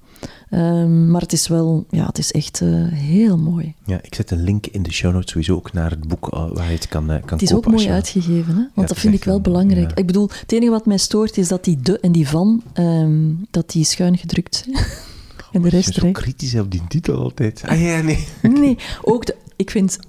Um, 0.51 1.11
maar 1.11 1.21
het 1.21 1.33
is 1.33 1.47
wel, 1.47 1.85
ja, 1.89 2.05
het 2.05 2.17
is 2.17 2.31
echt 2.31 2.61
uh, 2.61 2.87
heel 2.91 3.37
mooi. 3.37 3.73
Ja, 3.85 3.99
ik 4.01 4.15
zet 4.15 4.31
een 4.31 4.43
link 4.43 4.65
in 4.65 4.83
de 4.83 4.91
show 4.91 5.13
notes 5.13 5.31
sowieso 5.31 5.55
ook 5.55 5.73
naar 5.73 5.89
het 5.89 6.07
boek 6.07 6.33
uh, 6.33 6.51
waar 6.51 6.65
je 6.65 6.73
het 6.73 6.87
kan, 6.87 7.11
uh, 7.11 7.17
kan 7.25 7.37
Het 7.37 7.41
is 7.41 7.53
ook 7.53 7.67
mooi 7.67 7.89
uitgegeven, 7.89 8.53
hè? 8.53 8.59
want 8.59 8.71
ja, 8.75 8.85
dat 8.85 8.97
vind 8.97 9.13
ik 9.13 9.23
wel 9.23 9.41
belangrijk. 9.41 9.91
Ik 9.93 10.05
bedoel, 10.05 10.29
het 10.39 10.51
enige 10.51 10.71
wat 10.71 10.85
mij 10.85 10.97
stoort 10.97 11.37
is 11.37 11.47
dat 11.47 11.63
die 11.63 11.77
de 11.81 11.99
en 11.99 12.11
die 12.11 12.27
van, 12.27 12.63
um, 12.73 13.47
dat 13.51 13.71
die 13.71 13.83
schuin 13.83 14.17
gedrukt 14.17 14.67
en 15.51 15.61
de 15.61 15.69
rest 15.69 15.93
zo 15.93 16.11
kritisch 16.11 16.55
op 16.55 16.71
die 16.71 16.83
titel 16.87 17.15
altijd. 17.15 17.63
Ah 17.65 17.81
ja, 17.81 18.01
nee. 18.01 18.27
Nee, 18.59 18.77
ook 19.01 19.25
de, 19.25 19.35
ik 19.55 19.71
vind 19.71 19.99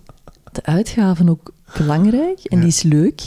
de 0.53 0.65
uitgaven 0.65 1.29
ook 1.29 1.53
belangrijk 1.79 2.45
en 2.45 2.59
die 2.59 2.69
is 2.69 2.83
leuk. 2.83 3.23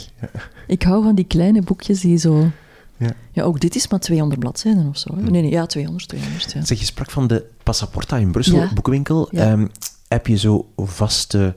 Ik 0.66 0.82
hou 0.82 1.02
van 1.02 1.14
die 1.14 1.24
kleine 1.24 1.62
boekjes 1.62 2.00
die 2.00 2.16
zo... 2.16 2.50
Ja. 2.96 3.12
ja, 3.32 3.42
ook 3.42 3.60
dit 3.60 3.74
is 3.74 3.88
maar 3.88 4.00
200 4.00 4.40
bladzijden 4.40 4.88
of 4.88 4.98
zo. 4.98 5.14
Nee, 5.14 5.42
nee, 5.42 5.50
ja, 5.50 5.66
200, 5.66 6.08
200. 6.08 6.52
Ja. 6.52 6.64
Zeg, 6.64 6.78
je 6.78 6.84
sprak 6.84 7.10
van 7.10 7.26
de 7.26 7.46
Passaporta 7.62 8.16
in 8.16 8.32
Brussel, 8.32 8.68
boekenwinkel. 8.74 9.28
Um, 9.32 9.70
heb 10.08 10.26
je 10.26 10.36
zo 10.36 10.68
vaste 10.76 11.54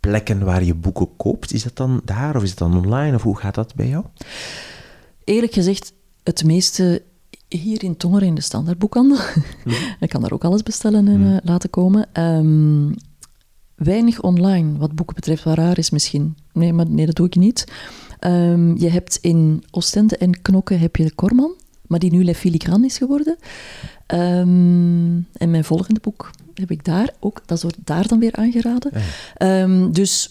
plekken 0.00 0.44
waar 0.44 0.64
je 0.64 0.74
boeken 0.74 1.16
koopt? 1.16 1.52
Is 1.52 1.62
dat 1.62 1.76
dan 1.76 2.00
daar 2.04 2.36
of 2.36 2.42
is 2.42 2.50
het 2.50 2.58
dan 2.58 2.76
online 2.76 3.14
of 3.14 3.22
hoe 3.22 3.36
gaat 3.36 3.54
dat 3.54 3.74
bij 3.74 3.88
jou? 3.88 4.04
Eerlijk 5.24 5.52
gezegd, 5.52 5.92
het 6.22 6.44
meeste 6.44 7.02
hier 7.48 7.82
in 7.84 7.96
Tongeren 7.96 8.28
in 8.28 8.34
de 8.34 8.40
standaardboekhandel. 8.40 9.18
Mm. 9.64 9.72
Ik 10.00 10.08
kan 10.08 10.20
daar 10.20 10.32
ook 10.32 10.44
alles 10.44 10.62
bestellen 10.62 11.08
en 11.08 11.20
uh, 11.20 11.36
laten 11.42 11.70
komen. 11.70 12.08
Um, 12.20 12.94
weinig 13.76 14.22
online, 14.22 14.78
wat 14.78 14.94
boeken 14.94 15.14
betreft, 15.14 15.44
wat 15.44 15.56
raar 15.56 15.78
is 15.78 15.90
misschien. 15.90 16.36
Nee, 16.52 16.72
maar 16.72 16.90
nee, 16.90 17.06
dat 17.06 17.14
doe 17.14 17.26
ik 17.26 17.36
niet. 17.36 17.64
Um, 18.20 18.78
je 18.78 18.88
hebt 18.88 19.18
in 19.20 19.64
Oostende 19.70 20.16
en 20.16 20.42
Knokke 20.42 20.74
heb 20.74 20.96
je 20.96 21.14
Korman, 21.14 21.54
maar 21.86 21.98
die 21.98 22.12
nu 22.12 22.24
Le 22.24 22.34
Filigran 22.34 22.84
is 22.84 22.98
geworden. 22.98 23.36
Um, 24.14 25.26
en 25.32 25.50
mijn 25.50 25.64
volgende 25.64 26.00
boek 26.00 26.30
heb 26.54 26.70
ik 26.70 26.84
daar 26.84 27.14
ook, 27.20 27.42
dat 27.46 27.62
wordt 27.62 27.76
daar 27.84 28.08
dan 28.08 28.18
weer 28.18 28.32
aangeraden. 28.32 28.92
Ja. 29.38 29.88
dus, 29.90 30.30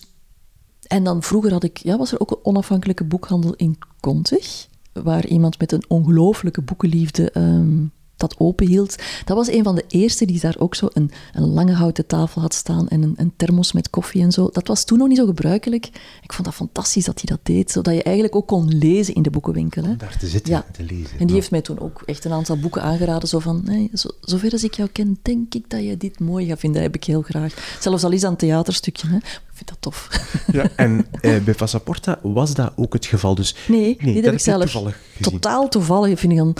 en 0.87 1.03
dan 1.03 1.23
vroeger 1.23 1.51
had 1.51 1.63
ik, 1.63 1.77
ja, 1.77 1.97
was 1.97 2.11
er 2.11 2.19
ook 2.19 2.31
een 2.31 2.45
onafhankelijke 2.45 3.03
boekhandel 3.03 3.53
in 3.53 3.77
Kontig 3.99 4.67
waar 5.03 5.25
iemand 5.25 5.59
met 5.59 5.71
een 5.71 5.83
ongelooflijke 5.87 6.61
boekenliefde 6.61 7.31
um, 7.37 7.91
dat 8.17 8.35
open 8.37 8.67
hield. 8.67 8.95
Dat 9.25 9.37
was 9.37 9.47
een 9.47 9.63
van 9.63 9.75
de 9.75 9.83
eerste 9.87 10.25
die 10.25 10.39
daar 10.39 10.55
ook 10.57 10.75
zo 10.75 10.87
een, 10.93 11.11
een 11.33 11.47
lange 11.53 11.73
houten 11.73 12.05
tafel 12.07 12.41
had 12.41 12.53
staan 12.53 12.87
en 12.87 13.01
een, 13.01 13.13
een 13.17 13.33
thermos 13.37 13.71
met 13.71 13.89
koffie 13.89 14.21
en 14.21 14.31
zo. 14.31 14.49
Dat 14.51 14.67
was 14.67 14.83
toen 14.85 14.97
nog 14.97 15.07
niet 15.07 15.17
zo 15.17 15.25
gebruikelijk. 15.25 15.85
Ik 16.21 16.33
vond 16.33 16.45
dat 16.47 16.55
fantastisch 16.55 17.05
dat 17.05 17.21
hij 17.21 17.35
dat 17.37 17.45
deed, 17.45 17.71
zodat 17.71 17.93
je 17.93 18.03
eigenlijk 18.03 18.35
ook 18.35 18.47
kon 18.47 18.77
lezen 18.77 19.13
in 19.13 19.21
de 19.21 19.29
boekenwinkel. 19.29 19.83
Hè. 19.83 19.89
Om 19.89 19.97
daar 19.97 20.17
te 20.17 20.27
zitten 20.27 20.53
Ja. 20.53 20.65
en 20.67 20.71
te 20.73 20.83
lezen. 20.95 21.19
En 21.19 21.25
die 21.25 21.35
heeft 21.35 21.51
mij 21.51 21.61
toen 21.61 21.79
ook 21.79 22.01
echt 22.05 22.25
een 22.25 22.31
aantal 22.31 22.57
boeken 22.57 22.81
aangeraden. 22.81 23.29
Zo 23.29 23.39
van, 23.39 23.61
nee, 23.65 23.89
zo, 23.93 24.09
zover 24.21 24.51
als 24.51 24.63
ik 24.63 24.73
jou 24.73 24.89
ken, 24.89 25.19
denk 25.21 25.53
ik 25.53 25.69
dat 25.69 25.83
je 25.83 25.97
dit 25.97 26.19
mooi 26.19 26.45
gaat 26.47 26.59
vinden. 26.59 26.81
Dat 26.81 26.91
heb 26.91 27.01
ik 27.01 27.07
heel 27.07 27.21
graag. 27.21 27.77
Zelfs 27.81 28.03
al 28.03 28.11
is 28.11 28.21
dat 28.21 28.31
een 28.31 28.37
theaterstukje. 28.37 29.07
Hè. 29.07 29.17
Ik 29.55 29.61
vind 29.65 29.69
dat 29.69 29.81
tof. 29.81 30.09
Ja, 30.51 30.69
en 30.75 31.05
eh, 31.21 31.43
bij 31.43 31.53
Passaporta 31.53 32.19
was 32.21 32.53
dat 32.53 32.71
ook 32.75 32.93
het 32.93 33.05
geval. 33.05 33.35
Dus 33.35 33.55
Nee, 33.67 33.79
Nee, 33.79 33.95
dit 33.97 34.15
dat 34.15 34.23
heb 34.23 34.33
ik 34.33 34.39
zelf 34.39 34.61
toevallig 34.71 34.99
totaal 35.21 35.69
toevallig 35.69 36.19
vind 36.19 36.31
ik 36.31 36.37
dan. 36.37 36.55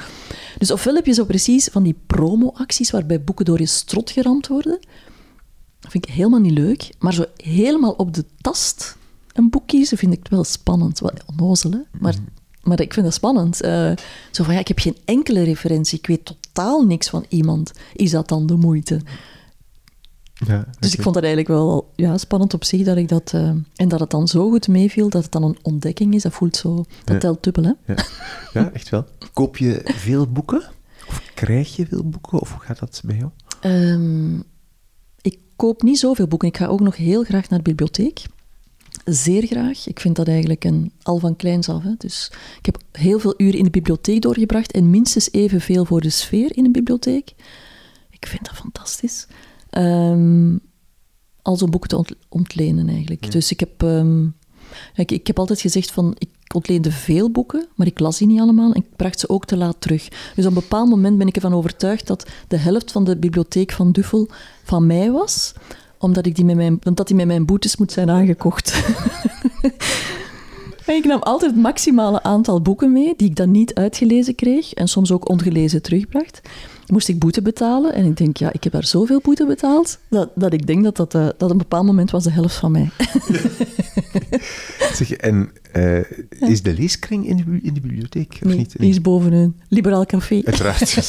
Dus 0.58 0.71
ofwel 0.71 0.95
heb 0.95 1.05
je 1.05 1.13
zo 1.13 1.25
precies 1.25 1.67
van 1.71 1.84
die 1.84 1.95
promo-acties 2.08 2.91
waarbij 2.91 3.21
boeken 3.23 3.45
door 3.45 3.60
je 3.60 3.65
strot 3.65 4.12
geramd 4.12 4.47
worden. 4.47 4.79
Dat 5.79 5.91
vind 5.91 6.08
ik 6.08 6.13
helemaal 6.13 6.39
niet 6.39 6.58
leuk. 6.58 6.89
Maar 6.99 7.13
zo 7.13 7.25
helemaal 7.38 7.91
op 7.91 8.13
de 8.13 8.25
tast 8.41 8.97
een 9.34 9.49
boek 9.49 9.67
kiezen 9.67 9.97
vind 9.97 10.13
ik 10.13 10.27
wel 10.29 10.43
spannend. 10.43 10.99
Wel 10.99 11.12
onnozel, 11.25 11.71
hè? 11.71 11.79
Maar, 11.99 12.13
Mhm. 12.13 12.23
maar 12.69 12.81
ik 12.81 12.93
vind 12.93 13.05
dat 13.05 13.15
spannend. 13.15 13.62
Eh, 13.62 13.91
zo 14.31 14.43
van, 14.43 14.53
ja, 14.53 14.60
ik 14.60 14.67
heb 14.67 14.79
geen 14.79 14.97
enkele 15.05 15.43
referentie. 15.43 15.97
Ik 15.99 16.08
weet 16.08 16.25
totaal 16.25 16.86
niks 16.86 17.10
van 17.10 17.25
iemand. 17.29 17.71
Is 17.93 18.12
dat 18.12 18.27
dan 18.27 18.45
de 18.45 18.55
moeite? 18.55 18.99
Ja, 20.48 20.67
Dus 20.80 20.93
ik 20.93 21.02
vond 21.02 21.15
dat 21.15 21.24
eigenlijk 21.24 21.54
wel 21.54 21.91
ja, 21.95 22.17
spannend 22.17 22.54
op 22.54 22.63
zich 22.63 22.84
dat 22.86 22.98
ik 22.98 23.08
dat... 23.08 23.32
eh, 23.34 23.50
en 23.76 23.88
dat 23.88 24.00
het 24.00 24.10
dan 24.10 24.28
zo 24.28 24.50
goed 24.50 24.67
meeviel, 24.67 25.10
dat 25.10 25.24
het 25.24 25.32
dan 25.32 25.43
een 25.43 25.58
ontdekking 25.62 26.13
is. 26.13 26.21
Dat 26.24 26.34
voelt 26.34 26.56
zo... 26.56 26.76
Dat 26.76 27.13
Ja. 27.13 27.17
telt 27.17 27.43
dubbel, 27.43 27.63
hè? 27.63 27.93
Ja. 27.93 28.04
ja, 28.54 28.71
echt 28.71 28.89
wel. 28.89 29.06
Koop 29.34 29.58
je 29.58 29.82
veel 29.84 30.28
boeken? 30.28 30.63
Of 31.08 31.21
krijg 31.34 31.76
je 31.76 31.86
veel 31.88 32.04
boeken? 32.04 32.39
Of 32.39 32.52
hoe 32.52 32.62
gaat 32.62 32.80
dat 32.80 33.02
bij 33.06 33.17
jou? 33.17 33.30
Ehm, 33.62 34.36
ik 35.21 35.38
koop 35.56 35.82
niet 35.82 36.00
zoveel 36.00 36.28
boeken. 36.28 36.48
Ik 36.48 36.58
ga 36.58 36.65
ook 36.65 36.80
nog 36.80 36.95
heel 36.95 37.24
graag 37.24 37.50
naar 37.50 37.60
de 37.63 37.69
bibliotheek. 37.69 38.21
Zeer 39.06 39.45
graag. 39.45 39.88
Ik 39.88 40.00
vind 40.00 40.15
dat 40.15 40.28
eigenlijk 40.28 40.63
een, 40.63 40.91
al 41.02 41.17
van 41.17 41.36
kleins 41.36 41.69
af. 41.69 41.84
Hè. 41.84 41.91
Dus 41.98 42.32
ik 42.58 42.65
heb 42.65 42.78
heel 42.91 43.19
veel 43.19 43.34
uren 43.38 43.58
in 43.58 43.63
de 43.63 43.69
bibliotheek 43.69 44.21
doorgebracht 44.21 44.71
en 44.71 44.89
minstens 44.89 45.32
evenveel 45.32 45.86
voor 45.86 46.02
de 46.02 46.10
sfeer 46.10 46.58
in 46.58 46.63
de 46.63 46.71
bibliotheek. 46.71 47.34
Ik 48.10 48.28
vind 48.28 48.45
dat 48.45 48.56
fantastisch. 48.56 49.28
Ehm 49.75 50.55
al 51.41 51.57
zo'n 51.57 51.69
boeken 51.69 51.89
te 51.89 51.97
ont- 51.97 52.15
ontlenen 52.29 52.89
eigenlijk. 52.89 53.31
Dus 53.31 53.51
ik 53.51 53.59
heb, 53.59 53.83
ehm, 53.83 54.25
ik, 54.95 55.11
ik 55.11 55.27
heb 55.27 55.39
altijd 55.39 55.61
gezegd 55.61 55.91
van, 55.91 56.15
ik 56.17 56.29
ontleende 56.53 56.91
veel 56.91 57.31
boeken, 57.31 57.67
maar 57.75 57.88
ik 57.88 57.99
las 57.99 58.17
die 58.17 58.27
niet 58.27 58.39
allemaal 58.39 58.73
en 58.73 58.81
ik 58.81 58.95
bracht 58.95 59.19
ze 59.19 59.29
ook 59.29 59.45
te 59.45 59.57
laat 59.57 59.75
terug. 59.79 60.07
Dus 60.35 60.45
op 60.45 60.55
een 60.55 60.59
bepaald 60.59 60.89
moment 60.89 61.17
ben 61.17 61.27
ik 61.27 61.35
ervan 61.35 61.53
overtuigd 61.53 62.07
dat 62.07 62.29
de 62.47 62.57
helft 62.57 62.91
van 62.91 63.03
de 63.03 63.17
bibliotheek 63.17 63.71
van 63.71 63.91
Duffel 63.91 64.27
van 64.63 64.85
mij 64.85 65.11
was, 65.11 65.53
omdat, 65.97 66.25
ik 66.25 66.35
die 66.35 66.45
met 66.45 66.55
mijn, 66.55 66.79
omdat 66.83 67.07
die 67.07 67.15
met 67.15 67.25
mijn 67.25 67.45
boetes 67.45 67.77
moet 67.77 67.91
zijn 67.91 68.09
aangekocht. 68.09 68.73
En 70.85 70.95
ik 70.95 71.05
nam 71.05 71.21
altijd 71.21 71.51
het 71.51 71.61
maximale 71.61 72.23
aantal 72.23 72.61
boeken 72.61 72.91
mee, 72.91 73.13
die 73.17 73.29
ik 73.29 73.35
dan 73.35 73.51
niet 73.51 73.73
uitgelezen 73.73 74.35
kreeg 74.35 74.73
en 74.73 74.88
soms 74.88 75.11
ook 75.11 75.29
ongelezen 75.29 75.81
terugbracht. 75.81 76.41
Moest 76.88 77.08
ik 77.08 77.19
boete 77.19 77.41
betalen 77.41 77.93
en 77.93 78.06
ik 78.06 78.17
denk, 78.17 78.38
ja, 78.38 78.54
ik 78.54 78.63
heb 78.63 78.74
daar 78.74 78.86
zoveel 78.86 79.19
boete 79.24 79.45
betaald, 79.45 80.00
dat, 80.10 80.30
dat 80.36 80.54
ik 80.54 80.67
denk 80.67 80.84
dat 80.84 80.95
dat, 80.95 81.15
eh, 81.15 81.28
dat 81.38 81.50
een 81.50 81.58
bepaald 81.58 81.86
moment 81.86 82.12
was 82.12 82.24
de 82.24 82.32
helft 82.32 82.56
van 82.56 82.71
mij. 82.71 82.89
Zeg, 84.98 85.12
en 85.12 85.52
eh, 85.75 86.49
is 86.49 86.61
de 86.61 86.73
leeskring 86.73 87.27
in 87.27 87.35
de, 87.38 87.59
in 87.61 87.73
de 87.73 87.79
bibliotheek? 87.79 88.33
Of 88.33 88.41
Nee, 88.47 88.57
niet? 88.57 88.75
die 88.79 88.89
is 88.89 89.01
bovenin. 89.01 89.55
Liberaal 89.69 90.05
café. 90.05 90.41
Uiteraard, 90.45 90.88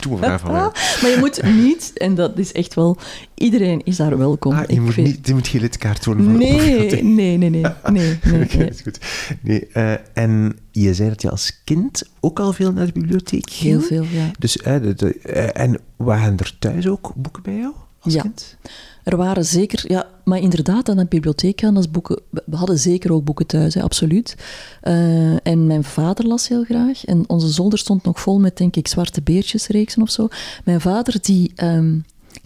zo'n 0.00 0.18
vraag 0.18 0.40
van 0.40 0.52
mij. 0.52 0.60
Maar 1.02 1.10
je 1.10 1.16
moet 1.18 1.42
niet, 1.42 1.90
en 1.94 2.14
dat 2.14 2.38
is 2.38 2.52
echt 2.52 2.74
wel, 2.74 2.96
iedereen 3.34 3.80
is 3.84 3.96
daar 3.96 4.18
welkom. 4.18 4.52
Ah, 4.52 4.62
je 4.66 4.74
Ik 4.74 4.80
moet, 4.80 4.94
vind- 4.94 5.06
niet, 5.06 5.26
je 5.26 5.34
moet 5.34 5.48
geen 5.48 5.60
lidkaart 5.60 6.04
worden 6.04 6.24
voor 6.24 6.32
de 6.32 6.38
Nee, 6.38 6.56
bibliotheek. 6.58 7.02
nee, 7.02 7.36
nee, 7.36 7.50
nee. 7.50 7.62
nee, 7.90 8.18
nee, 8.24 8.46
nee. 8.56 8.68
is 8.68 8.80
goed. 8.80 8.98
Nee, 9.42 9.66
eh, 9.66 9.92
en 10.12 10.56
je 10.70 10.94
zei 10.94 11.08
dat 11.08 11.22
je 11.22 11.30
als 11.30 11.60
kind 11.64 12.02
ook 12.20 12.40
al 12.40 12.52
veel 12.52 12.72
naar 12.72 12.86
de 12.86 12.92
bibliotheek 12.92 13.50
ging. 13.50 13.70
Heel 13.70 13.80
veel, 13.80 14.04
ja. 14.18 14.30
Dus, 14.38 14.56
eh, 14.56 14.82
de, 14.82 14.94
de- 14.94 15.12
en 15.52 15.78
waren 15.96 16.36
er 16.38 16.56
thuis 16.58 16.86
ook 16.88 17.12
boeken 17.16 17.42
bij 17.42 17.56
jou 17.56 17.72
als 18.00 18.14
Ja. 18.14 18.22
kind? 18.22 18.56
Er 19.04 19.16
waren 19.16 19.44
zeker, 19.44 19.84
ja, 19.86 20.06
maar 20.24 20.38
inderdaad, 20.38 20.88
aan 20.88 20.96
de 20.96 21.06
bibliotheek 21.06 21.60
gaan, 21.60 21.74
dat 21.74 21.82
is 21.82 21.90
boeken, 21.90 22.20
we 22.30 22.56
hadden 22.56 22.78
zeker 22.78 23.12
ook 23.12 23.24
boeken 23.24 23.46
thuis, 23.46 23.74
hè, 23.74 23.82
absoluut. 23.82 24.36
Eh, 24.80 25.46
en 25.46 25.66
mijn 25.66 25.84
vader 25.84 26.26
las 26.26 26.48
heel 26.48 26.64
graag. 26.64 27.04
En 27.04 27.24
onze 27.28 27.48
zolder 27.48 27.78
stond 27.78 28.04
nog 28.04 28.20
vol 28.20 28.38
met, 28.38 28.56
denk 28.56 28.76
ik, 28.76 28.88
zwarte 28.88 29.22
beertjesreeksen 29.22 30.02
of 30.02 30.10
zo. 30.10 30.28
Mijn 30.64 30.80
vader, 30.80 31.18
die 31.22 31.52
ehm, 31.54 31.98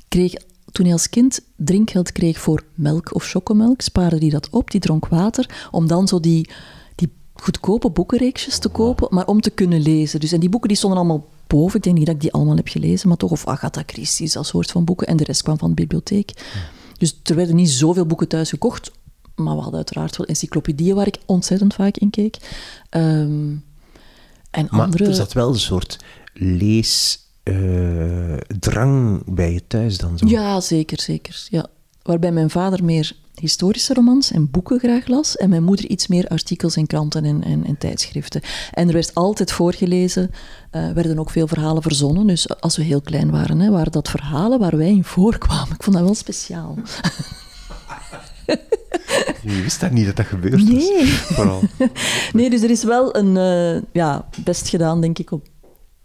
kreeg, 0.09 0.35
toen 0.73 0.85
hij 0.85 0.95
als 0.95 1.09
kind 1.09 1.41
drinkgeld 1.57 2.13
kreeg 2.13 2.39
voor 2.39 2.63
melk 2.75 3.15
of 3.15 3.25
chocomelk, 3.25 3.81
spaarde 3.81 4.19
hij 4.19 4.29
dat 4.29 4.51
op, 4.51 4.71
die 4.71 4.81
dronk 4.81 5.07
water, 5.09 5.69
om 5.71 5.87
dan 5.87 6.09
zo 6.09 6.21
die, 6.21 6.51
die 6.95 7.13
goedkope 7.35 7.91
boekenreeksjes 7.91 8.59
te 8.59 8.69
kopen, 8.69 9.09
maar 9.11 9.27
om 9.27 9.41
te 9.41 9.51
kunnen 9.51 9.81
lezen. 9.81 10.21
Dus, 10.21 10.33
en 10.33 10.41
die 10.41 10.49
boeken 10.49 10.69
die 10.69 10.79
stonden 10.79 10.99
allemaal 10.99 11.27
boven. 11.47 11.77
Ik 11.77 11.83
denk 11.83 11.97
niet 11.97 12.07
dat 12.07 12.15
ik 12.15 12.21
die 12.21 12.33
allemaal 12.33 12.57
heb 12.57 12.69
gelezen, 12.69 13.09
maar 13.09 13.17
toch, 13.17 13.31
of 13.31 13.47
Agatha 13.47 13.83
Christie, 13.87 14.31
dat 14.33 14.47
soort 14.47 14.71
van 14.71 14.85
boeken. 14.85 15.07
En 15.07 15.17
de 15.17 15.25
rest 15.25 15.43
kwam 15.43 15.59
van 15.59 15.69
de 15.69 15.75
bibliotheek. 15.75 16.33
Dus 16.99 17.21
er 17.23 17.35
werden 17.35 17.55
niet 17.55 17.71
zoveel 17.71 18.07
boeken 18.07 18.29
thuis 18.29 18.51
gekocht, 18.51 18.91
maar 19.35 19.55
we 19.55 19.61
hadden 19.61 19.77
uiteraard 19.77 20.17
wel 20.17 20.27
encyclopedieën 20.27 20.95
waar 20.95 21.07
ik 21.07 21.19
ontzettend 21.27 21.75
vaak 21.75 21.97
in 21.97 22.11
keek. 22.11 22.37
Ehm, 22.91 23.53
en 24.51 24.67
Maar 24.71 24.81
andere... 24.81 25.05
er 25.05 25.15
zat 25.15 25.33
wel 25.33 25.49
een 25.49 25.59
soort 25.59 25.99
leesdrang 26.33 27.23
bij 29.27 29.53
je 29.53 29.67
thuis 29.67 29.99
dan 29.99 30.19
zo. 30.19 30.27
Ja, 30.27 30.61
zeker, 30.61 31.01
zeker. 31.01 31.47
Ja. 31.51 31.67
Waarbij 32.03 32.33
mijn 32.33 32.51
vader 32.51 32.85
meer 32.85 33.17
historische 33.41 33.95
romans 33.95 34.31
en 34.31 34.51
boeken 34.51 34.79
graag 34.79 35.07
las 35.07 35.37
en 35.37 35.49
mijn 35.49 35.63
moeder 35.63 35.89
iets 35.89 36.07
meer 36.07 36.29
artikels 36.29 36.77
en 36.77 36.87
kranten 36.87 37.25
en, 37.25 37.45
en, 37.45 37.67
en 37.67 37.79
tijdschriften. 37.79 38.41
En 38.71 38.87
er 38.87 38.93
werd 38.93 39.15
altijd 39.15 39.53
voorgelezen, 39.53 40.31
eh 40.71 40.91
werden 40.91 41.19
ook 41.19 41.31
veel 41.31 41.47
verhalen 41.47 41.83
verzonnen. 41.83 42.27
Dus 42.27 42.61
als 42.61 42.77
we 42.77 42.83
heel 42.83 43.01
klein 43.01 43.31
waren, 43.31 43.61
hè, 43.61 43.71
waren 43.71 43.93
dat 43.93 44.11
verhalen 44.11 44.59
waar 44.59 44.77
wij 44.77 44.91
in 44.91 45.05
voorkwamen. 45.05 45.75
Ik 45.75 45.83
vond 45.83 45.97
dat 45.97 46.05
wel 46.05 46.15
speciaal. 46.15 46.79
Je 49.43 49.63
wist 49.63 49.81
dat 49.81 49.91
niet 49.91 50.07
dat 50.07 50.17
dat 50.17 50.27
gebeurd 50.27 50.53
was. 50.53 50.63
Nee. 50.63 51.07
Vooral. 51.07 51.63
Nee, 52.33 52.51
dus 52.51 52.63
er 52.63 52.71
is 52.71 52.85
wel 52.85 53.17
een 53.17 53.37
eh, 53.37 53.83
ja, 53.93 54.29
best 54.45 54.69
gedaan, 54.69 55.01
denk 55.01 55.19
ik, 55.19 55.31
op 55.31 55.47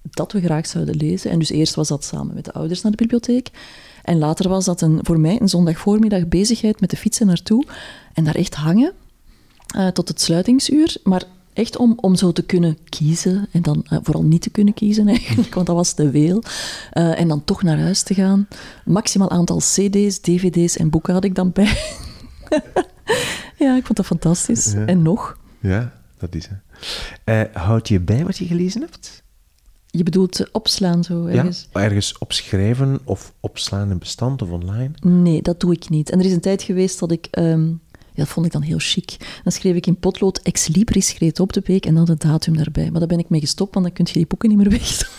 dat 0.02 0.32
we 0.32 0.42
graag 0.42 0.68
zouden 0.68 0.96
lezen. 0.96 1.32
En 1.32 1.40
dus 1.40 1.50
eerst 1.50 1.76
was 1.76 1.88
dat 1.88 2.04
samen 2.04 2.36
met 2.36 2.46
de 2.46 2.54
ouders 2.54 2.82
naar 2.82 2.92
de 2.92 2.98
bibliotheek. 2.98 3.50
En 4.04 4.18
later 4.18 4.50
was 4.50 4.66
dat 4.66 4.82
een, 4.82 5.00
voor 5.02 5.20
mij 5.20 5.42
een 5.42 5.50
zondagvoormiddag 5.50 6.28
bezigheid 6.28 6.82
met 6.82 6.90
de 6.90 6.98
fietsen 6.98 7.28
naartoe. 7.28 7.66
En 8.14 8.24
daar 8.24 8.36
echt 8.36 8.56
hangen 8.56 8.94
eh, 9.76 9.88
tot 9.88 10.08
het 10.08 10.22
sluitingsuur. 10.22 10.98
Maar 11.04 11.24
echt 11.54 11.78
om, 11.78 11.94
om 11.96 12.16
zo 12.16 12.32
te 12.32 12.42
kunnen 12.42 12.78
kiezen. 12.90 13.48
En 13.52 13.62
dan 13.62 13.86
eh, 13.90 14.00
vooral 14.02 14.24
niet 14.24 14.42
te 14.42 14.50
kunnen 14.50 14.74
kiezen 14.74 15.08
eigenlijk, 15.08 15.54
want 15.54 15.68
dat 15.68 15.76
was 15.76 15.94
te 15.94 16.12
veel. 16.12 16.44
Eh, 16.92 17.20
en 17.20 17.28
dan 17.28 17.44
toch 17.44 17.64
naar 17.64 17.80
huis 17.80 18.02
te 18.02 18.14
gaan. 18.14 18.48
Maximaal 18.86 19.30
aantal 19.30 19.58
cd's, 19.58 20.20
dvd's 20.20 20.78
en 20.78 20.90
boeken 20.90 21.14
had 21.14 21.24
ik 21.24 21.36
dan 21.36 21.52
bij. 21.52 21.78
ja, 23.60 23.76
ik 23.76 23.86
vond 23.86 23.96
dat 23.96 24.06
fantastisch. 24.06 24.74
Ja. 24.74 24.86
En 24.86 25.02
nog. 25.02 25.38
Ja, 25.60 25.94
dat 26.18 26.36
is 26.36 26.48
het. 26.50 27.50
Houd 27.54 27.88
je 27.88 28.00
bij 28.00 28.26
wat 28.26 28.38
je 28.38 28.46
gelezen 28.46 28.82
hebt? 28.82 29.19
Je 29.92 30.04
bedoelt 30.04 30.52
opslaan 30.52 31.04
zo 31.04 31.26
ergens? 31.26 31.68
Ja? 31.74 31.82
Ergens 31.82 32.18
opschrijven 32.18 33.00
of 33.04 33.34
opslaan 33.40 33.92
in 33.92 33.98
bestand 33.98 34.42
of 34.42 34.50
online? 34.50 34.92
Nee, 35.02 35.42
dat 35.42 35.60
doe 35.60 35.74
ik 35.74 35.90
niet. 35.90 36.10
En 36.10 36.20
er 36.20 36.26
is 36.26 36.32
een 36.32 36.40
tijd 36.40 36.64
geweest 36.64 37.00
dat 37.00 37.12
ik... 37.12 37.28
ehm, 37.32 37.68
ja, 37.92 38.26
dat 38.26 38.28
vond 38.28 38.46
ik 38.46 38.52
dan 38.52 38.62
heel 38.62 38.80
chic. 38.80 39.40
Dan 39.44 39.52
schreef 39.52 39.76
ik 39.76 39.88
in 39.88 40.00
potlood 40.00 40.38
ex 40.38 40.68
libris 40.68 41.12
greet 41.12 41.40
op 41.40 41.54
de 41.54 41.62
beek 41.62 41.86
en 41.86 41.96
dan 41.96 42.06
de 42.06 42.16
datum 42.18 42.58
daarbij. 42.58 42.90
Maar 42.92 43.00
daar 43.00 43.08
ben 43.10 43.20
ik 43.20 43.30
mee 43.30 43.40
gestopt, 43.40 43.74
want 43.74 43.86
dan 43.86 43.96
kun 43.96 44.06
je 44.08 44.14
die 44.14 44.28
boeken 44.28 44.50
niet 44.50 44.58
meer 44.58 44.70
weg. 44.80 45.12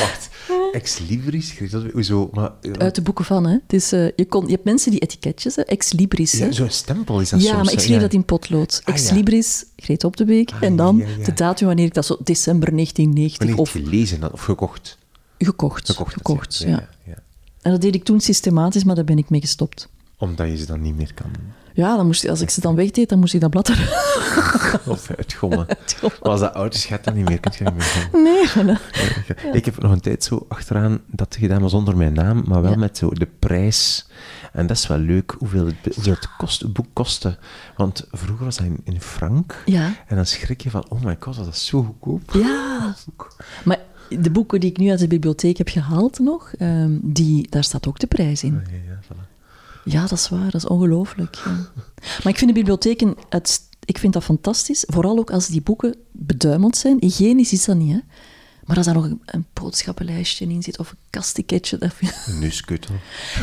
Wacht, 0.00 0.27
ex 0.72 0.98
libris? 1.08 1.58
Hoezo? 1.92 2.28
Maar, 2.32 2.52
eh, 2.62 2.72
Uit 2.72 2.94
de 2.94 3.02
boeken 3.02 3.24
van, 3.24 3.46
hè. 3.46 3.52
Het 3.52 3.72
is, 3.72 3.92
eh, 3.92 4.06
je, 4.16 4.26
kon, 4.28 4.44
je 4.46 4.52
hebt 4.52 4.64
mensen 4.64 4.90
die 4.90 5.00
etiketjes, 5.00 5.56
hè. 5.56 5.62
ex 5.62 5.92
libris, 5.92 6.32
hè. 6.32 6.44
ja, 6.46 6.52
Zo'n 6.52 6.70
stempel 6.70 7.20
is 7.20 7.28
dat 7.30 7.42
Ja, 7.42 7.46
soms. 7.52 7.64
maar 7.64 7.72
ik 7.72 7.78
schreef 7.80 7.94
Ja. 7.94 8.00
dat 8.00 8.12
in 8.12 8.24
potlood. 8.24 8.80
Ah, 8.84 8.94
Ex 8.94 9.08
ja. 9.08 9.14
libris, 9.14 9.64
Greet 9.76 10.04
op 10.04 10.16
de 10.16 10.24
Beek. 10.24 10.50
Ah, 10.50 10.62
en 10.62 10.76
dan 10.76 10.96
ja, 10.96 11.06
ja. 11.18 11.24
de 11.24 11.32
datum 11.34 11.66
wanneer 11.66 11.84
ik 11.86 11.94
dat 11.94 12.06
zo... 12.06 12.16
December 12.24 12.70
1990 12.72 13.38
Wanneer 13.38 13.58
of 13.58 13.70
gelezen 13.70 14.20
dan, 14.20 14.32
of 14.32 14.40
gekocht? 14.42 14.98
gekocht. 15.38 15.88
Gekocht, 15.90 16.12
Gekocht, 16.14 16.56
ja. 16.58 16.68
ja, 16.68 16.88
ja. 17.06 17.14
En 17.62 17.70
dat 17.70 17.80
deed 17.80 17.94
ik 17.94 18.04
toen 18.04 18.20
systematisch, 18.20 18.84
maar 18.84 18.94
daar 18.94 19.04
ben 19.04 19.18
ik 19.18 19.30
mee 19.30 19.40
gestopt. 19.40 19.88
Omdat 20.18 20.48
je 20.48 20.56
ze 20.56 20.66
dan 20.66 20.80
niet 20.82 20.96
meer 20.96 21.14
kan. 21.14 21.30
Ja, 21.72 21.96
dan 21.96 22.06
moest, 22.06 22.28
als 22.28 22.40
ik 22.40 22.50
ze 22.50 22.60
dan 22.60 22.74
wegdeed, 22.74 23.08
dan 23.08 23.18
moest 23.18 23.34
ik 23.34 23.40
dat 23.40 23.50
blad 23.50 23.68
er... 23.68 24.06
Of 24.86 25.10
uitgommen. 25.16 25.66
Maar 26.02 26.10
als 26.20 26.40
dat 26.40 26.54
oud 26.54 26.74
is, 26.74 26.84
gaat 26.84 27.04
dat 27.04 27.14
niet 27.14 27.28
meer. 27.28 27.40
Kun 27.40 27.52
je 27.58 27.64
niet 27.64 27.74
meer 27.74 27.82
gaan. 27.82 28.22
Nee, 28.22 28.48
voilà. 28.48 29.52
Ik 29.52 29.64
heb 29.64 29.78
nog 29.82 29.92
een 29.92 30.00
tijd 30.00 30.24
zo 30.24 30.46
achteraan 30.48 31.00
dat 31.06 31.36
gedaan, 31.38 31.60
maar 31.60 31.70
zonder 31.70 31.96
mijn 31.96 32.12
naam, 32.12 32.42
maar 32.46 32.62
wel 32.62 32.70
Ja. 32.70 32.76
met 32.76 32.98
zo 32.98 33.10
de 33.10 33.28
prijs. 33.38 34.06
En 34.52 34.66
dat 34.66 34.76
is 34.76 34.86
wel 34.86 34.98
leuk, 34.98 35.34
hoeveel 35.38 35.66
het, 35.66 35.94
hoeveel 35.94 36.12
het, 36.12 36.28
kost, 36.36 36.60
het 36.60 36.72
boek 36.72 36.86
kostte. 36.92 37.38
Want 37.76 38.06
vroeger 38.10 38.44
was 38.44 38.56
dat 38.56 38.66
in, 38.66 38.80
in 38.84 39.00
frank. 39.00 39.62
Ja. 39.66 39.92
En 40.06 40.16
dan 40.16 40.26
schrik 40.26 40.60
je 40.60 40.70
van, 40.70 40.84
oh 40.88 41.02
my 41.02 41.16
god, 41.20 41.36
dat 41.36 41.46
is 41.46 41.66
zo 41.66 41.82
goedkoop. 41.82 42.30
Ja. 42.32 42.94
Maar 43.64 43.78
de 44.08 44.30
boeken 44.30 44.60
die 44.60 44.70
ik 44.70 44.76
nu 44.78 44.90
uit 44.90 44.98
de 44.98 45.08
bibliotheek 45.08 45.56
heb 45.58 45.68
gehaald 45.68 46.18
nog, 46.18 46.52
ehm, 46.58 46.90
die, 47.02 47.46
daar 47.50 47.64
staat 47.64 47.86
ook 47.88 47.98
de 47.98 48.06
prijs 48.06 48.42
in. 48.42 48.62
Ja, 48.70 48.76
ja, 48.92 49.00
voilà. 49.04 49.36
Ja, 49.90 50.00
dat 50.00 50.12
is 50.18 50.28
waar. 50.28 50.44
Dat 50.50 50.54
is 50.54 50.66
ongelooflijk. 50.66 51.36
ja. 51.44 51.50
Maar 52.22 52.32
ik 52.32 52.38
vind 52.38 52.46
de 52.50 52.52
bibliotheken, 52.52 53.14
het, 53.28 53.60
ik 53.84 53.98
vind 53.98 54.12
dat 54.12 54.24
fantastisch. 54.24 54.84
Vooral 54.86 55.18
ook 55.18 55.30
als 55.30 55.46
die 55.46 55.60
boeken 55.62 55.94
beduimeld 56.12 56.76
zijn. 56.76 56.96
Hygiënisch 57.00 57.52
is 57.52 57.64
dat 57.64 57.76
niet, 57.76 57.92
hè. 57.92 57.98
Maar 58.64 58.76
als 58.76 58.86
daar 58.86 58.94
nog 58.94 59.04
een, 59.04 59.20
een 59.24 59.46
boodschappenlijstje 59.52 60.46
in 60.46 60.62
zit 60.62 60.78
of 60.78 60.90
een 60.90 60.96
kastiketje, 61.10 61.78
dat 61.78 61.92
vind 61.94 62.14
Een 62.26 62.38
neuskuttel. 62.38 62.94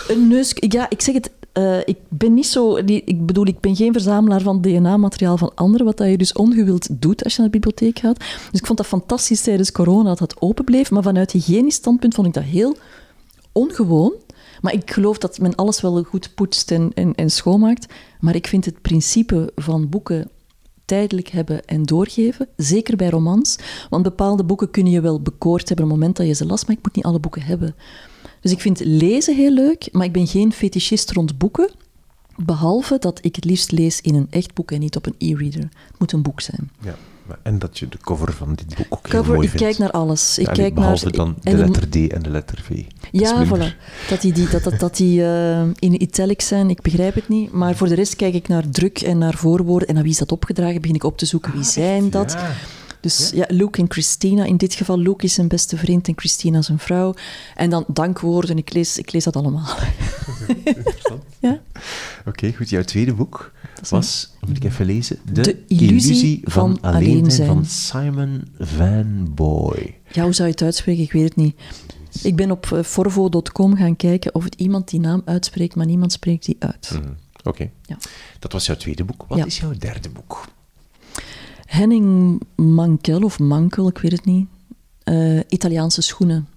een 0.07 0.27
neus... 0.27 0.51
Ja, 0.55 0.89
ik 0.89 1.01
zeg 1.01 1.13
het, 1.15 1.31
eh, 1.51 1.77
ik 1.79 1.97
ben 2.09 2.33
niet 2.33 2.45
zo... 2.47 2.83
die- 2.83 3.01
Ik 3.05 3.25
bedoel, 3.25 3.47
ik 3.47 3.59
ben 3.59 3.75
geen 3.75 3.93
verzamelaar 3.93 4.41
van 4.41 4.61
DNA-materiaal 4.61 5.37
van 5.37 5.51
anderen, 5.55 5.85
wat 5.85 5.97
dat 5.97 6.07
je 6.09 6.17
dus 6.17 6.33
ongewild 6.33 6.87
doet 7.01 7.23
als 7.23 7.35
je 7.35 7.41
naar 7.41 7.51
de 7.51 7.59
bibliotheek 7.59 7.99
gaat. 7.99 8.19
Dus 8.51 8.59
ik 8.59 8.65
vond 8.65 8.77
dat 8.77 8.87
fantastisch 8.87 9.41
tijdens 9.41 9.71
corona 9.71 10.09
dat 10.09 10.17
dat 10.17 10.41
open 10.41 10.65
bleef. 10.65 10.91
Maar 10.91 11.03
vanuit 11.03 11.31
hygiënisch 11.31 11.75
standpunt 11.75 12.13
vond 12.13 12.27
ik 12.27 12.33
dat 12.33 12.43
heel 12.43 12.77
ongewoon. 13.51 14.13
Maar 14.65 14.73
ik 14.73 14.91
geloof 14.91 15.17
dat 15.17 15.39
men 15.39 15.55
alles 15.55 15.81
wel 15.81 16.03
goed 16.03 16.35
poetst 16.35 16.71
en, 16.71 16.93
en, 17.15 17.29
schoonmaakt. 17.29 17.93
Maar 18.19 18.35
ik 18.35 18.47
vind 18.47 18.65
het 18.65 18.81
principe 18.81 19.51
van 19.55 19.89
boeken 19.89 20.29
tijdelijk 20.85 21.27
hebben 21.27 21.65
en 21.65 21.83
doorgeven, 21.83 22.47
zeker 22.55 22.95
bij 22.95 23.09
romans. 23.09 23.57
Want 23.89 24.03
bepaalde 24.03 24.43
boeken 24.43 24.71
kun 24.71 24.87
je 24.87 25.01
wel 25.01 25.21
bekoord 25.21 25.67
hebben 25.67 25.85
op 25.85 25.91
het 25.91 25.99
moment 25.99 26.17
dat 26.17 26.27
je 26.27 26.33
ze 26.33 26.45
las, 26.45 26.65
maar 26.65 26.75
ik 26.75 26.83
moet 26.83 26.95
niet 26.95 27.05
alle 27.05 27.19
boeken 27.19 27.41
hebben. 27.41 27.75
Dus 28.41 28.51
ik 28.51 28.61
vind 28.61 28.79
lezen 28.79 29.35
heel 29.35 29.51
leuk, 29.51 29.89
maar 29.91 30.05
ik 30.05 30.13
ben 30.13 30.27
geen 30.27 30.53
fetischist 30.53 31.11
rond 31.11 31.37
boeken. 31.37 31.71
Behalve 32.35 32.97
dat 32.99 33.25
ik 33.25 33.35
het 33.35 33.45
liefst 33.45 33.71
lees 33.71 34.01
in 34.01 34.15
een 34.15 34.27
echt 34.29 34.53
boek 34.53 34.71
en 34.71 34.79
niet 34.79 34.95
op 34.95 35.05
een 35.05 35.15
e-reader. 35.17 35.69
Het 35.87 35.99
moet 35.99 36.11
een 36.11 36.21
boek 36.21 36.41
zijn. 36.41 36.71
Ja. 36.81 36.95
En 37.41 37.59
dat 37.59 37.79
je 37.79 37.87
de 37.87 37.97
cover 37.97 38.33
van 38.33 38.53
dit 38.55 38.75
boek 38.75 38.85
ook 38.89 39.07
heel 39.07 39.21
Cover, 39.21 39.43
ik 39.43 39.51
kijk 39.51 39.77
naar 39.77 39.91
alles. 39.91 40.37
Ik 40.37 40.45
Ja, 40.45 40.51
kijk 40.51 40.73
behalve 40.73 41.03
naar, 41.03 41.13
dan 41.13 41.35
de 41.41 41.57
letter 41.57 41.89
D 41.89 41.95
en 41.95 42.21
de 42.23 42.29
letter 42.29 42.61
V. 42.61 42.83
Ja, 43.11 43.45
voilà. 43.45 43.75
Dat 44.09 44.21
die, 44.21 44.33
die, 44.33 44.49
dat, 44.49 44.63
dat, 44.63 44.79
dat 44.79 44.97
die 44.97 45.23
eh, 45.23 45.61
in 45.61 46.01
italic 46.01 46.41
zijn, 46.41 46.69
ik 46.69 46.81
begrijp 46.81 47.15
het 47.15 47.27
niet. 47.27 47.51
Maar 47.51 47.75
voor 47.75 47.87
de 47.87 47.95
rest 47.95 48.15
kijk 48.15 48.33
ik 48.33 48.47
naar 48.47 48.69
druk 48.69 49.01
en 49.01 49.17
naar 49.17 49.33
voorwoorden. 49.33 49.87
En 49.87 49.93
naar 49.93 50.03
wie 50.03 50.11
is 50.11 50.17
dat 50.17 50.31
opgedragen, 50.31 50.81
begin 50.81 50.95
ik 50.95 51.03
op 51.03 51.17
te 51.17 51.25
zoeken. 51.25 51.51
Wie 51.53 51.63
zijn 51.63 52.09
dat? 52.09 52.31
Ja. 52.31 52.51
Dus 53.05 53.31
ja, 53.33 53.45
Luke 53.47 53.81
en 53.81 53.91
Christina. 53.91 54.43
In 54.43 54.57
dit 54.57 54.73
geval, 54.73 54.97
Luke 54.99 55.25
is 55.25 55.33
zijn 55.33 55.47
beste 55.47 55.77
vriend 55.77 56.07
en 56.07 56.13
Christina 56.15 56.61
zijn 56.61 56.79
vrouw. 56.79 57.13
En 57.55 57.69
dan 57.69 57.83
dankwoorden. 57.87 58.57
Ik 58.57 58.73
lees, 58.73 58.97
ik 58.97 59.11
lees 59.11 59.23
dat 59.23 59.35
allemaal. 59.35 59.67
ja? 61.39 61.61
Oké, 62.25 62.53
goed. 62.53 62.69
Jouw 62.69 62.83
tweede 62.83 63.13
boek 63.13 63.51
was, 63.89 64.31
moet 64.47 64.57
ik 64.57 64.63
even 64.63 64.85
lezen, 64.85 65.17
De, 65.31 65.41
De 65.41 65.63
illusie 65.67 66.41
van 66.43 66.81
alleen 66.81 67.31
zijn. 67.31 67.47
van 67.47 67.65
Simon 67.65 68.43
Van 68.59 69.33
Boy. 69.33 69.95
ja, 70.11 70.23
hoe 70.23 70.33
zou 70.33 70.47
je 70.47 70.53
het 70.53 70.63
uitspreken? 70.63 71.03
Ik 71.03 71.11
weet 71.11 71.23
het 71.23 71.35
niet. 71.35 71.55
Ik 72.23 72.35
ben 72.35 72.51
op 72.51 72.71
eh, 72.71 72.83
forvo.com 72.83 73.75
gaan 73.75 73.95
kijken 73.95 74.35
of 74.35 74.43
het 74.43 74.55
iemand 74.55 74.89
die 74.89 74.99
naam 74.99 75.21
uitspreekt, 75.25 75.75
maar 75.75 75.85
niemand 75.85 76.11
spreekt 76.11 76.45
die 76.45 76.55
uit. 76.59 76.89
Mhm. 76.93 77.11
Oké. 77.43 77.69
Ja. 77.81 77.97
Dat 78.39 78.51
was 78.51 78.65
jouw 78.65 78.75
tweede 78.75 79.03
boek. 79.03 79.25
Wat 79.27 79.37
Ja. 79.37 79.45
is 79.45 79.59
jouw 79.59 79.73
derde 79.77 80.09
boek? 80.09 80.47
Henning 81.65 82.41
Mankel, 82.55 83.21
of 83.21 83.39
Mankel, 83.39 83.87
ik 83.87 83.97
weet 83.97 84.11
het 84.11 84.25
niet. 84.25 84.47
Eh, 85.03 85.39
Italiaanse 85.49 86.01
schoenen. 86.01 86.47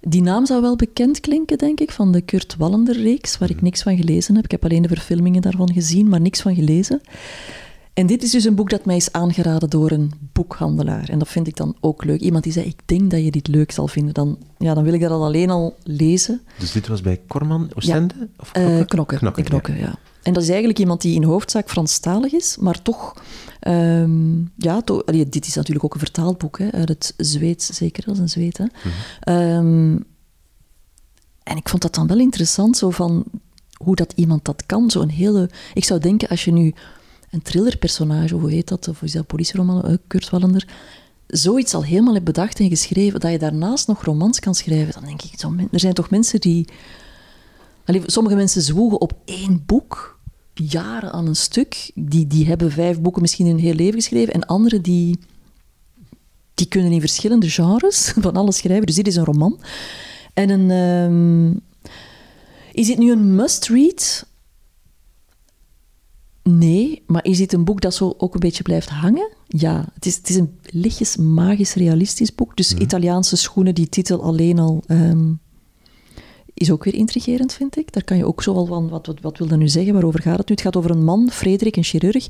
Die 0.00 0.22
naam 0.22 0.46
zou 0.46 0.62
wel 0.62 0.76
bekend 0.76 1.20
klinken, 1.20 1.58
denk 1.58 1.80
ik, 1.80 1.90
van 1.90 2.12
de 2.12 2.20
Kurt 2.20 2.56
Wallender-reeks, 2.58 3.38
waar 3.38 3.50
ik 3.50 3.62
niks 3.62 3.82
van 3.82 3.96
gelezen 3.96 4.34
heb. 4.34 4.44
Ik 4.44 4.50
heb 4.50 4.64
alleen 4.64 4.82
de 4.82 4.88
verfilmingen 4.88 5.42
daarvan 5.42 5.72
gezien, 5.72 6.08
maar 6.08 6.20
niks 6.20 6.40
van 6.40 6.54
gelezen. 6.54 7.00
En 7.94 8.06
dit 8.06 8.22
is 8.22 8.30
dus 8.30 8.44
een 8.44 8.54
boek 8.54 8.70
dat 8.70 8.84
mij 8.84 8.96
is 8.96 9.12
aangeraden 9.12 9.70
door 9.70 9.90
een 9.90 10.12
boekhandelaar. 10.32 11.08
En 11.08 11.18
dat 11.18 11.28
vind 11.28 11.46
ik 11.46 11.56
dan 11.56 11.76
ook 11.80 12.04
leuk. 12.04 12.20
Iemand 12.20 12.44
die 12.44 12.52
zei, 12.52 12.66
ik 12.66 12.80
denk 12.84 13.10
dat 13.10 13.24
je 13.24 13.30
dit 13.30 13.48
leuk 13.48 13.70
zal 13.70 13.88
vinden. 13.88 14.14
Dan, 14.14 14.38
ja, 14.58 14.74
dan 14.74 14.84
wil 14.84 14.92
ik 14.92 15.00
dat 15.00 15.10
al 15.10 15.24
alleen 15.24 15.50
al 15.50 15.76
lezen. 15.82 16.40
Dus 16.58 16.72
dit 16.72 16.86
was 16.86 17.00
bij 17.00 17.20
Korman 17.26 17.70
Oostende? 17.74 18.14
Of 18.38 18.52
Eh, 18.52 18.62
Knokken? 18.64 18.86
knokken. 18.86 19.18
Knokken, 19.18 19.42
in 19.42 19.48
knokken, 19.48 19.78
ja. 19.78 19.94
En 20.26 20.32
dat 20.32 20.42
is 20.42 20.48
eigenlijk 20.48 20.78
iemand 20.78 21.00
die 21.00 21.14
in 21.14 21.22
hoofdzaak 21.24 21.68
Franstalig 21.68 22.32
is, 22.32 22.56
maar 22.60 22.82
toch... 22.82 23.14
ehm, 23.60 24.38
ja, 24.56 24.80
to- 24.80 25.02
allee, 25.04 25.28
dit 25.28 25.46
is 25.46 25.54
natuurlijk 25.54 25.84
ook 25.84 25.94
een 25.94 26.00
vertaald 26.00 26.38
boek, 26.38 26.58
hè, 26.58 26.72
uit 26.72 26.88
het 26.88 27.14
Zweeds, 27.16 27.66
zeker. 27.66 28.08
Is 28.08 28.18
een 28.18 28.28
Zweed, 28.28 28.58
hè. 28.58 28.64
Ehm, 29.20 29.98
en 31.42 31.56
ik 31.56 31.68
vond 31.68 31.82
dat 31.82 31.94
dan 31.94 32.06
wel 32.06 32.18
interessant, 32.18 32.76
zo 32.76 32.90
van 32.90 33.24
hoe 33.76 33.96
dat 33.96 34.12
iemand 34.16 34.44
dat 34.44 34.66
kan. 34.66 34.90
Zo'n 34.90 35.08
hele... 35.08 35.50
Ik 35.74 35.84
zou 35.84 36.00
denken, 36.00 36.28
als 36.28 36.44
je 36.44 36.52
nu 36.52 36.74
een 37.30 37.42
thrillerpersonage, 37.42 38.34
hoe 38.34 38.50
heet 38.50 38.68
dat, 38.68 38.88
of 38.88 39.02
is 39.02 39.12
dat 39.12 39.26
politieroman, 39.26 39.84
eh, 39.84 39.94
Kurt 40.06 40.30
Wallander, 40.30 40.68
zoiets 41.26 41.74
al 41.74 41.84
helemaal 41.84 42.12
hebt 42.12 42.24
bedacht 42.24 42.60
en 42.60 42.68
geschreven, 42.68 43.20
dat 43.20 43.30
je 43.30 43.38
daarnaast 43.38 43.86
nog 43.86 44.04
romans 44.04 44.40
kan 44.40 44.54
schrijven, 44.54 44.92
dan 44.92 45.04
denk 45.04 45.22
ik, 45.22 45.38
zo 45.38 45.54
er 45.72 45.80
zijn 45.80 45.94
toch 45.94 46.10
mensen 46.10 46.40
die... 46.40 46.68
Allee, 47.84 48.02
sommige 48.06 48.36
mensen 48.36 48.62
zwoegen 48.62 49.00
op 49.00 49.12
één 49.24 49.62
boek, 49.66 50.15
jaren 50.58 51.12
aan 51.12 51.26
een 51.26 51.36
stuk. 51.36 51.90
Die, 51.94 52.26
die 52.26 52.46
hebben 52.46 52.72
vijf 52.72 53.00
boeken 53.00 53.22
misschien 53.22 53.46
in 53.46 53.52
hun 53.52 53.60
heel 53.60 53.74
leven 53.74 53.94
geschreven. 53.94 54.34
En 54.34 54.46
anderen 54.46 54.82
die, 54.82 55.18
die 56.54 56.66
kunnen 56.66 56.92
in 56.92 57.00
verschillende 57.00 57.50
genres 57.50 58.12
van 58.24 58.36
alles 58.36 58.56
schrijven. 58.56 58.86
Dus 58.86 58.94
dit 58.94 59.06
is 59.06 59.16
een 59.16 59.24
roman. 59.24 59.60
En 60.34 60.50
een... 60.50 60.70
ehm, 60.70 61.58
is 62.72 62.86
dit 62.86 62.98
nu 62.98 63.12
een 63.12 63.34
must-read? 63.34 64.26
Nee, 66.42 67.02
maar 67.06 67.24
is 67.24 67.38
dit 67.38 67.52
een 67.52 67.64
boek 67.64 67.80
dat 67.80 67.94
zo 67.94 68.14
ook 68.18 68.34
een 68.34 68.40
beetje 68.40 68.62
blijft 68.62 68.88
hangen? 68.88 69.28
Ja, 69.46 69.84
het 69.94 70.06
is, 70.06 70.16
het 70.16 70.28
is 70.28 70.36
een 70.36 70.58
lichtjes 70.62 71.16
magisch 71.16 71.74
realistisch 71.74 72.34
boek. 72.34 72.56
Dus 72.56 72.74
Italiaanse 72.74 73.36
schoenen, 73.36 73.74
die 73.74 73.88
titel 73.88 74.22
alleen 74.22 74.58
al... 74.58 74.82
ehm, 74.86 75.32
is 76.58 76.70
ook 76.70 76.84
weer 76.84 76.94
intrigerend, 76.94 77.52
vind 77.52 77.76
ik. 77.76 77.92
Daar 77.92 78.04
kan 78.04 78.16
je 78.16 78.26
ook 78.26 78.42
zo 78.42 78.54
wel 78.54 78.66
van, 78.66 78.88
wat, 78.88 79.06
wat, 79.06 79.20
wat 79.20 79.38
wil 79.38 79.46
dat 79.46 79.58
nu 79.58 79.68
zeggen, 79.68 79.92
waarover 79.92 80.22
gaat 80.22 80.38
het 80.38 80.48
nu? 80.48 80.54
Het 80.54 80.64
gaat 80.64 80.76
over 80.76 80.90
een 80.90 81.04
man, 81.04 81.30
Frederik, 81.30 81.76
een 81.76 81.84
chirurg, 81.84 82.26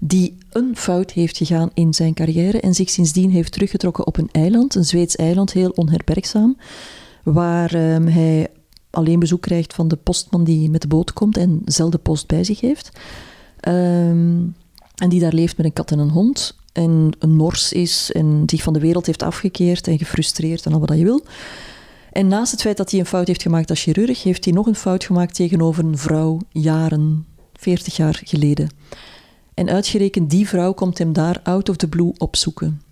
die 0.00 0.38
een 0.50 0.76
fout 0.76 1.10
heeft 1.10 1.36
gegaan 1.36 1.70
in 1.74 1.94
zijn 1.94 2.14
carrière 2.14 2.60
en 2.60 2.74
zich 2.74 2.90
sindsdien 2.90 3.30
heeft 3.30 3.52
teruggetrokken 3.52 4.06
op 4.06 4.16
een 4.16 4.28
eiland, 4.32 4.74
een 4.74 4.84
Zweeds 4.84 5.16
eiland, 5.16 5.52
heel 5.52 5.70
onherbergzaam, 5.70 6.56
waar 7.22 7.74
ehm, 7.74 8.06
hij 8.06 8.48
alleen 8.90 9.18
bezoek 9.18 9.40
krijgt 9.40 9.74
van 9.74 9.88
de 9.88 9.96
postman 9.96 10.44
die 10.44 10.70
met 10.70 10.82
de 10.82 10.88
boot 10.88 11.12
komt 11.12 11.36
en 11.36 11.62
zelden 11.64 12.00
post 12.00 12.26
bij 12.26 12.44
zich 12.44 12.60
heeft. 12.60 12.90
Ehm, 13.60 14.40
en 14.94 15.08
die 15.08 15.20
daar 15.20 15.32
leeft 15.32 15.56
met 15.56 15.66
een 15.66 15.72
kat 15.72 15.90
en 15.90 15.98
een 15.98 16.10
hond. 16.10 16.56
En 16.72 17.12
een 17.18 17.36
nors 17.36 17.72
is 17.72 18.12
en 18.12 18.42
zich 18.46 18.62
van 18.62 18.72
de 18.72 18.80
wereld 18.80 19.06
heeft 19.06 19.22
afgekeerd 19.22 19.86
en 19.86 19.98
gefrustreerd 19.98 20.66
en 20.66 20.72
al 20.72 20.80
wat 20.80 20.98
je 20.98 21.04
wil. 21.04 21.24
En 22.16 22.28
naast 22.28 22.50
het 22.52 22.60
feit 22.60 22.76
dat 22.76 22.90
hij 22.90 23.00
een 23.00 23.06
fout 23.06 23.26
heeft 23.26 23.42
gemaakt 23.42 23.70
als 23.70 23.82
chirurg, 23.82 24.22
heeft 24.22 24.44
hij 24.44 24.54
nog 24.54 24.66
een 24.66 24.74
fout 24.74 25.04
gemaakt 25.04 25.34
tegenover 25.34 25.84
een 25.84 25.98
vrouw 25.98 26.40
jaren, 26.48 27.26
40 27.52 27.96
jaar 27.96 28.20
geleden. 28.24 28.70
En 29.54 29.68
uitgerekend 29.68 30.30
die 30.30 30.48
vrouw 30.48 30.72
komt 30.72 30.98
hem 30.98 31.12
daar 31.12 31.40
out 31.42 31.68
of 31.68 31.76
the 31.76 31.88
blue 31.88 32.12
opzoeken. 32.18 32.82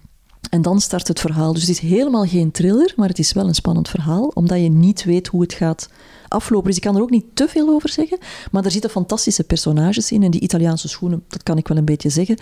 En 0.50 0.62
dan 0.62 0.80
start 0.80 1.08
het 1.08 1.20
verhaal. 1.20 1.52
Dus 1.52 1.62
het 1.62 1.70
is 1.70 1.78
helemaal 1.78 2.24
geen 2.24 2.50
thriller, 2.50 2.92
maar 2.96 3.08
het 3.08 3.18
is 3.18 3.32
wel 3.32 3.46
een 3.46 3.54
spannend 3.54 3.88
verhaal, 3.88 4.30
omdat 4.34 4.60
je 4.60 4.68
niet 4.68 5.04
weet 5.04 5.26
hoe 5.26 5.42
het 5.42 5.52
gaat 5.52 5.88
aflopen. 6.28 6.66
Dus 6.66 6.76
ik 6.76 6.82
kan 6.82 6.96
er 6.96 7.02
ook 7.02 7.10
niet 7.10 7.26
te 7.34 7.48
veel 7.48 7.68
over 7.68 7.88
zeggen, 7.88 8.18
maar 8.50 8.64
er 8.64 8.70
zitten 8.70 8.90
fantastische 8.90 9.44
personages 9.44 10.12
in. 10.12 10.22
En 10.22 10.30
die 10.30 10.40
Italiaanse 10.40 10.88
schoenen, 10.88 11.24
dat 11.28 11.42
kan 11.42 11.58
ik 11.58 11.68
wel 11.68 11.76
een 11.76 11.84
beetje 11.84 12.10
zeggen. 12.10 12.38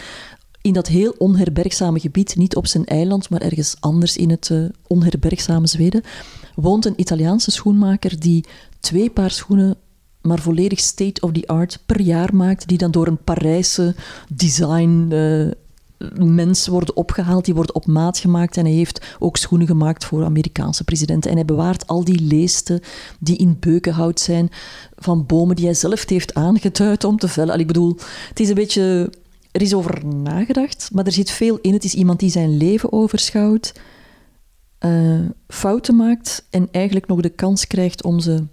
In 0.60 0.72
dat 0.72 0.86
heel 0.86 1.14
onherbergzame 1.18 2.00
gebied, 2.00 2.36
niet 2.36 2.56
op 2.56 2.66
zijn 2.66 2.84
eiland, 2.84 3.30
maar 3.30 3.40
ergens 3.40 3.76
anders 3.80 4.16
in 4.16 4.30
het 4.30 4.50
eh, 4.50 4.64
onherbergzame 4.86 5.66
Zweden, 5.66 6.02
woont 6.54 6.84
een 6.84 7.00
Italiaanse 7.00 7.50
schoenmaker 7.50 8.20
die 8.20 8.44
twee 8.80 9.10
paar 9.10 9.30
schoenen 9.30 9.76
maar 10.22 10.38
volledig 10.38 10.80
state-of-the-art 10.80 11.82
per 11.86 12.00
jaar 12.00 12.34
maakt, 12.34 12.68
die 12.68 12.78
dan 12.78 12.90
door 12.90 13.06
een 13.06 13.24
Parijse 13.24 13.94
design 14.28 15.06
eh, 15.10 15.46
mens 16.26 16.66
worden 16.66 16.96
opgehaald, 16.96 17.44
die 17.44 17.54
worden 17.54 17.74
op 17.74 17.86
maat 17.86 18.18
gemaakt 18.18 18.56
en 18.56 18.64
hij 18.64 18.74
heeft 18.74 19.16
ook 19.18 19.36
schoenen 19.36 19.66
gemaakt 19.66 20.04
voor 20.04 20.24
Amerikaanse 20.24 20.84
presidenten. 20.84 21.30
En 21.30 21.36
hij 21.36 21.44
bewaart 21.44 21.86
al 21.86 22.04
die 22.04 22.20
leesten 22.20 22.80
die 23.18 23.36
in 23.36 23.56
beukenhout 23.60 24.20
zijn 24.20 24.48
van 24.96 25.26
bomen 25.26 25.56
die 25.56 25.64
hij 25.64 25.74
zelf 25.74 26.08
heeft 26.08 26.34
aangeduid 26.34 27.04
om 27.04 27.18
te 27.18 27.28
vellen. 27.28 27.54
Al, 27.54 27.60
ik 27.60 27.66
bedoel, 27.66 27.96
het 28.28 28.40
is 28.40 28.48
een 28.48 28.54
beetje... 28.54 29.12
Er 29.50 29.62
is 29.62 29.74
over 29.74 30.06
nagedacht, 30.06 30.90
maar 30.92 31.06
er 31.06 31.12
zit 31.12 31.30
veel 31.30 31.58
in. 31.60 31.72
Het 31.72 31.84
is 31.84 31.94
iemand 31.94 32.20
die 32.20 32.30
zijn 32.30 32.56
leven 32.56 32.92
overschouwt, 32.92 33.72
eh, 34.82 35.20
fouten 35.48 35.96
maakt 35.96 36.46
en 36.50 36.68
eigenlijk 36.70 37.06
nog 37.06 37.20
de 37.20 37.28
kans 37.28 37.66
krijgt 37.66 38.04
om 38.04 38.20
ze 38.20 38.44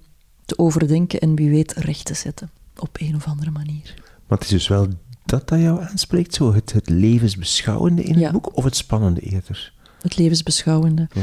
te 0.46 0.58
overdenken 0.58 1.20
en 1.20 1.36
wie 1.36 1.50
weet 1.50 1.74
recht 1.74 2.06
te 2.06 2.14
zetten. 2.14 2.50
Op 2.80 2.98
een 3.00 3.16
of 3.16 3.28
andere 3.28 3.52
manier. 3.52 3.94
Maar 4.28 4.38
het 4.38 4.48
is 4.48 4.54
dus 4.54 4.68
wel 4.68 4.88
dat 5.26 5.48
dat 5.48 5.60
jou 5.60 5.82
aanspreekt, 5.82 6.34
zo 6.34 6.54
het, 6.54 6.74
het 6.74 6.90
levensbeschouwende 6.90 8.04
in 8.04 8.18
het 8.18 8.32
boek, 8.32 8.58
of 8.58 8.64
het 8.64 8.76
spannende 8.76 9.22
eerder? 9.22 9.74
Het 10.02 10.18
levensbeschouwende. 10.18 11.08
Ja. 11.14 11.22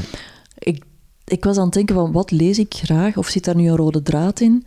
Ik, 0.58 0.84
ik 1.24 1.44
was 1.44 1.56
aan 1.56 1.64
het 1.64 1.74
denken 1.74 1.94
van 1.94 2.12
wat 2.12 2.30
lees 2.30 2.58
ik 2.58 2.74
graag, 2.74 3.16
of 3.16 3.28
zit 3.28 3.44
daar 3.44 3.56
nu 3.56 3.68
een 3.68 3.76
rode 3.76 4.02
draad 4.02 4.40
in? 4.40 4.64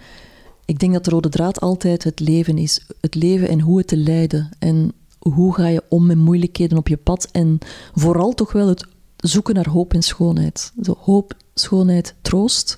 Ik 0.66 0.80
denk 0.80 0.94
dat 0.94 1.04
de 1.04 1.10
rode 1.12 1.30
draad 1.30 1.60
altijd 1.60 2.04
het 2.04 2.20
leven 2.20 2.58
is. 2.58 2.86
Het 3.02 3.16
leven 3.16 3.50
en 3.50 3.60
hoe 3.60 3.78
het 3.78 3.88
te 3.88 3.98
leiden. 3.98 4.50
En 4.60 4.92
hoe 5.20 5.54
ga 5.54 5.68
je 5.68 5.84
om 5.90 6.06
met 6.06 6.18
moeilijkheden 6.18 6.78
op 6.78 6.88
je 6.88 6.98
pad. 6.98 7.28
En 7.32 7.58
vooral 7.94 8.34
toch 8.34 8.52
wel 8.52 8.68
het 8.68 8.88
zoeken 9.20 9.56
naar 9.56 9.70
hoop 9.70 9.94
en 9.94 10.02
schoonheid. 10.02 10.72
Zo, 10.82 10.98
hoop, 11.00 11.34
schoonheid, 11.54 12.16
troost. 12.22 12.78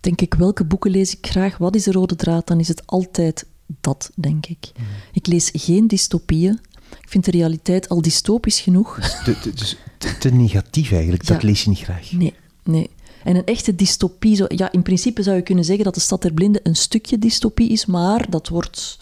Denk 0.00 0.20
ik, 0.20 0.34
welke 0.34 0.64
boeken 0.64 0.90
lees 0.90 1.16
ik 1.16 1.26
graag? 1.26 1.58
Wat 1.58 1.74
is 1.74 1.84
de 1.84 1.92
rode 1.92 2.16
draad? 2.16 2.46
Dan 2.46 2.60
is 2.60 2.68
het 2.68 2.86
altijd 2.86 3.46
dat, 3.80 4.10
denk 4.14 4.46
ik. 4.46 4.70
Hmm. 4.74 4.86
Ik 5.12 5.26
lees 5.26 5.50
geen 5.52 5.86
dystopieën. 5.86 6.60
Ik 7.00 7.08
vind 7.08 7.24
de 7.24 7.30
realiteit 7.30 7.88
al 7.88 8.02
dystopisch 8.02 8.60
genoeg. 8.60 9.00
Te, 9.24 9.38
te, 9.38 9.50
dus 9.50 9.76
te, 9.98 10.18
te 10.18 10.30
negatief 10.30 10.92
eigenlijk, 10.92 11.26
dat 11.26 11.42
lees 11.42 11.62
je 11.62 11.68
niet 11.68 11.78
graag. 11.78 12.12
Nee, 12.12 12.34
nee. 12.62 12.90
En 13.24 13.36
een 13.36 13.44
echte 13.44 13.74
dystopie, 13.74 14.36
zo, 14.36 14.44
ja, 14.48 14.72
in 14.72 14.82
principe 14.82 15.22
zou 15.22 15.36
je 15.36 15.42
kunnen 15.42 15.64
zeggen 15.64 15.84
dat 15.84 15.94
de 15.94 16.00
Stad 16.00 16.22
der 16.22 16.32
Blinden 16.32 16.60
een 16.64 16.76
stukje 16.76 17.18
dystopie 17.18 17.70
is, 17.70 17.86
maar 17.86 18.30
dat 18.30 18.48
wordt... 18.48 18.98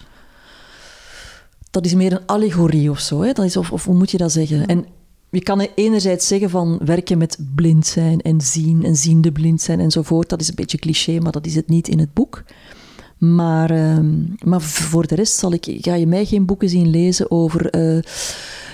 Dat 1.71 1.85
is 1.85 1.93
meer 1.93 2.11
een 2.11 2.25
allegorie 2.25 2.89
of 2.89 2.99
zo. 2.99 3.21
Hè? 3.21 3.31
Dat 3.31 3.45
is, 3.45 3.57
of, 3.57 3.71
of 3.71 3.85
hoe 3.85 3.95
moet 3.95 4.11
je 4.11 4.17
dat 4.17 4.31
zeggen? 4.31 4.65
En 4.65 4.85
je 5.35 5.43
kan 5.43 5.67
enerzijds 5.75 6.27
zeggen 6.27 6.49
van 6.49 6.79
werken 6.85 7.17
met 7.17 7.37
blind 7.55 7.85
zijn 7.87 8.21
en 8.21 8.41
zien 8.41 8.83
en 8.83 8.95
ziende 8.95 9.31
blind 9.31 9.61
zijn 9.61 9.79
enzovoort. 9.79 10.29
Dat 10.29 10.41
is 10.41 10.47
een 10.47 10.55
beetje 10.55 10.77
cliché, 10.77 11.19
maar 11.19 11.31
dat 11.31 11.45
is 11.45 11.55
het 11.55 11.67
niet 11.69 11.87
in 11.87 11.99
het 11.99 12.13
boek. 12.13 12.43
Maar, 13.17 13.69
ehm, 13.71 14.13
maar 14.43 14.61
voor 14.61 15.07
de 15.07 15.15
rest 15.15 15.33
zal 15.37 15.53
ik, 15.53 15.65
ga 15.81 15.93
je 15.95 16.07
mij 16.07 16.25
geen 16.25 16.45
boeken 16.45 16.69
zien 16.69 16.87
lezen 16.89 17.31
over 17.31 17.69
eh, 17.69 17.99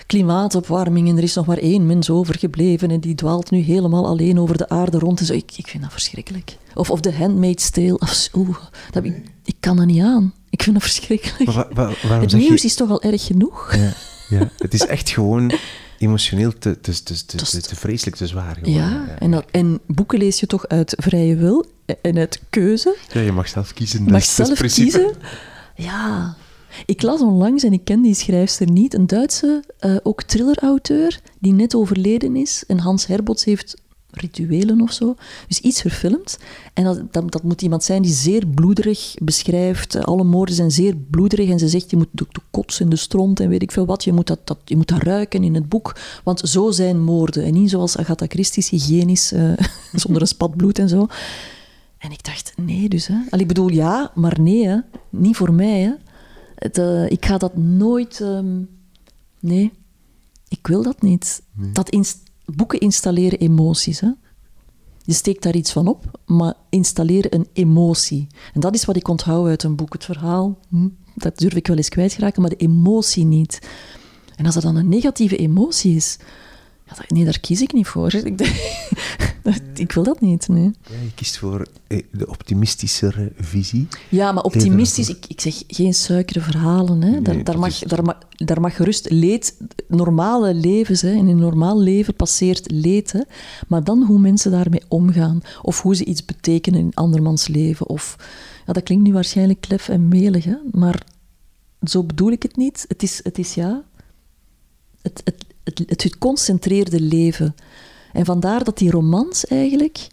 klimaatopwarming 0.08 1.10
en 1.10 1.18
er 1.18 1.24
is 1.24 1.34
nog 1.36 1.46
maar 1.46 1.58
één 1.58 1.86
mens 1.86 2.10
overgebleven 2.10 2.92
en 2.92 3.00
die 3.00 3.16
dwaalt 3.16 3.52
nu 3.52 3.60
helemaal 3.60 4.06
alleen 4.08 4.40
over 4.40 4.58
de 4.58 4.70
aarde 4.70 5.00
rond. 5.00 5.20
En 5.20 5.26
zo. 5.26 5.34
Ik, 5.34 5.52
ik 5.58 5.68
vind 5.68 5.84
dat 5.84 5.92
verschrikkelijk. 5.92 6.58
Of, 6.74 6.90
of 6.90 7.02
The 7.02 7.12
Handmaid's 7.14 7.70
Tale. 7.70 8.00
Of. 8.00 8.30
Oeh, 8.34 8.58
dat, 8.92 9.04
ik, 9.04 9.16
ik 9.44 9.56
kan 9.60 9.78
dat 9.78 9.86
niet 9.86 10.02
aan. 10.04 10.34
Ik 10.50 10.64
vind 10.64 10.76
dat 10.76 10.84
verschrikkelijk. 10.84 11.52
Wa- 11.52 11.68
wa- 11.74 12.20
Het 12.20 12.34
nieuws 12.34 12.62
je... 12.62 12.68
is 12.68 12.76
toch 12.76 12.90
al 12.90 13.02
erg 13.02 13.26
genoeg? 13.26 13.76
Ja, 13.76 13.94
ja. 14.30 14.50
Het 14.58 14.74
is 14.74 14.86
echt 14.86 15.10
gewoon 15.10 15.52
emotioneel 16.02 16.58
te, 16.58 16.80
te, 16.80 17.04
te, 17.04 17.26
te, 17.26 17.62
te, 17.62 17.76
vreselijk, 17.76 18.16
te 18.16 18.28
zwaar 18.28 18.56
geworden. 18.56 18.74
Ja, 18.74 19.16
en, 19.20 19.32
dat, 19.32 19.46
en 19.52 19.80
boeken 19.88 20.20
lees 20.20 20.40
je 20.40 20.48
toch 20.48 20.68
uit 20.68 20.94
vrije 20.98 21.36
wil 21.36 21.66
en 22.02 22.18
uit 22.18 22.42
keuze. 22.50 22.96
Ja, 23.14 23.22
je 23.22 23.32
mag 23.32 23.48
zelf 23.48 23.74
kiezen. 23.74 24.04
Je 24.04 24.12
mag 24.12 24.22
dat 24.22 24.30
zelf 24.48 24.58
principe. 24.58 24.92
kiezen. 24.92 25.16
Ja. 25.76 26.36
Ik 26.86 27.02
las 27.02 27.22
onlangs, 27.22 27.64
en 27.64 27.74
ik 27.74 27.84
ken 27.84 28.02
die 28.02 28.14
schrijfster 28.14 28.72
niet, 28.72 28.94
een 28.94 29.08
Duitse, 29.08 29.64
eh, 29.80 29.96
ook 30.04 30.24
thriller-auteur, 30.24 31.20
die 31.40 31.54
net 31.54 31.76
overleden 31.76 32.36
is. 32.36 32.64
En 32.68 32.80
Hans 32.80 33.06
Herbots 33.06 33.46
heeft 33.46 33.81
rituelen 34.12 34.82
of 34.82 34.92
zo. 34.92 35.16
Dus 35.48 35.60
iets 35.60 35.82
verfilmd. 35.82 36.38
En 36.74 36.84
dat, 36.84 37.14
dat, 37.14 37.32
dat 37.32 37.44
moet 37.44 37.62
iemand 37.62 37.84
zijn 37.84 38.02
die 38.02 38.12
zeer 38.14 38.48
bloederig 38.48 39.14
beschrijft. 39.22 39.96
Eh, 39.96 40.02
Alle 40.04 40.24
moorden 40.24 40.56
zijn 40.56 40.72
zeer 40.72 40.96
bloederig. 40.96 41.50
En 41.50 41.60
ze 41.60 41.68
zegt, 41.68 41.90
je 41.90 41.98
moet 41.98 42.08
de, 42.12 42.26
de 42.30 42.42
kots 42.52 42.80
in 42.80 42.90
de 42.90 42.96
stront 42.96 43.40
en 43.40 43.50
weet 43.50 43.62
ik 43.62 43.72
veel 43.72 43.86
wat. 43.86 44.04
Je 44.04 44.14
moet 44.14 44.28
dat, 44.28 44.40
dat, 44.44 44.58
je 44.66 44.76
moet 44.76 44.88
dat 44.88 45.02
ruiken 45.04 45.44
in 45.44 45.56
het 45.56 45.70
boek. 45.70 45.96
Want 46.24 46.40
zo 46.40 46.72
zijn 46.72 47.04
moorden. 47.04 47.44
En 47.44 47.54
niet 47.54 47.70
zoals 47.70 47.98
Agatha 47.98 48.26
Christie's, 48.30 48.70
hygiënisch, 48.70 49.32
eh, 49.32 49.52
zonder 49.94 50.22
een 50.22 50.28
spat 50.28 50.56
bloed 50.56 50.80
en 50.80 50.90
zo. 50.90 51.08
En 51.98 52.12
ik 52.12 52.24
dacht, 52.24 52.54
nee 52.56 52.90
dus. 52.90 53.08
Hè. 53.08 53.16
Al, 53.30 53.40
ik 53.40 53.48
bedoel, 53.48 53.70
ja, 53.70 54.12
maar 54.16 54.40
nee. 54.42 54.68
Hè. 54.68 54.78
Niet 55.10 55.36
voor 55.36 55.54
mij. 55.54 55.80
Hè. 55.80 55.92
Het, 56.56 56.78
eh, 56.78 57.10
ik 57.12 57.26
ga 57.26 57.38
dat 57.38 57.58
nooit... 57.58 58.22
ehm, 58.22 58.62
nee, 59.40 59.72
ik 60.48 60.68
wil 60.68 60.84
dat 60.84 61.02
niet. 61.02 61.42
Dat 61.74 61.90
ins- 61.90 62.18
boeken 62.56 62.80
installeren 62.80 63.40
emoties. 63.40 64.00
Hè. 64.00 64.10
Je 65.04 65.14
steekt 65.14 65.44
daar 65.44 65.56
iets 65.56 65.72
van 65.72 65.88
op, 65.88 66.20
maar 66.26 66.54
installeren 66.70 67.36
een 67.36 67.48
emotie. 67.54 68.28
En 68.54 68.60
dat 68.60 68.76
is 68.76 68.86
wat 68.86 68.96
ik 68.96 69.08
onthoud 69.08 69.48
uit 69.48 69.64
een 69.64 69.76
boek. 69.76 69.94
Het 69.94 70.06
verhaal, 70.06 70.60
hm, 70.70 70.88
dat 71.16 71.38
durf 71.38 71.54
ik 71.54 71.68
wel 71.68 71.78
eens 71.78 71.90
kwijtraken, 71.90 72.42
maar 72.42 72.50
de 72.50 72.56
emotie 72.56 73.26
niet. 73.26 73.60
En 74.36 74.46
als 74.46 74.56
er 74.56 74.62
dan 74.62 74.76
een 74.76 74.90
negatieve 74.90 75.38
emotie 75.38 75.96
is, 75.96 76.18
ja, 76.92 76.98
dat- 76.98 77.10
nee, 77.10 77.26
daar 77.26 77.40
kies 77.40 77.62
ik 77.62 77.74
niet 77.74 77.88
voor. 77.88 78.14
Ik, 78.14 78.38
denk- 78.38 78.56
ik 79.76 79.92
wil 79.92 80.04
dat 80.04 80.22
niet, 80.22 80.48
nee. 80.48 80.64
Ja, 80.64 80.96
je 81.04 81.12
kiest 81.16 81.38
voor 81.38 81.68
eh, 81.88 82.02
de 82.12 82.28
optimistischere 82.28 83.32
visie. 83.38 83.88
Ja, 84.10 84.32
maar 84.32 84.44
optimistisch, 84.44 85.10
ik, 85.10 85.26
ik 85.28 85.42
zeg 85.42 85.64
geen 85.68 85.94
suikere 85.94 86.40
verhalen. 86.42 87.02
Hè. 87.02 87.10
Daar, 87.22 87.36
Nee, 87.36 87.44
daar, 87.44 87.44
dat 87.44 87.56
mag, 87.58 87.70
is- 87.70 87.80
daar, 87.80 88.04
mag, 88.04 88.18
daar 88.36 88.62
mag 88.62 88.76
gerust 88.76 89.10
leed, 89.10 89.58
normale 89.88 90.54
levens, 90.54 91.02
hè. 91.02 91.12
in 91.12 91.28
een 91.28 91.38
normaal 91.38 91.80
leven 91.82 92.16
passeert 92.16 92.72
leed. 92.72 93.12
Hè. 93.12 93.22
Maar 93.68 93.84
dan 93.84 94.04
hoe 94.04 94.20
mensen 94.20 94.52
daarmee 94.52 94.82
omgaan, 94.88 95.42
of 95.62 95.82
hoe 95.82 95.96
ze 95.96 96.06
iets 96.06 96.26
betekenen 96.26 96.80
in 96.80 96.94
andermans 96.94 97.48
leven. 97.48 97.88
Of, 97.88 98.16
ja, 98.68 98.74
dat 98.74 98.84
klinkt 98.84 99.04
nu 99.08 99.14
waarschijnlijk 99.14 99.62
klef 99.62 99.90
en 99.90 100.08
melig, 100.08 100.44
hè. 100.44 100.56
maar 100.72 101.02
zo 101.84 102.04
bedoel 102.04 102.32
ik 102.32 102.44
het 102.44 102.56
niet. 102.56 102.86
Het 102.88 103.04
is, 103.04 103.20
het 103.24 103.38
is 103.38 103.54
ja, 103.54 103.84
het, 105.02 105.22
het, 105.24 105.46
het, 105.64 105.84
het 105.86 106.02
geconcentreerde 106.02 107.02
leven. 107.02 107.56
En 108.14 108.26
vandaar 108.26 108.64
dat 108.64 108.78
die 108.78 108.92
romans 108.92 109.46
eigenlijk... 109.46 110.08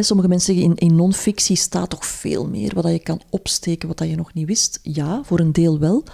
Sommige 0.00 0.28
mensen 0.28 0.54
zeggen, 0.54 0.76
in, 0.76 0.88
in 0.88 0.96
non-fictie 0.96 1.56
staat 1.56 1.90
toch 1.90 2.06
veel 2.06 2.48
meer 2.48 2.74
wat 2.74 2.82
dat 2.82 2.92
je 2.92 2.98
kan 2.98 3.20
opsteken, 3.30 3.88
wat 3.88 3.98
dat 3.98 4.08
je 4.08 4.16
nog 4.16 4.34
niet 4.34 4.46
wist. 4.46 4.80
Ja, 4.82 5.22
voor 5.24 5.40
een 5.40 5.52
deel 5.52 5.78
wel. 5.78 6.04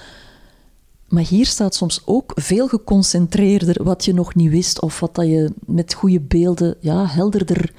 Maar 1.08 1.22
hier 1.22 1.46
staat 1.46 1.74
soms 1.74 2.02
ook 2.04 2.32
veel 2.34 2.68
geconcentreerder 2.68 3.84
wat 3.84 4.04
je 4.04 4.14
nog 4.14 4.34
niet 4.34 4.50
wist, 4.50 4.80
of 4.80 5.00
wat 5.00 5.14
dat 5.14 5.26
je 5.26 5.52
met 5.66 5.94
goede 5.94 6.20
beelden 6.20 6.76
ja, 6.80 7.06
helderder 7.06 7.72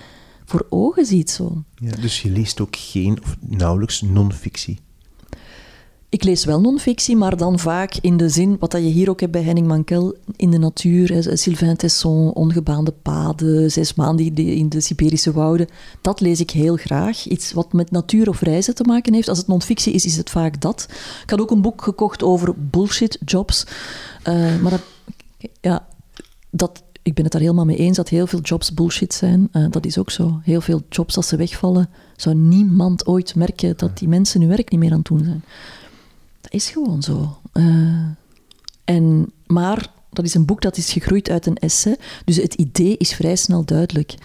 voor 0.46 0.66
ogen 0.70 1.06
ziet. 1.06 1.30
Zo. 1.30 1.64
Ja, 1.76 1.96
dus 1.96 2.22
je 2.22 2.30
leest 2.30 2.60
ook 2.60 2.76
geen, 2.76 3.22
of 3.22 3.38
nauwelijks, 3.40 4.02
non-fictie. 4.02 4.80
Ik 6.12 6.24
lees 6.24 6.46
wel 6.46 6.62
non-fictie, 6.62 7.16
maar 7.16 7.38
dan 7.38 7.60
vaak 7.60 7.96
in 8.02 8.18
de 8.18 8.30
zin, 8.30 8.58
wat 8.60 8.72
dat 8.72 8.82
je 8.82 8.88
hier 8.88 9.10
ook 9.10 9.20
hebt 9.20 9.32
bij 9.32 9.42
Henning 9.44 9.68
Mankel, 9.68 10.16
in 10.36 10.52
de 10.52 10.58
natuur, 10.58 11.38
Sylvain 11.38 11.76
Tesson, 11.78 12.34
Ongebaande 12.34 12.92
paden, 12.92 13.72
Zes 13.72 13.94
maanden 13.94 14.36
in 14.36 14.70
de- 14.70 14.82
Siberische 14.82 15.32
wouden. 15.32 15.68
Dat 16.02 16.20
lees 16.20 16.40
ik 16.40 16.52
heel 16.52 16.76
graag. 16.76 17.26
Iets 17.28 17.54
wat 17.54 17.74
met 17.74 17.92
natuur 17.92 18.30
of 18.30 18.42
reizen 18.42 18.76
te 18.76 18.84
maken 18.84 19.14
heeft. 19.14 19.28
Als 19.28 19.38
het 19.38 19.48
non-fictie 19.48 19.94
is, 19.94 20.06
is 20.06 20.18
het 20.18 20.30
vaak 20.30 20.62
dat. 20.62 20.88
Ik 21.24 21.30
had 21.30 21.42
ook 21.42 21.52
een 21.52 21.62
boek 21.62 21.82
gekocht 21.82 22.24
over 22.24 22.54
bullshit 22.58 23.18
jobs. 23.26 23.64
Eh, 24.24 24.62
maar 24.62 24.80
ja, 25.62 25.88
dat, 26.50 26.84
ik 27.04 27.14
ben 27.14 27.24
het 27.24 27.32
daar 27.34 27.42
helemaal 27.42 27.66
mee 27.66 27.78
eens 27.78 27.98
dat 27.98 28.10
heel 28.10 28.28
veel 28.28 28.42
jobs 28.42 28.74
bullshit 28.74 29.14
zijn. 29.14 29.48
Eh, 29.52 29.66
dat 29.70 29.86
is 29.86 29.98
ook 29.98 30.12
zo. 30.12 30.40
Heel 30.44 30.62
veel 30.62 30.82
jobs, 30.90 31.16
als 31.16 31.28
ze 31.28 31.36
wegvallen, 31.36 31.90
zou 32.16 32.36
niemand 32.36 33.08
ooit 33.08 33.36
merken 33.36 33.74
dat 33.78 33.98
die 33.98 34.08
mensen 34.08 34.40
hun 34.42 34.50
werk 34.50 34.72
niet 34.72 34.80
meer 34.80 34.92
aan 34.92 34.98
het 34.98 35.08
doen 35.08 35.24
zijn. 35.24 35.44
Dat 36.42 36.54
is 36.54 36.70
gewoon 36.70 37.02
zo. 37.02 37.38
Eh, 37.52 38.06
en, 38.86 39.32
maar 39.48 39.92
dat 40.10 40.26
is 40.26 40.34
een 40.34 40.46
boek 40.46 40.62
dat 40.62 40.78
is 40.78 40.92
gegroeid 40.92 41.30
uit 41.30 41.46
een 41.46 41.58
essay. 41.58 41.98
Dus 42.26 42.36
het 42.36 42.54
idee 42.54 42.98
is 42.98 43.14
vrij 43.14 43.36
snel 43.36 43.66
duidelijk. 43.66 44.16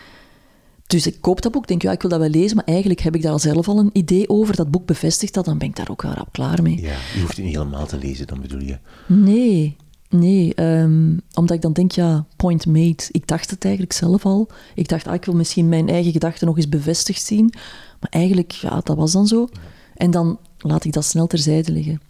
Dus 0.87 1.07
ik 1.07 1.21
koop 1.21 1.43
dat 1.43 1.53
boek, 1.53 1.67
denk 1.67 1.83
ja, 1.83 1.93
ik 1.93 2.01
wil 2.01 2.11
dat 2.11 2.21
wel 2.21 2.29
lezen, 2.29 2.57
maar 2.57 2.65
eigenlijk 2.65 3.01
heb 3.01 3.15
ik 3.15 3.23
daar 3.23 3.33
al 3.33 3.39
zelf 3.39 3.69
al 3.69 3.79
een 3.79 3.91
idee 3.93 4.29
over. 4.29 4.57
Dat 4.57 4.71
boek 4.71 4.87
bevestigt 4.87 5.35
dat, 5.35 5.45
dan 5.45 5.59
ben 5.59 5.69
ik 5.69 5.77
daar 5.77 5.91
ook 5.91 6.03
wel 6.03 6.13
rap 6.13 6.33
klaar 6.33 6.63
mee. 6.63 6.81
Ja, 6.81 6.97
je 7.15 7.21
hoeft 7.21 7.37
het 7.37 7.45
niet 7.45 7.55
helemaal 7.55 7.87
te 7.87 7.99
lezen, 7.99 8.27
dan 8.27 8.41
bedoel 8.41 8.61
je. 8.61 8.79
Nee, 9.07 9.77
nee. 10.09 10.55
ehm, 10.55 11.17
omdat 11.35 11.57
ik 11.57 11.63
dan 11.63 11.73
denk, 11.73 11.93
ja, 11.93 12.27
point 12.37 12.67
made. 12.67 13.05
Ik 13.11 13.27
dacht 13.27 13.51
het 13.51 13.65
eigenlijk 13.65 13.95
zelf 13.95 14.27
al. 14.27 14.49
Ik 14.75 14.89
dacht, 14.89 15.07
ah, 15.07 15.15
ik 15.15 15.25
wil 15.25 15.35
misschien 15.35 15.69
mijn 15.69 15.89
eigen 15.89 16.13
gedachten 16.13 16.47
nog 16.47 16.57
eens 16.57 16.69
bevestigd 16.69 17.23
zien. 17.23 17.53
Maar 18.01 18.11
eigenlijk, 18.11 18.51
ja, 18.51 18.81
dat 18.81 18.97
was 18.97 19.13
dan 19.13 19.27
zo. 19.27 19.49
En 19.95 20.11
dan 20.11 20.39
laat 20.71 20.85
ik 20.85 20.93
dat 20.93 21.05
snel 21.05 21.27
terzijde 21.27 21.73
liggen. 21.73 22.01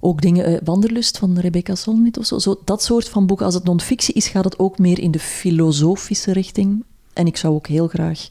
Ook 0.00 0.20
dingen, 0.20 0.44
eh, 0.44 0.60
Wanderlust 0.64 1.18
van 1.18 1.38
Rebecca 1.38 1.74
Solnit 1.74 2.18
of 2.18 2.26
zo, 2.26 2.38
zo. 2.38 2.60
Dat 2.64 2.82
soort 2.82 3.08
van 3.08 3.26
boeken. 3.26 3.46
Als 3.46 3.54
het 3.54 3.64
non-fictie 3.64 4.14
is, 4.14 4.28
gaat 4.28 4.44
het 4.44 4.58
ook 4.58 4.78
meer 4.78 4.98
in 4.98 5.10
de 5.10 5.18
filosofische 5.18 6.32
richting. 6.32 6.84
En 7.12 7.26
ik 7.26 7.36
zou 7.36 7.54
ook 7.54 7.66
heel 7.66 7.88
graag 7.88 8.28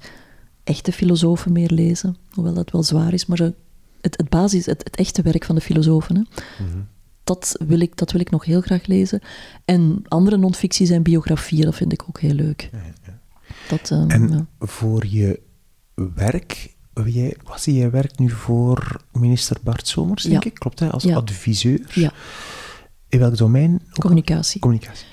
echte 0.64 0.92
filosofen 0.92 1.52
meer 1.52 1.72
lezen. 1.72 2.18
Hoewel 2.32 2.54
dat 2.54 2.72
wel 2.72 2.84
zwaar 2.84 3.14
is, 3.14 3.26
maar 3.26 3.38
zo 3.38 3.54
het, 4.02 4.18
het 4.18 4.30
basis, 4.30 4.66
het, 4.66 4.84
het 4.84 4.96
echte 4.96 5.22
werk 5.22 5.46
van 5.46 5.56
de 5.56 5.62
filosofen. 5.62 6.16
Hè 6.16 6.22
dat 7.28 7.58
wil, 7.68 7.80
ik, 7.80 7.98
dat 7.98 8.12
wil 8.12 8.22
ik 8.22 8.30
nog 8.30 8.46
heel 8.46 8.62
graag 8.62 8.86
lezen. 8.86 9.22
En 9.66 10.02
andere 10.08 10.38
non-fictie 10.38 10.86
zijn 10.86 11.04
biografieën, 11.04 11.66
dat 11.66 11.76
vind 11.76 11.92
ik 11.92 12.04
ook 12.08 12.20
heel 12.20 12.34
leuk. 12.34 12.70
Dat, 13.70 13.92
ehm, 13.92 14.10
En 14.10 14.30
ja. 14.30 14.46
voor 14.66 15.06
je 15.06 15.40
werk, 16.16 16.76
jij, 17.06 17.36
was 17.44 17.66
jij 17.66 17.90
werkt 17.92 18.20
nu 18.20 18.30
voor 18.30 19.02
minister 19.12 19.58
Bart 19.64 19.88
Somers, 19.88 20.24
denk 20.24 20.44
Ja. 20.44 20.50
ik, 20.50 20.56
klopt 20.56 20.80
hè? 20.80 20.90
Als 20.92 21.04
Ja. 21.04 21.16
adviseur. 21.16 21.80
ja, 21.94 22.12
In 23.10 23.20
welk 23.20 23.38
domein? 23.38 23.82
Communicatie. 24.00 24.60
Communicatie. 24.62 25.06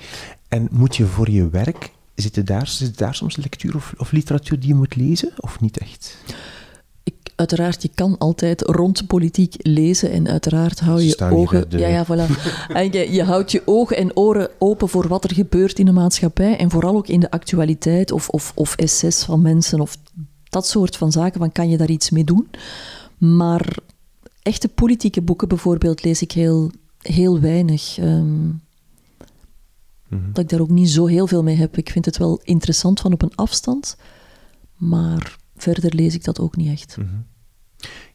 En 0.47 0.67
moet 0.71 0.95
je 0.95 1.05
voor 1.05 1.29
je 1.29 1.49
werk, 1.49 1.91
zit 2.15 2.47
daar, 2.47 2.67
zit 2.67 2.97
daar 2.97 3.15
soms 3.15 3.35
lectuur 3.35 3.75
of, 3.75 3.93
of 3.97 4.11
literatuur 4.11 4.59
die 4.59 4.67
je 4.67 4.75
moet 4.75 4.95
lezen, 4.95 5.31
of 5.37 5.59
niet 5.61 5.77
echt? 5.77 6.17
Uiteraard, 7.35 7.81
je 7.81 7.89
kan 7.95 8.17
altijd 8.17 8.61
rond 8.61 9.07
politiek 9.07 9.55
lezen 9.57 10.11
en 10.11 10.27
uiteraard 10.27 10.79
hou 10.79 11.01
je 11.01 11.19
ogen... 11.19 11.69
de- 11.69 11.77
Ja, 11.77 11.87
ja, 11.87 12.05
voilà. 12.05 12.31
en 12.67 12.91
je, 12.91 13.11
je 13.11 13.23
houdt 13.23 13.51
je 13.51 13.61
ogen 13.65 13.97
en 13.97 14.17
oren 14.17 14.49
open 14.59 14.89
voor 14.89 15.07
wat 15.07 15.23
er 15.23 15.33
gebeurt 15.33 15.79
in 15.79 15.85
de 15.85 15.91
maatschappij 15.91 16.57
en 16.57 16.69
vooral 16.71 16.95
ook 16.95 17.07
in 17.07 17.19
de 17.19 17.31
actualiteit 17.31 18.11
of, 18.11 18.29
of, 18.29 18.51
of 18.55 18.75
essays 18.75 19.23
van 19.23 19.41
mensen 19.41 19.79
of 19.79 19.97
dat 20.55 20.67
soort 20.67 20.97
van 20.97 21.11
zaken, 21.11 21.39
van 21.39 21.51
kan 21.51 21.69
je 21.69 21.77
daar 21.77 21.89
iets 21.89 22.09
mee 22.09 22.23
doen? 22.23 22.47
Maar 23.17 23.77
echte 24.41 24.67
politieke 24.67 25.21
boeken 25.21 25.47
bijvoorbeeld 25.47 26.03
lees 26.03 26.21
ik 26.21 26.31
heel, 26.31 26.71
heel 27.01 27.39
weinig. 27.39 27.97
Ehm, 27.97 28.47
Mhm. 30.07 30.31
Dat 30.31 30.43
ik 30.43 30.49
daar 30.49 30.59
ook 30.59 30.69
niet 30.69 30.89
zo 30.89 31.05
heel 31.05 31.27
veel 31.27 31.43
mee 31.43 31.55
heb. 31.55 31.77
Ik 31.77 31.89
vind 31.89 32.05
het 32.05 32.17
wel 32.17 32.39
interessant 32.43 32.99
van 32.99 33.13
op 33.13 33.21
een 33.21 33.35
afstand, 33.35 33.97
maar 34.75 35.37
verder 35.55 35.95
lees 35.95 36.13
ik 36.15 36.23
dat 36.23 36.39
ook 36.39 36.55
niet 36.55 36.71
echt. 36.71 36.97
Mhm. 36.97 37.07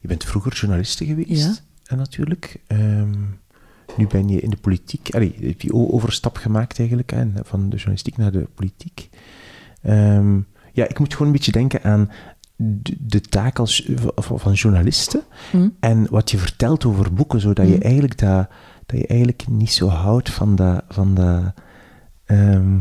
Je 0.01 0.07
bent 0.07 0.23
vroeger 0.23 0.53
journaliste 0.53 1.05
geweest, 1.05 1.43
Ja. 1.43 1.55
en 1.85 1.97
natuurlijk. 1.97 2.61
Ehm, 2.67 3.19
nu 3.97 4.07
ben 4.07 4.27
je 4.29 4.39
in 4.41 4.49
de 4.49 4.57
politiek. 4.57 5.09
Allee, 5.15 5.35
je 5.39 5.55
die 5.57 5.73
o- 5.73 5.89
overstap 5.91 6.37
gemaakt 6.37 6.79
eigenlijk, 6.79 7.11
hè, 7.11 7.25
van 7.43 7.61
de 7.69 7.75
journalistiek 7.75 8.17
naar 8.17 8.31
de 8.31 8.47
politiek. 8.55 9.09
Ehm, 9.81 10.39
ja, 10.73 10.87
ik 10.87 10.99
moet 10.99 11.11
gewoon 11.11 11.27
een 11.27 11.33
beetje 11.33 11.51
denken 11.51 11.83
aan 11.83 12.09
de, 12.63 12.95
de 12.99 13.21
taak 13.21 13.59
als, 13.59 13.89
van, 14.15 14.53
journalisten 14.53 15.21
Hm? 15.51 15.69
en 15.79 16.07
wat 16.09 16.31
je 16.31 16.37
vertelt 16.37 16.85
over 16.85 17.13
boeken, 17.13 17.39
zodat 17.39 17.67
je 17.67 17.73
Mhm. 17.73 17.81
eigenlijk 17.81 18.17
dat, 18.17 18.49
dat 18.85 18.99
je 18.99 19.07
eigenlijk 19.07 19.47
niet 19.47 19.71
zo 19.71 19.87
houdt 19.87 20.29
van 20.29 20.55
dat, 20.55 20.83
van 20.89 21.13
dat, 21.15 21.53
ehm, 22.25 22.77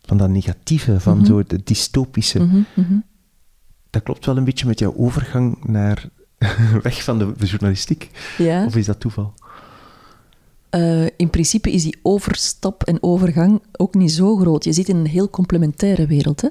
van 0.00 0.16
dat 0.16 0.28
negatieve, 0.28 1.00
van 1.00 1.16
Mhm. 1.16 1.26
zo 1.26 1.42
de 1.46 1.60
dystopische. 1.64 2.38
Mhm, 2.44 2.60
mhm. 2.74 2.94
Dat 3.90 4.02
klopt 4.02 4.26
wel 4.26 4.36
een 4.36 4.44
beetje 4.44 4.66
met 4.66 4.78
jouw 4.78 4.94
overgang 4.96 5.64
naar 5.64 6.08
weg 6.82 7.02
van 7.04 7.18
de, 7.18 7.32
de 7.38 7.46
journalistiek. 7.46 8.10
Ja. 8.38 8.64
Of 8.66 8.76
is 8.76 8.86
dat 8.86 9.00
toeval? 9.00 9.34
Eh, 10.70 11.04
in 11.16 11.30
principe 11.30 11.72
is 11.72 11.82
die 11.82 11.98
overstap 12.02 12.82
en 12.82 13.02
overgang 13.02 13.62
ook 13.76 13.94
niet 13.94 14.12
zo 14.12 14.36
groot. 14.36 14.64
Je 14.64 14.72
zit 14.72 14.88
in 14.88 14.96
een 14.96 15.06
heel 15.06 15.30
complementaire 15.30 16.06
wereld. 16.06 16.40
Hè? 16.40 16.48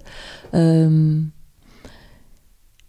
Ehm, 0.51 1.21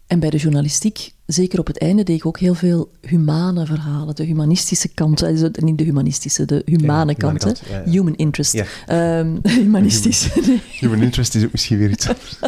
en 0.07 0.19
bij 0.19 0.29
de 0.29 0.37
journalistiek, 0.37 1.11
zeker 1.25 1.59
op 1.59 1.67
het 1.67 1.77
einde, 1.79 2.03
deed 2.03 2.15
ik 2.17 2.25
ook 2.25 2.39
heel 2.39 2.53
veel 2.53 2.91
humane 3.01 3.65
verhalen. 3.65 4.15
De 4.15 4.23
humanistische 4.23 4.87
kant, 4.93 5.21
eh, 5.21 5.43
niet 5.55 5.77
de 5.77 5.83
humanistische, 5.83 6.45
de 6.45 6.61
humane 6.65 6.81
humane 6.81 7.15
kant. 7.15 7.43
hè. 7.43 7.47
kant, 7.47 7.61
ja, 7.69 7.81
ja. 7.85 7.91
Human 7.91 8.15
interest. 8.15 8.63
Ehm, 8.85 9.35
humanistisch. 9.61 10.29
Nee. 10.47 10.61
Human 10.79 11.01
interest 11.01 11.35
is 11.35 11.43
ook 11.43 11.51
misschien 11.51 11.77
weer 11.77 11.89
iets 11.89 12.07
anders. 12.07 12.37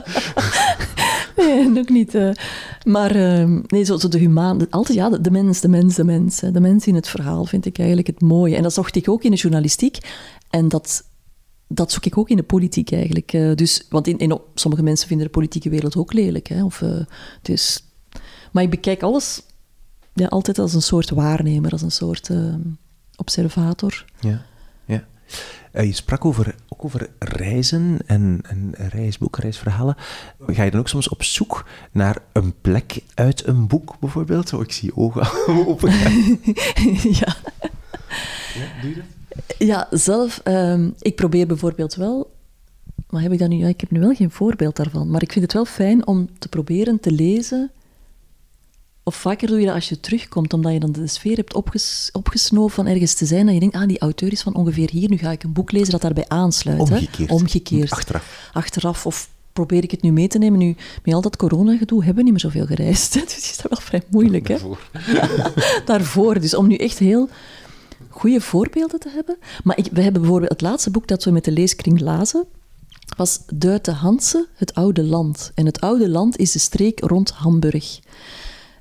Nee, 1.36 1.78
ook 1.80 1.89
niet. 1.89 2.16
eh. 2.16 2.30
maar 2.86 3.12
ehm, 3.16 3.60
nee, 3.68 3.84
zo, 3.84 3.97
zo 3.97 4.08
de 4.08 4.18
humaan... 4.18 4.58
de- 4.58 4.68
Altijd, 4.70 4.97
ja, 4.97 5.10
de, 5.10 5.22
de 5.22 5.32
mens, 5.32 5.60
de 5.60 5.68
mens, 5.68 5.95
de 5.95 6.03
mens. 6.03 6.41
hè. 6.41 6.51
De 6.51 6.60
mens 6.60 6.88
in 6.88 6.95
het 6.95 7.08
verhaal 7.08 7.45
vind 7.45 7.66
ik 7.66 7.78
eigenlijk 7.78 8.08
het 8.08 8.22
mooie. 8.22 8.55
En 8.55 8.64
dat 8.64 8.74
zocht 8.74 8.95
ik 8.95 9.10
ook 9.10 9.24
in 9.24 9.32
de 9.32 9.38
journalistiek. 9.38 9.97
En 10.49 10.68
dat, 10.68 11.03
dat 11.68 11.91
zoek 11.91 12.05
ik 12.05 12.18
ook 12.18 12.30
in 12.30 12.38
de 12.38 12.43
politiek 12.43 12.91
eigenlijk. 12.91 13.34
Eh, 13.34 13.55
dus, 13.55 13.86
want 13.89 14.07
in, 14.07 14.18
in, 14.18 14.39
sommige 14.53 14.84
mensen 14.84 15.07
vinden 15.07 15.26
de 15.26 15.32
politieke 15.32 15.70
wereld 15.70 15.95
ook 15.95 16.13
lelijk. 16.13 16.47
Hè? 16.47 16.63
Of, 16.63 16.82
eh, 16.82 16.99
dus, 17.41 17.84
maar 18.51 18.63
ik 18.63 18.70
bekijk 18.70 19.03
alles 19.03 19.41
ja, 20.13 20.28
altijd 20.28 20.59
als 20.59 20.74
een 20.74 20.82
soort 20.82 21.09
waarnemer, 21.09 21.72
als 21.72 21.82
een 21.82 21.91
soort 21.91 22.30
ehm, 22.30 22.61
observator. 23.15 24.05
Ja, 24.20 24.45
ja. 24.86 25.05
Je 25.82 25.93
sprak 25.93 26.26
over, 26.26 26.55
ook 26.68 26.86
over 26.86 27.09
reizen 27.20 27.99
en, 28.05 28.41
en 28.47 28.74
reisboeken, 28.76 29.41
reisverhalen. 29.41 29.95
Ga 30.47 30.63
je 30.63 30.72
dan 30.72 30.80
ook 30.80 30.88
soms 30.88 31.09
op 31.09 31.24
zoek 31.24 31.65
naar 31.91 32.18
een 32.34 32.53
plek 32.61 33.03
uit 33.13 33.47
een 33.47 33.68
boek, 33.68 33.99
bijvoorbeeld? 33.99 34.53
Oh, 34.53 34.61
ik 34.61 34.72
zie 34.72 34.95
ogen 34.95 35.28
open. 35.68 35.91
ja. 37.22 37.36
Ja, 38.53 38.82
doe 38.82 38.89
je 38.89 38.95
dat? 38.95 39.16
Ja, 39.58 39.88
zelf, 39.92 40.42
ehm, 40.44 40.90
ik 41.00 41.16
probeer 41.16 41.48
bijvoorbeeld 41.48 41.96
wel, 41.96 42.32
maar 43.10 43.22
heb 43.22 43.32
ik 43.32 43.40
dat 43.40 43.50
nu, 43.50 43.56
ja, 43.58 43.68
ik 43.68 43.82
heb 43.82 43.92
nu 43.92 44.00
wel 44.00 44.14
geen 44.16 44.32
voorbeeld 44.32 44.76
daarvan, 44.76 45.10
maar 45.10 45.22
ik 45.22 45.32
vind 45.32 45.46
het 45.46 45.54
wel 45.54 45.66
fijn 45.66 46.08
om 46.08 46.30
te 46.40 46.48
proberen 46.48 47.00
te 47.00 47.12
lezen. 47.12 47.72
Of 49.04 49.16
vaker 49.16 49.48
doe 49.48 49.60
je 49.60 49.66
dat 49.66 49.76
als 49.76 49.90
je 49.90 50.00
terugkomt, 50.00 50.54
omdat 50.54 50.74
je 50.74 50.80
dan 50.80 50.92
de 50.92 51.08
sfeer 51.08 51.36
hebt 51.36 51.54
opges, 51.54 52.10
opgesnoven 52.12 52.76
van 52.76 52.88
ergens 52.88 53.14
te 53.14 53.26
zijn, 53.26 53.46
dat 53.46 53.54
je 53.54 53.60
denkt, 53.60 53.76
ah, 53.76 53.88
die 53.88 54.00
auteur 54.00 54.32
is 54.32 54.42
van 54.42 54.56
ongeveer 54.56 54.90
hier, 54.92 55.10
nu 55.10 55.18
ga 55.18 55.32
ik 55.32 55.44
een 55.44 55.54
boek 55.54 55.72
lezen 55.72 55.92
dat 55.92 56.02
daarbij 56.02 56.26
aansluit. 56.28 56.90
hè. 56.90 56.96
Omgekeerd. 56.96 57.32
Omgekeerd. 57.32 57.92
Achteraf. 57.92 58.50
Achteraf, 58.54 59.06
of 59.06 59.30
probeer 59.54 59.84
ik 59.84 59.92
het 59.92 60.02
nu 60.02 60.12
mee 60.12 60.28
te 60.28 60.38
nemen. 60.38 60.60
Nu, 60.60 60.76
met 61.04 61.14
al 61.14 61.22
dat 61.22 61.36
corona-gedoe 61.36 61.98
hebben 62.04 62.16
we 62.16 62.32
niet 62.32 62.44
meer 62.44 62.52
zoveel 62.52 62.66
gereisd, 62.66 63.14
dus 63.34 63.38
is 63.38 63.58
dat 63.58 63.72
wel 63.72 63.80
vrij 63.82 64.02
moeilijk, 64.10 64.48
hè 64.48 64.58
daarvoor. 65.86 66.40
Dus 66.48 66.56
om 66.56 66.68
nu 66.68 66.76
echt 66.76 67.00
heel 67.00 67.30
goede 68.20 68.41
voorbeelden 68.41 68.99
te 68.99 69.09
hebben. 69.09 69.38
Maar 69.63 69.78
ik, 69.78 69.88
we 69.91 70.01
hebben 70.01 70.22
bijvoorbeeld 70.22 70.51
het 70.51 70.61
laatste 70.61 70.91
boek 70.91 71.07
dat 71.07 71.24
we 71.24 71.32
met 71.32 71.45
de 71.45 71.51
leeskring 71.51 71.99
lazen, 71.99 72.45
was 73.18 73.39
Duit 73.53 73.86
de 73.86 73.91
Hanse, 73.91 74.47
Het 74.53 74.74
Oude 74.74 75.03
Land. 75.03 75.51
En 75.55 75.65
het 75.65 75.82
Oude 75.82 76.09
Land 76.09 76.38
is 76.38 76.51
de 76.51 76.59
streek 76.59 76.99
rond 76.99 77.30
Hamburg. 77.30 77.99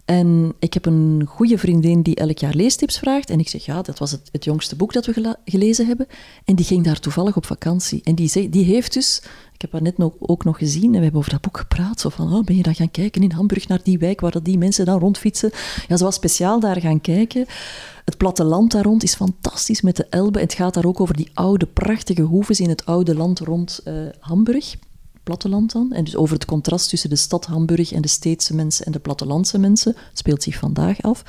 En 0.07 0.55
ik 0.59 0.75
heb 0.75 0.87
een 0.87 1.25
goede 1.29 1.59
vriendin 1.59 2.03
die 2.03 2.15
elk 2.15 2.39
jaar 2.39 2.55
leestips 2.55 2.99
vraagt. 2.99 3.31
En 3.31 3.39
ik 3.39 3.49
zeg, 3.49 3.65
ja, 3.65 3.83
dat 3.83 3.99
was 3.99 4.11
het, 4.11 4.29
het 4.33 4.45
jongste 4.45 4.77
boek 4.77 4.93
dat 4.93 5.07
we 5.07 5.37
gelezen 5.45 5.87
hebben. 5.87 6.07
En 6.45 6.55
die 6.55 6.65
ging 6.65 6.85
daar 6.85 7.01
toevallig 7.01 7.37
op 7.37 7.47
vakantie. 7.47 8.01
En 8.05 8.15
die, 8.15 8.49
die 8.49 8.65
heeft 8.65 8.93
dus, 8.93 9.23
ik 9.55 9.61
heb 9.61 9.73
haar 9.73 9.83
net 9.83 9.95
ook 10.19 10.45
nog 10.45 10.59
gezien, 10.59 10.85
en 10.85 10.97
we 10.97 11.03
hebben 11.03 11.21
over 11.21 11.31
dat 11.31 11.41
boek 11.41 11.59
gepraat. 11.59 12.01
Zo 12.01 12.09
van, 12.09 12.35
oh, 12.35 12.45
ben 12.45 12.57
je 12.57 12.63
dan 12.63 12.75
gaan 12.75 12.91
kijken 12.91 13.23
in 13.23 13.31
Hamburg 13.31 13.69
naar 13.69 13.81
die 13.83 13.99
wijk 13.99 14.21
waar 14.21 14.31
dat 14.31 14.45
die 14.45 14.59
mensen 14.59 14.85
dan 14.85 14.99
rondfietsen? 14.99 15.51
Ja, 15.89 15.97
ze 15.97 16.05
was 16.05 16.15
speciaal 16.15 16.61
daar 16.61 16.81
gaan 16.81 17.01
kijken. 17.01 17.47
Het 18.05 18.17
platteland 18.17 18.73
daar 18.73 18.85
rond 18.85 19.03
is 19.03 19.15
fantastisch 19.15 19.81
met 19.81 19.97
de 19.97 20.07
Elbe. 20.11 20.41
Het 20.41 20.55
gaat 20.55 20.75
daar 20.75 20.87
ook 20.87 21.01
over 21.01 21.17
die 21.17 21.31
oude, 21.35 21.67
prachtige 21.67 22.23
hoeves 22.23 22.61
in 22.61 22.69
het 22.69 22.85
oude 22.85 23.15
land 23.15 23.39
rond 23.39 23.81
eh, 23.85 23.95
Hamburg 24.21 24.77
platteland 25.27 25.73
dan. 25.73 25.93
En 25.93 26.05
dus 26.05 26.17
over 26.17 26.35
het 26.35 26.45
contrast 26.45 26.89
tussen 26.89 27.11
de 27.11 27.17
stad 27.17 27.45
Hamburg 27.47 27.93
en 27.93 28.03
de 28.03 28.09
steedse 28.09 28.55
mensen 28.55 28.87
en 28.87 28.93
de 28.93 28.99
plattelandse 28.99 29.59
mensen. 29.59 29.97
Speelt 30.13 30.43
zich 30.43 30.57
vandaag 30.57 31.03
af. 31.03 31.23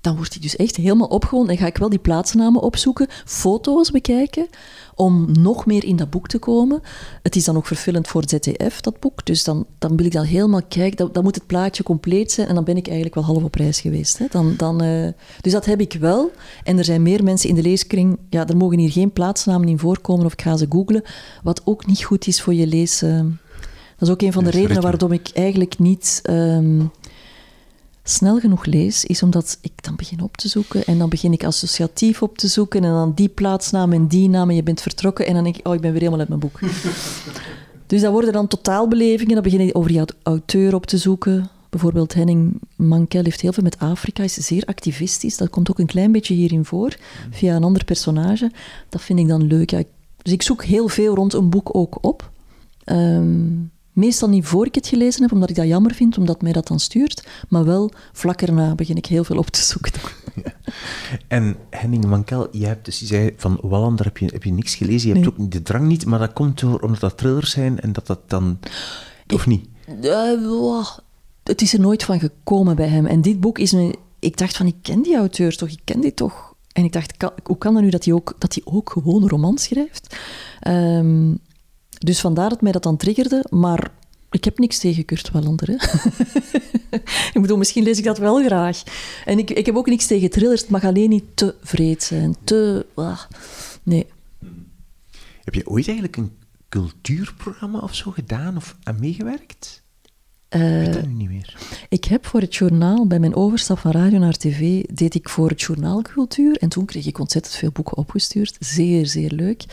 Dan 0.00 0.16
word 0.16 0.34
ik 0.34 0.42
dus 0.42 0.56
echt 0.56 0.76
helemaal 0.76 1.06
opgewonden 1.06 1.54
en 1.54 1.60
ga 1.60 1.66
ik 1.66 1.76
wel 1.76 1.88
die 1.88 1.98
plaatsnamen 1.98 2.62
opzoeken, 2.62 3.06
foto's 3.24 3.90
bekijken, 3.90 4.46
om 4.94 5.26
nog 5.32 5.66
meer 5.66 5.84
in 5.84 5.96
dat 5.96 6.10
boek 6.10 6.28
te 6.28 6.38
komen. 6.38 6.80
Het 7.22 7.36
is 7.36 7.44
dan 7.44 7.56
ook 7.56 7.66
verfilmd 7.66 8.08
voor 8.08 8.22
ZDF, 8.26 8.80
dat 8.80 9.00
boek. 9.00 9.26
Dus 9.26 9.44
dan, 9.44 9.66
dan 9.78 9.96
wil 9.96 10.06
ik 10.06 10.12
dan 10.12 10.24
helemaal 10.24 10.62
kijken, 10.68 10.96
dan, 10.96 11.08
dan 11.12 11.22
moet 11.22 11.34
het 11.34 11.46
plaatje 11.46 11.82
compleet 11.82 12.32
zijn 12.32 12.48
en 12.48 12.54
dan 12.54 12.64
ben 12.64 12.76
ik 12.76 12.86
eigenlijk 12.86 13.14
wel 13.14 13.24
half 13.24 13.42
op 13.42 13.54
reis 13.54 13.80
geweest. 13.80 14.18
Hè. 14.18 14.26
Dan, 14.30 14.54
dan, 14.56 14.82
eh, 14.82 15.08
dus 15.40 15.52
dat 15.52 15.64
heb 15.64 15.80
ik 15.80 15.96
wel. 16.00 16.30
En 16.64 16.78
er 16.78 16.84
zijn 16.84 17.02
meer 17.02 17.24
mensen 17.24 17.48
in 17.48 17.54
de 17.54 17.62
leeskring. 17.62 18.18
Ja, 18.30 18.46
er 18.46 18.56
mogen 18.56 18.78
hier 18.78 18.92
geen 18.92 19.12
plaatsnamen 19.12 19.68
in 19.68 19.78
voorkomen 19.78 20.26
of 20.26 20.32
ik 20.32 20.42
ga 20.42 20.56
ze 20.56 20.66
googlen, 20.68 21.02
wat 21.42 21.60
ook 21.64 21.86
niet 21.86 22.04
goed 22.04 22.26
is 22.26 22.42
voor 22.42 22.54
je 22.54 22.66
lees... 22.66 23.02
eh, 23.02 23.20
dat 23.98 24.08
is 24.08 24.14
ook 24.14 24.22
een 24.22 24.32
van 24.32 24.44
de 24.44 24.50
redenen 24.50 24.82
waarom 24.82 25.12
ik 25.12 25.30
eigenlijk 25.34 25.78
niet 25.78 26.20
ehm, 26.22 26.80
snel 28.10 28.38
genoeg 28.38 28.64
lees, 28.64 29.04
is 29.04 29.22
omdat 29.22 29.58
ik 29.60 29.72
dan 29.82 29.96
begin 29.96 30.22
op 30.22 30.36
te 30.36 30.48
zoeken 30.48 30.84
en 30.84 30.98
dan 30.98 31.08
begin 31.08 31.32
ik 31.32 31.44
associatief 31.44 32.22
op 32.22 32.38
te 32.38 32.48
zoeken 32.48 32.84
en 32.84 32.90
dan 32.90 33.12
die 33.14 33.28
plaatsnaam 33.28 33.92
en 33.92 34.06
die 34.06 34.28
naam 34.28 34.48
en 34.48 34.56
je 34.56 34.62
bent 34.62 34.82
vertrokken 34.82 35.26
en 35.26 35.34
dan 35.34 35.44
denk 35.44 35.56
ik, 35.56 35.66
oh, 35.66 35.74
ik 35.74 35.80
ben 35.80 35.90
weer 35.90 36.00
helemaal 36.00 36.20
uit 36.20 36.28
mijn 36.28 36.40
boek. 36.40 36.60
dus 37.86 38.00
dat 38.00 38.12
worden 38.12 38.32
dan 38.32 38.46
totaalbelevingen, 38.46 39.34
dan 39.34 39.42
begin 39.42 39.60
ik 39.60 39.76
over 39.76 39.90
die 39.90 40.02
auteur 40.22 40.74
op 40.74 40.86
te 40.86 40.98
zoeken. 40.98 41.50
Bijvoorbeeld 41.70 42.14
Henning 42.14 42.60
Mankell 42.76 43.22
heeft 43.22 43.40
heel 43.40 43.52
veel 43.52 43.62
met 43.62 43.78
Afrika, 43.78 44.22
is 44.22 44.34
zeer 44.34 44.64
activistisch. 44.64 45.36
Dat 45.36 45.50
komt 45.50 45.70
ook 45.70 45.78
een 45.78 45.86
klein 45.86 46.12
beetje 46.12 46.34
hierin 46.34 46.64
voor, 46.64 46.96
via 47.30 47.56
een 47.56 47.64
ander 47.64 47.84
personage. 47.84 48.52
Dat 48.88 49.02
vind 49.02 49.18
ik 49.18 49.28
dan 49.28 49.46
leuk. 49.46 49.70
Ja, 49.70 49.82
dus 50.22 50.32
ik 50.32 50.42
zoek 50.42 50.64
heel 50.64 50.88
veel 50.88 51.14
rond 51.14 51.32
een 51.32 51.50
boek 51.50 51.74
ook 51.76 51.98
op. 52.00 52.30
Ehm, 52.84 53.46
meestal 53.98 54.28
niet 54.28 54.44
voor 54.44 54.66
ik 54.66 54.74
het 54.74 54.86
gelezen 54.86 55.22
heb, 55.22 55.32
omdat 55.32 55.50
ik 55.50 55.56
dat 55.56 55.66
jammer 55.66 55.94
vind, 55.94 56.18
omdat 56.18 56.42
mij 56.42 56.52
dat 56.52 56.66
dan 56.66 56.80
stuurt. 56.80 57.26
Maar 57.48 57.64
wel 57.64 57.90
vlak 58.12 58.42
erna 58.42 58.74
begin 58.74 58.96
ik 58.96 59.06
heel 59.06 59.24
veel 59.24 59.38
op 59.38 59.50
te 59.50 59.60
zoeken. 59.60 59.92
En 61.28 61.56
Henning 61.70 62.06
Mankel, 62.06 62.48
je 62.50 62.66
hebt 62.66 62.84
dus, 62.84 63.00
je 63.00 63.06
zei 63.06 63.32
van 63.36 63.58
Wallander 63.62 64.04
heb 64.04 64.18
je, 64.18 64.26
heb 64.26 64.44
je 64.44 64.52
niks 64.52 64.74
gelezen, 64.74 65.08
je 65.08 65.14
hebt 65.14 65.28
ook 65.28 65.50
de 65.50 65.62
drang 65.62 65.86
niet, 65.86 66.06
maar 66.06 66.18
dat 66.18 66.32
komt 66.32 66.60
door 66.60 66.80
omdat 66.80 67.00
dat 67.00 67.18
thrillers 67.18 67.50
zijn 67.50 67.80
en 67.80 67.92
dat 67.92 68.06
dat 68.06 68.20
dan... 68.26 68.58
Of 69.34 69.46
niet? 69.46 69.68
Eh, 70.02 70.44
wow. 70.44 70.86
het 71.44 71.62
is 71.62 71.72
er 71.72 71.80
nooit 71.80 72.04
van 72.04 72.20
gekomen 72.20 72.76
bij 72.76 72.88
hem. 72.88 73.06
En 73.06 73.20
dit 73.22 73.40
boek 73.40 73.58
is 73.58 73.72
een... 73.72 73.94
Ik 74.18 74.36
dacht 74.36 74.56
van, 74.56 74.66
ik 74.66 74.76
ken 74.82 75.02
die 75.02 75.16
auteur 75.16 75.56
toch, 75.56 75.68
ik 75.68 75.80
ken 75.84 76.00
die 76.00 76.14
toch. 76.14 76.54
En 76.72 76.84
ik 76.84 76.92
dacht, 76.92 77.16
kan- 77.16 77.32
hoe 77.44 77.58
kan 77.58 77.74
dat 77.74 77.82
nu 77.82 77.90
dat 77.90 78.04
hij 78.04 78.14
ook, 78.14 78.34
dat 78.38 78.54
hij 78.54 78.62
ook 78.64 78.90
gewoon 78.90 79.22
een 79.22 79.28
roman 79.28 79.58
schrijft? 79.58 80.16
Ehm, 80.60 81.34
dus 81.98 82.20
vandaar 82.20 82.48
dat 82.48 82.62
mij 82.62 82.72
dat 82.72 82.82
dan 82.82 82.96
triggerde, 82.96 83.44
maar 83.50 83.90
ik 84.30 84.44
heb 84.44 84.58
niks 84.58 84.78
tegen 84.78 85.04
Kurt 85.04 85.30
Wallander. 85.30 85.68
Hè? 85.68 85.74
ik 87.34 87.40
bedoel, 87.40 87.56
misschien 87.56 87.82
lees 87.82 87.98
ik 87.98 88.04
dat 88.04 88.18
wel 88.18 88.44
graag. 88.44 88.82
En 89.24 89.38
ik, 89.38 89.50
ik 89.50 89.66
heb 89.66 89.76
ook 89.76 89.86
niks 89.86 90.06
tegen 90.06 90.30
thrillers, 90.30 90.60
het 90.60 90.70
mag 90.70 90.84
alleen 90.84 91.08
niet 91.08 91.24
te 91.34 91.54
vreed 91.62 92.02
zijn, 92.02 92.36
te... 92.44 92.86
ah, 92.94 93.20
nee. 93.82 94.06
Heb 95.44 95.54
je 95.54 95.66
ooit 95.66 95.86
eigenlijk 95.86 96.16
een 96.16 96.32
cultuurprogramma 96.68 97.78
of 97.78 97.94
zo 97.94 98.10
gedaan 98.10 98.56
of 98.56 98.76
aan 98.82 99.00
meegewerkt? 99.00 99.82
Ik 100.48 100.60
Eh, 100.60 100.60
weet 100.94 101.14
niet 101.14 101.28
meer. 101.28 101.56
Ik 101.88 102.04
heb 102.04 102.26
voor 102.26 102.40
het 102.40 102.54
journaal, 102.54 103.06
bij 103.06 103.18
mijn 103.18 103.34
overstap 103.34 103.78
van 103.78 103.90
radio 103.90 104.18
naar 104.18 104.36
tv, 104.36 104.82
deed 104.94 105.14
ik 105.14 105.28
voor 105.28 105.48
het 105.48 105.60
journaal 105.62 106.02
cultuur. 106.02 106.56
En 106.56 106.68
toen 106.68 106.84
kreeg 106.84 107.06
ik 107.06 107.18
ontzettend 107.18 107.54
veel 107.54 107.70
boeken 107.72 107.96
opgestuurd. 107.96 108.56
Zeer, 108.60 109.06
zeer 109.06 109.30
leuk. 109.32 109.64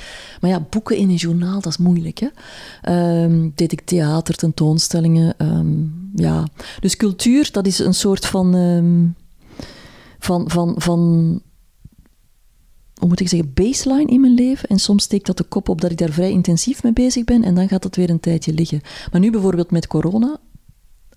Maar 0.42 0.50
ja, 0.50 0.66
boeken 0.70 0.98
in 0.98 1.10
een 1.10 1.16
journaal, 1.16 1.62
dat 1.62 1.72
is 1.72 1.78
moeilijk. 1.78 2.20
Hè? 2.20 2.28
Ehm, 2.82 3.50
deed 3.56 3.72
ik 3.72 3.82
theater, 3.82 4.36
tentoonstellingen. 4.36 5.34
ehm, 5.38 5.74
ja. 6.16 6.48
Dus 6.80 6.96
cultuur, 6.96 7.50
dat 7.52 7.68
is 7.68 7.80
een 7.80 7.94
soort 7.94 8.26
van... 8.26 8.56
ehm, 8.56 9.06
van, 10.20 10.50
van, 10.52 10.76
van 10.78 11.00
hoe 12.96 13.08
moet 13.08 13.20
ik 13.20 13.28
zeggen, 13.30 13.54
baseline 13.54 14.12
in 14.12 14.22
mijn 14.22 14.34
leven. 14.34 14.70
En 14.70 14.80
soms 14.80 15.04
steekt 15.04 15.26
dat 15.26 15.38
de 15.38 15.44
kop 15.44 15.70
op 15.70 15.82
dat 15.82 15.92
ik 15.92 15.98
daar 15.98 16.12
vrij 16.12 16.32
intensief 16.32 16.84
mee 16.84 16.94
bezig 16.94 17.24
ben. 17.24 17.44
En 17.44 17.56
dan 17.56 17.68
gaat 17.68 17.82
dat 17.84 17.96
weer 17.96 18.10
een 18.10 18.20
tijdje 18.20 18.54
liggen. 18.54 18.82
Maar 19.12 19.22
nu 19.22 19.32
bijvoorbeeld 19.32 19.72
met 19.72 19.88
corona, 19.88 20.38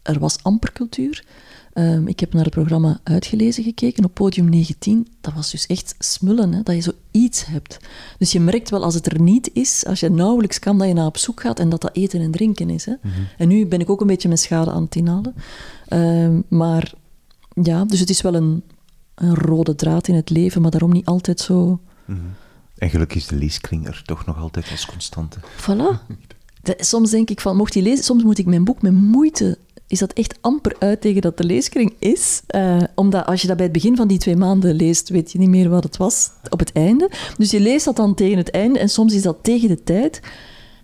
er 0.03 0.19
was 0.19 0.43
amper 0.43 0.73
cultuur. 0.73 1.25
Ehm, 1.73 2.07
ik 2.07 2.21
heb 2.21 2.33
naar 2.33 2.45
het 2.45 2.55
programma 2.55 3.01
Uitgelezen 3.03 3.65
gekeken 3.65 4.05
op 4.05 4.15
podium 4.15 4.49
19. 4.49 5.09
Dat 5.21 5.35
was 5.35 5.51
dus 5.51 5.67
echt 5.67 5.95
smullen, 5.99 6.53
hè, 6.53 6.63
dat 6.63 6.75
je 6.75 6.93
zoiets 7.13 7.47
hebt. 7.47 7.79
Dus 8.19 8.33
je 8.33 8.41
merkt 8.41 8.71
wel 8.71 8.83
als 8.85 8.95
het 8.95 9.07
er 9.13 9.21
niet 9.21 9.51
is, 9.53 9.85
als 9.87 10.01
je 10.01 10.11
nauwelijks 10.11 10.59
kan, 10.59 10.79
dat 10.79 10.89
je 10.89 10.95
naar 10.95 11.07
op 11.07 11.17
zoek 11.17 11.41
gaat 11.41 11.59
en 11.59 11.69
dat 11.69 11.81
dat 11.81 11.97
eten 11.97 12.21
en 12.21 12.31
drinken 12.31 12.71
is. 12.71 12.85
Hè. 12.85 12.93
Mhm. 13.03 13.15
En 13.39 13.49
nu 13.49 13.67
ben 13.67 13.81
ik 13.81 13.91
ook 13.91 14.01
een 14.01 14.07
beetje 14.07 14.29
mijn 14.29 14.41
schade 14.41 14.71
aan 14.71 14.83
het 14.83 14.97
inhalen. 14.97 15.35
Ehm, 15.89 16.41
maar 16.49 16.93
ja, 17.63 17.85
dus 17.85 18.01
het 18.01 18.11
is 18.11 18.21
wel 18.21 18.35
een, 18.35 18.63
een 19.15 19.35
rode 19.35 19.75
draad 19.75 20.09
in 20.09 20.15
het 20.15 20.31
leven, 20.31 20.63
maar 20.63 20.71
daarom 20.71 20.93
niet 20.93 21.07
altijd 21.07 21.41
zo... 21.41 21.81
Mhm. 22.05 22.19
En 22.79 22.91
gelukkig 22.91 23.17
is 23.17 23.27
de 23.27 23.37
leeskring 23.37 23.87
er 23.87 24.03
toch 24.07 24.27
nog 24.27 24.39
altijd 24.39 24.71
als 24.71 24.87
constante. 24.87 25.39
Voilà. 25.41 26.07
De- 26.63 26.77
soms 26.79 27.11
denk 27.11 27.31
ik 27.31 27.41
van, 27.41 27.57
mocht 27.57 27.73
die 27.73 27.83
lezen, 27.83 28.05
soms 28.05 28.23
moet 28.23 28.39
ik 28.39 28.47
mijn 28.47 28.65
boek 28.65 28.83
met 28.83 28.93
moeite 28.93 29.59
is 29.89 29.99
dat 29.99 30.13
echt 30.13 30.39
amper 30.41 30.77
uit 30.79 31.01
tegen 31.01 31.23
dat 31.23 31.37
de 31.37 31.45
leeskring 31.45 31.95
is. 31.99 32.43
Eh, 32.47 32.83
omdat 32.95 33.27
als 33.27 33.41
je 33.41 33.47
dat 33.47 33.57
bij 33.57 33.65
het 33.65 33.75
begin 33.75 33.97
van 33.97 34.09
die 34.09 34.19
twee 34.19 34.37
maanden 34.37 34.75
leest, 34.75 35.09
weet 35.09 35.33
je 35.33 35.39
niet 35.39 35.49
meer 35.49 35.69
wat 35.69 35.85
het 35.85 35.97
was 35.97 36.31
op 36.49 36.59
het 36.59 36.73
einde. 36.73 37.11
Dus 37.37 37.51
je 37.51 37.61
leest 37.61 37.85
dat 37.85 37.97
dan 37.97 38.15
tegen 38.15 38.37
het 38.39 38.51
einde 38.51 38.79
en 38.79 38.89
soms 38.89 39.15
is 39.15 39.23
dat 39.23 39.37
tegen 39.43 39.69
de 39.69 39.83
tijd. 39.83 40.21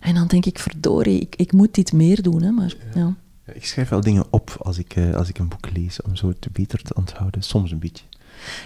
En 0.01 0.15
dan 0.15 0.27
denk 0.27 0.47
ik, 0.47 0.59
verdorie, 0.59 1.21
ik, 1.21 1.37
ik 1.37 1.53
moet 1.53 1.75
dit 1.75 1.93
meer 1.93 2.23
doen. 2.23 2.43
Hè, 2.43 2.51
maar, 2.51 2.77
ja. 2.95 3.15
Ja, 3.47 3.53
Ik 3.53 3.67
schrijf 3.67 3.89
wel 3.89 4.01
dingen 4.01 4.25
op 4.31 4.57
als 4.59 4.79
ik, 4.79 4.97
eh, 4.97 5.15
als 5.15 5.29
ik 5.29 5.39
een 5.39 5.49
boek 5.49 5.71
lees, 5.73 6.03
om 6.03 6.17
zo 6.17 6.29
het 6.29 6.47
beter 6.53 6.83
te 6.83 6.95
onthouden. 6.95 7.43
Soms 7.43 7.71
een 7.71 7.79
beetje. 7.79 8.05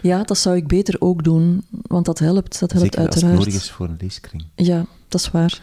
ja, 0.03 0.23
dat 0.23 0.39
zou 0.39 0.57
ik 0.57 0.67
beter 0.67 0.97
ook 0.99 1.25
doen, 1.25 1.65
want 1.71 2.05
dat 2.05 2.19
helpt. 2.19 2.61
Dat 2.61 2.73
helpt 2.73 2.85
Zeker 2.87 2.99
als 2.99 3.15
het 3.15 3.15
uiteraard. 3.25 3.47
nodig 3.47 3.63
is 3.63 3.71
voor 3.71 3.89
een 3.89 3.97
leeskring. 4.01 4.45
Ja, 4.55 4.87
dat 5.09 5.21
is 5.21 5.31
waar. 5.31 5.61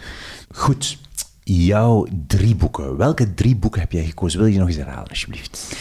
Goed, 0.51 0.97
jouw 1.45 2.07
drie 2.27 2.55
boeken. 2.55 2.97
Welke 2.97 3.33
drie 3.33 3.55
boeken 3.55 3.81
heb 3.81 3.91
jij 3.91 4.05
gekozen? 4.05 4.39
Wil 4.39 4.47
je 4.47 4.59
nog 4.59 4.67
eens 4.67 4.77
herhalen, 4.77 5.09
alsjeblieft? 5.09 5.77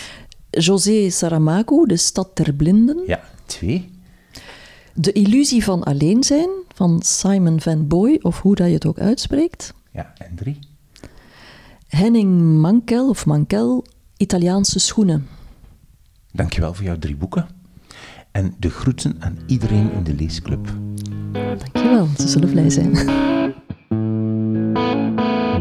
José 0.50 1.10
Saramago, 1.10 1.86
De 1.86 1.96
Stad 1.96 2.36
der 2.36 2.52
Blinden. 2.52 3.02
Ja, 3.06 3.20
twee. 3.46 3.90
De 4.94 5.12
Illusie 5.12 5.64
van 5.64 5.82
Alleen 5.82 6.24
Zijn, 6.24 6.48
van 6.74 7.02
Simon 7.02 7.60
Van 7.60 7.88
Boy, 7.88 8.18
of 8.22 8.40
hoe 8.40 8.54
dat 8.54 8.66
je 8.66 8.72
het 8.72 8.86
ook 8.86 8.98
uitspreekt. 8.98 9.74
Ja, 9.92 10.12
en 10.16 10.34
drie. 10.36 10.58
Henning 11.88 12.40
Mankel, 12.40 13.08
of 13.08 13.26
Mankel, 13.26 13.84
Italiaanse 14.16 14.78
schoenen. 14.78 15.28
Dankjewel 16.32 16.74
voor 16.74 16.84
jouw 16.84 16.98
drie 16.98 17.16
boeken. 17.16 17.46
En 18.30 18.54
de 18.58 18.70
groeten 18.70 19.16
aan 19.18 19.38
iedereen 19.46 19.92
in 19.92 20.04
de 20.04 20.14
leesclub. 20.14 20.74
Dankjewel, 21.32 22.08
ze 22.18 22.28
zullen 22.28 22.50
blij 22.50 22.70
zijn. 22.70 22.92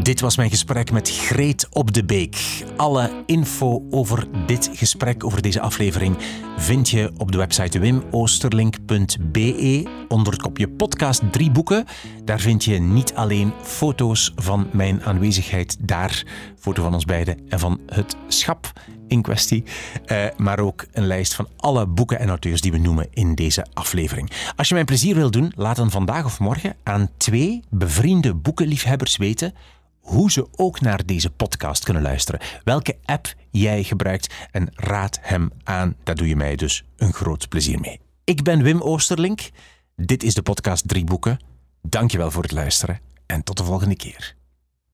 Dit 0.04 0.20
was 0.20 0.36
mijn 0.36 0.50
gesprek 0.50 0.92
met 0.92 1.10
Greet 1.10 1.68
op 1.70 1.92
de 1.92 2.04
Beek. 2.04 2.64
Alle 2.76 3.22
info 3.26 3.86
over 3.90 4.26
dit 4.46 4.70
gesprek, 4.72 5.24
over 5.24 5.42
deze 5.42 5.60
aflevering, 5.60 6.16
vind 6.56 6.90
je 6.90 7.12
op 7.16 7.32
de 7.32 7.38
website 7.38 7.78
wimoosterlink.be 7.78 9.88
onder 10.08 10.32
het 10.32 10.42
kopje 10.42 10.68
podcast 10.68 11.32
drie 11.32 11.50
boeken. 11.50 11.84
Daar 12.24 12.40
vind 12.40 12.64
je 12.64 12.78
niet 12.78 13.14
alleen 13.14 13.52
foto's 13.62 14.32
van 14.36 14.68
mijn 14.72 15.04
aanwezigheid 15.04 15.76
daar, 15.80 16.24
foto 16.58 16.82
van 16.82 16.94
ons 16.94 17.04
beiden 17.04 17.38
en 17.48 17.58
van 17.58 17.80
het 17.86 18.16
schap 18.28 18.72
in 19.08 19.22
kwestie, 19.22 19.64
eh, 20.04 20.24
maar 20.36 20.58
ook 20.58 20.86
een 20.92 21.06
lijst 21.06 21.34
van 21.34 21.48
alle 21.56 21.86
boeken 21.86 22.18
en 22.18 22.28
auteurs 22.28 22.60
die 22.60 22.72
we 22.72 22.78
noemen 22.78 23.06
in 23.10 23.34
deze 23.34 23.66
aflevering. 23.72 24.30
Als 24.56 24.68
je 24.68 24.74
mij 24.74 24.82
een 24.82 24.88
plezier 24.88 25.14
wil 25.14 25.30
doen, 25.30 25.52
laat 25.56 25.76
dan 25.76 25.90
vandaag 25.90 26.24
of 26.24 26.40
morgen 26.40 26.76
aan 26.82 27.10
twee 27.16 27.62
bevriende 27.70 28.34
boekenliefhebbers 28.34 29.16
weten 29.16 29.54
hoe 30.04 30.30
ze 30.30 30.46
ook 30.56 30.80
naar 30.80 31.06
deze 31.06 31.30
podcast 31.30 31.84
kunnen 31.84 32.02
luisteren. 32.02 32.40
Welke 32.64 32.96
app 33.04 33.34
jij 33.50 33.82
gebruikt 33.82 34.34
en 34.50 34.68
raad 34.74 35.18
hem 35.22 35.50
aan. 35.62 35.96
Daar 36.02 36.14
doe 36.14 36.28
je 36.28 36.36
mij 36.36 36.56
dus 36.56 36.84
een 36.96 37.12
groot 37.12 37.48
plezier 37.48 37.80
mee. 37.80 38.00
Ik 38.24 38.42
ben 38.42 38.62
Wim 38.62 38.80
Oosterlink. 38.80 39.50
Dit 39.96 40.22
is 40.22 40.34
de 40.34 40.42
podcast 40.42 40.88
Drie 40.88 41.04
Boeken. 41.04 41.38
Dankjewel 41.82 42.30
voor 42.30 42.42
het 42.42 42.52
luisteren 42.52 43.00
en 43.26 43.42
tot 43.42 43.56
de 43.56 43.64
volgende 43.64 43.96
keer. 43.96 44.36